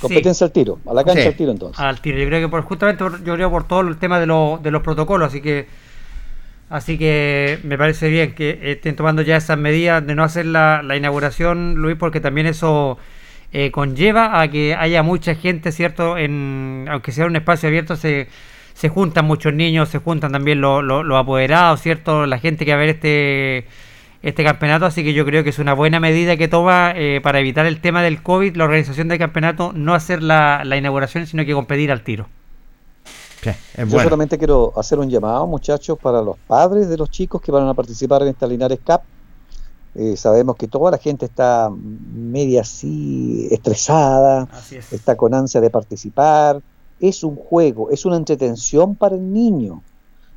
[0.00, 1.28] Competencia al tiro, a la cancha Sí.
[1.28, 1.78] al tiro entonces.
[1.80, 4.26] Al tiro, yo creo que por, justamente por- yo creo por todo el tema de,
[4.26, 5.66] lo- de los protocolos, así que
[6.70, 10.82] así que me parece bien que estén tomando ya esas medidas de no hacer la,
[10.82, 12.98] la inauguración, Luis, porque también eso
[13.52, 16.16] eh, conlleva a que haya mucha gente, ¿cierto?
[16.18, 18.28] En, aunque sea un espacio abierto, se,
[18.74, 22.26] se juntan muchos niños, se juntan también los, los- los apoderados, ¿cierto?
[22.26, 23.66] La gente que va a ver este,
[24.22, 27.40] este campeonato, así que yo creo que es una buena medida que toma eh, para
[27.40, 31.44] evitar el tema del COVID, la organización del campeonato, no hacer la, la inauguración, sino
[31.44, 32.28] que competir al tiro.
[33.76, 37.66] Yo solamente quiero hacer un llamado, muchachos, para los padres de los chicos que van
[37.68, 39.00] a participar en esta Linares Cup.
[39.94, 44.48] Eh, sabemos que toda la gente está media así estresada,
[44.90, 46.60] está con ansia de participar.
[46.98, 49.82] Es un juego, es una entretención para el niño.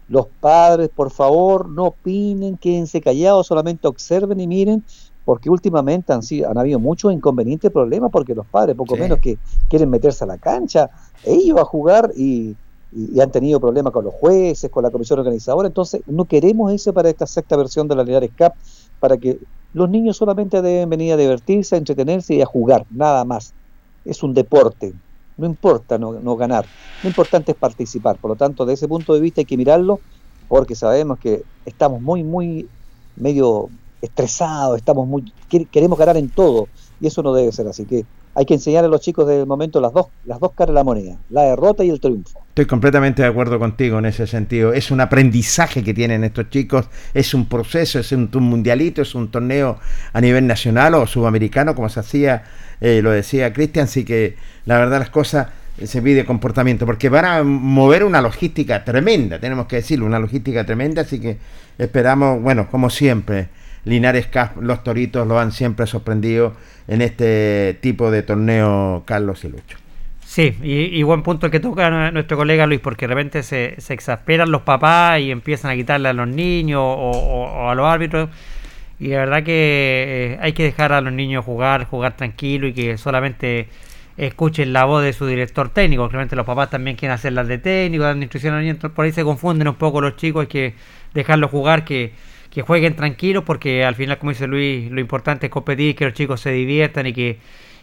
[0.07, 4.83] Los padres, por favor, no opinen, quédense callados, solamente observen y miren,
[5.23, 9.01] porque últimamente han, sido, han habido muchos inconvenientes, problemas, porque los padres, poco Sí.
[9.01, 9.37] menos que
[9.69, 10.89] quieren meterse a la cancha,
[11.23, 12.55] ellos a jugar y,
[12.91, 15.67] y- y han tenido problemas con los jueces, con la comisión organizadora.
[15.67, 18.53] Entonces, no queremos eso para esta sexta versión de la Linares Cup,
[18.99, 19.39] para que
[19.71, 23.55] los niños solamente deben venir a divertirse, a entretenerse y a jugar, nada más.
[24.03, 24.93] Es un deporte,
[25.37, 26.69] no importa no, no ganar,
[27.01, 28.19] lo importante es participar.
[28.19, 30.03] Por lo tanto, de ese punto de vista hay que mirarlo,
[30.47, 32.71] porque sabemos que estamos muy, muy
[33.15, 36.69] medio estresados, estamos muy, quer- queremos ganar en todo,
[36.99, 37.85] y eso no debe ser así.
[37.85, 40.73] que hay que enseñar a los chicos del momento las dos, las dos caras de
[40.73, 42.41] la moneda, la derrota y el triunfo.
[42.49, 44.73] Estoy completamente de acuerdo contigo en ese sentido.
[44.73, 49.15] Es un aprendizaje que tienen estos chicos, es un proceso, es un, un mundialito, es
[49.15, 49.79] un torneo
[50.11, 52.43] a nivel nacional o sudamericano, como se hacía,
[52.81, 54.35] eh, lo decía Cristian, así que
[54.65, 55.47] la verdad las cosas
[55.77, 60.19] eh, se pide comportamiento, porque van a mover una logística tremenda, tenemos que decirlo, una
[60.19, 61.37] logística tremenda, así que
[61.77, 63.47] esperamos, bueno, como siempre,
[63.85, 66.53] Linares Cup, los toritos lo han siempre sorprendido
[66.87, 69.77] en este tipo de torneo, Carlos y Lucho.
[70.25, 73.93] Sí, y, y, buen punto que toca nuestro colega Luis, porque de repente se, se
[73.93, 78.29] exasperan los papás y empiezan a quitarle a los niños o, a los árbitros.
[78.99, 82.73] Y la verdad que eh, hay que dejar a los niños jugar, jugar tranquilo y
[82.73, 83.67] que solamente
[84.17, 86.07] escuchen la voz de su director técnico.
[86.07, 88.75] Realmente los papás también quieren hacer las de técnico, dando instrucciones.
[88.77, 90.73] Por ahí se confunden un poco los chicos, hay que
[91.13, 92.11] dejarlos jugar, que,
[92.55, 96.13] que jueguen tranquilos, porque al final, como dice Luis, lo importante es competir, que los
[96.13, 97.37] chicos se diviertan y que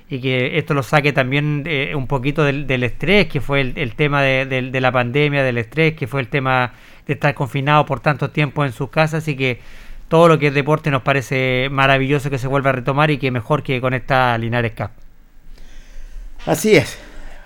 [0.09, 4.23] y que esto lo saque también eh, un poquito del, estrés, que fue el, tema
[4.23, 6.73] de, la pandemia, del estrés, que fue el tema
[7.07, 9.61] de estar confinado por tanto tiempo en sus casas, y que
[10.09, 13.31] todo lo que es deporte nos parece maravilloso que se vuelva a retomar y que
[13.31, 14.91] mejor que con esta Linares Cup.
[16.47, 16.99] Así es,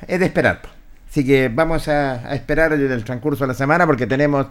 [0.07, 0.63] es de esperar.
[1.09, 4.47] Así que vamos a, a esperar el, el, transcurso de la semana porque tenemos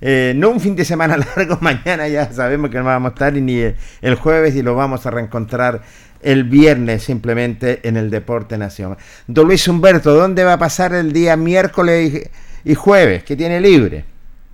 [0.00, 3.32] eh, no un fin de semana largo, mañana ya sabemos que no vamos a estar
[3.32, 3.60] ni
[4.00, 5.82] el, jueves y lo vamos a reencontrar
[6.20, 8.96] el viernes simplemente en el Deporte Nación.
[9.26, 12.30] Don Luis Humberto, ¿dónde va a pasar el día miércoles
[12.64, 13.24] y, y jueves?
[13.24, 14.04] que tiene libre?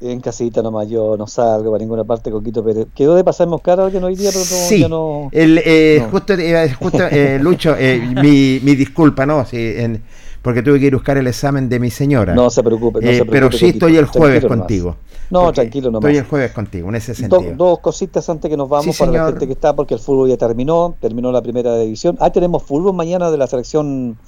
[0.01, 2.89] En casita nomás, yo no salgo para ninguna parte, Coquito Pérez.
[2.95, 5.31] Quedó de pasar Moscara que no hoy día, pero sí, ya no.
[5.33, 6.11] El, eh, no.
[6.11, 6.35] Justo,
[6.79, 9.47] justo eh, Lucho, eh, mi, mi, disculpa, ¿no?
[9.47, 10.03] Sí, en,
[10.45, 12.35] porque tuve que ir a buscar el examen de mi señora.
[12.35, 14.95] No se preocupe, no se preocupe Pero sí estoy el jueves contigo.
[15.31, 16.11] No, tranquilo nomás.
[16.11, 17.41] Estoy el jueves contigo, en ese sentido.
[17.41, 19.25] Do, dos cositas antes que nos vamos sí, para señor.
[19.25, 22.19] la gente que está, porque el fútbol ya terminó, terminó la primera división.
[22.21, 24.19] Ah, tenemos fútbol mañana de la selección.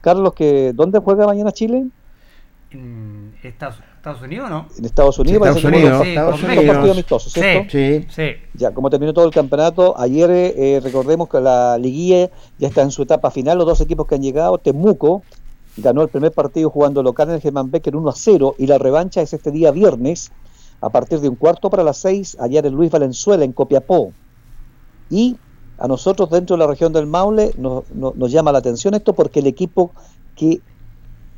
[0.00, 1.86] Carlos, que ¿dónde juega mañana Chile?
[2.70, 4.68] En Estados, Estados Unidos, ¿no?
[4.78, 6.62] En Estados Unidos, sí, Estados Unidos, sí, Estados Unidos.
[6.62, 7.70] Un partido amistoso, ¿cierto?
[7.72, 8.30] Sí, sí.
[8.54, 12.92] Ya, como terminó todo el campeonato, ayer eh, recordemos que la liguilla ya está en
[12.92, 15.24] su etapa final, los dos equipos que han llegado, Temuco
[15.76, 18.78] ganó el primer partido jugando local en el Germán Becker 1 a 0 y la
[18.78, 20.30] revancha es este día viernes
[20.80, 24.12] a partir de un cuarto para las 6 allá en Luis Valenzuela en Copiapó.
[25.10, 25.36] Y
[25.78, 29.12] a nosotros dentro de la región del Maule nos, nos, nos llama la atención esto
[29.12, 29.90] porque el equipo
[30.36, 30.60] que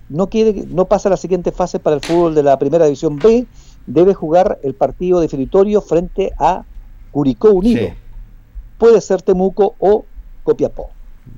[0.08, 3.16] no quiere no pasa a la siguiente fase para el fútbol de la primera división
[3.18, 3.46] B
[3.86, 6.64] debe jugar el partido definitorio frente a
[7.10, 7.86] Curicó Unido.
[7.86, 7.92] Sí.
[8.78, 10.04] Puede ser Temuco o
[10.44, 10.90] Copiapó.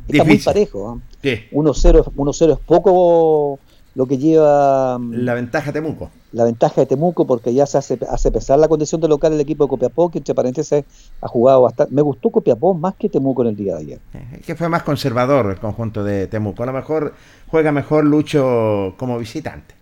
[0.08, 0.26] Está Difícil.
[0.26, 0.96] muy parejo.
[0.96, 1.07] ¿eh?
[1.22, 3.58] 1-0 es poco
[3.94, 6.10] lo que lleva la ventaja de Temuco.
[6.30, 9.40] La ventaja de Temuco porque ya se hace, hace pesar la condición de local el
[9.40, 10.84] equipo de Copiapó, que entre paréntesis
[11.20, 11.92] ha jugado bastante.
[11.94, 14.00] Me gustó Copiapó más que Temuco en el día de ayer.
[14.38, 16.62] Es que fue más conservador el conjunto de Temuco.
[16.62, 17.14] A lo mejor
[17.48, 19.77] juega mejor Lucho como visitante.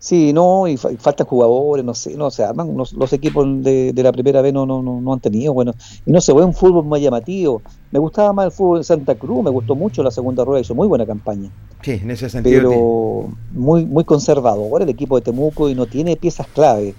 [0.00, 3.46] Sí, no, y, fa y faltan jugadores, no sé, no se arman, los, los equipos
[3.62, 5.74] de, de, la primera vez no, no, no, no, han tenido, bueno,
[6.06, 7.60] y no se ve un fútbol más llamativo.
[7.90, 10.74] Me gustaba más el fútbol en Santa Cruz, me gustó mucho la segunda rueda, hizo
[10.74, 11.50] muy buena campaña.
[11.82, 12.70] Sí, en ese sentido.
[12.70, 16.94] Pero muy, muy conservador el equipo de Temuco y no tiene piezas clave.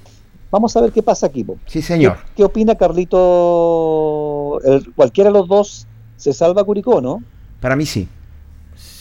[0.52, 1.44] Vamos a ver qué pasa aquí.
[1.66, 2.18] Sí, señor.
[2.18, 4.60] ¿Qué, qué opina Carlito?
[4.64, 5.88] El, cualquiera de los dos
[6.18, 7.24] se salva Curicó, ¿no?
[7.62, 8.08] Para mí sí.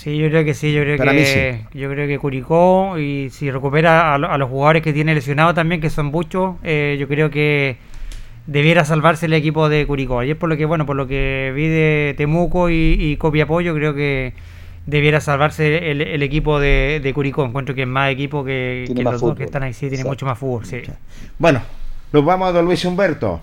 [0.00, 1.78] Sí, yo creo que sí, yo creo Para que sí.
[1.78, 5.82] yo creo que Curicó y si recupera a, a, los jugadores que tiene lesionados también,
[5.82, 7.76] que son muchos, eh, yo creo que
[8.46, 10.22] debiera salvarse el equipo de Curicó.
[10.24, 13.60] Y es por lo que, bueno, por lo que vi de Temuco y, y Copiapó,
[13.60, 14.32] yo creo que
[14.86, 17.44] debiera salvarse el, el equipo de, de, Curicó.
[17.44, 19.30] Encuentro que es más equipo que, que los fútbol.
[19.32, 20.80] dos que están ahí, sí, tiene mucho más fútbol, sí.
[21.38, 21.60] Bueno,
[22.10, 23.38] nos vamos a don Luis Humberto.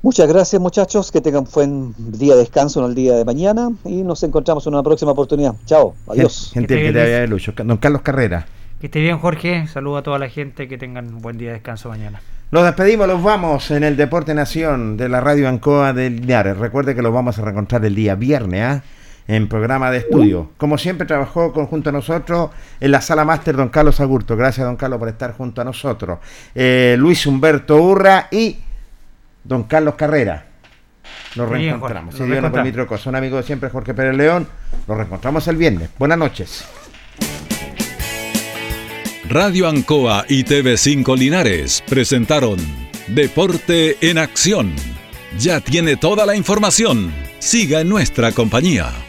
[0.00, 4.02] Muchas gracias muchachos, que tengan buen día de descanso en el día de mañana y
[4.02, 5.56] nos encontramos en una próxima oportunidad.
[5.66, 6.52] Chao, adiós.
[6.54, 7.52] Gente que, te vaya de Lucho.
[7.56, 8.46] Don Carlos Carrera.
[8.78, 11.54] Que esté bien Jorge, saludo a toda la gente, que tengan un buen día de
[11.54, 12.20] descanso mañana.
[12.52, 16.56] Nos despedimos, los vamos en el Deporte Nación de la Radio Ancoa de Linares.
[16.56, 18.82] Recuerde que los vamos a reencontrar el día viernes, ¿eh?
[19.26, 20.52] en programa de estudio.
[20.56, 24.36] Como siempre trabajó junto a nosotros en la sala máster don Carlos Agurto.
[24.36, 26.20] Gracias don Carlos por estar junto a nosotros.
[26.54, 28.56] Eh, Luis Humberto Urra y
[29.48, 30.44] don Carlos Carrera.
[31.34, 32.14] Nos Bien, reencontramos.
[32.14, 33.08] Si Dios nos permite cosa.
[33.08, 34.46] Un amigo de siempre, Jorge Pérez León.
[34.86, 35.88] Nos reencontramos el viernes.
[35.98, 36.64] Buenas noches.
[39.28, 42.58] Radio Ancoa y TV5 Linares presentaron
[43.08, 44.74] Deporte en Acción.
[45.38, 47.12] Ya tiene toda la información.
[47.38, 49.07] Siga en nuestra compañía.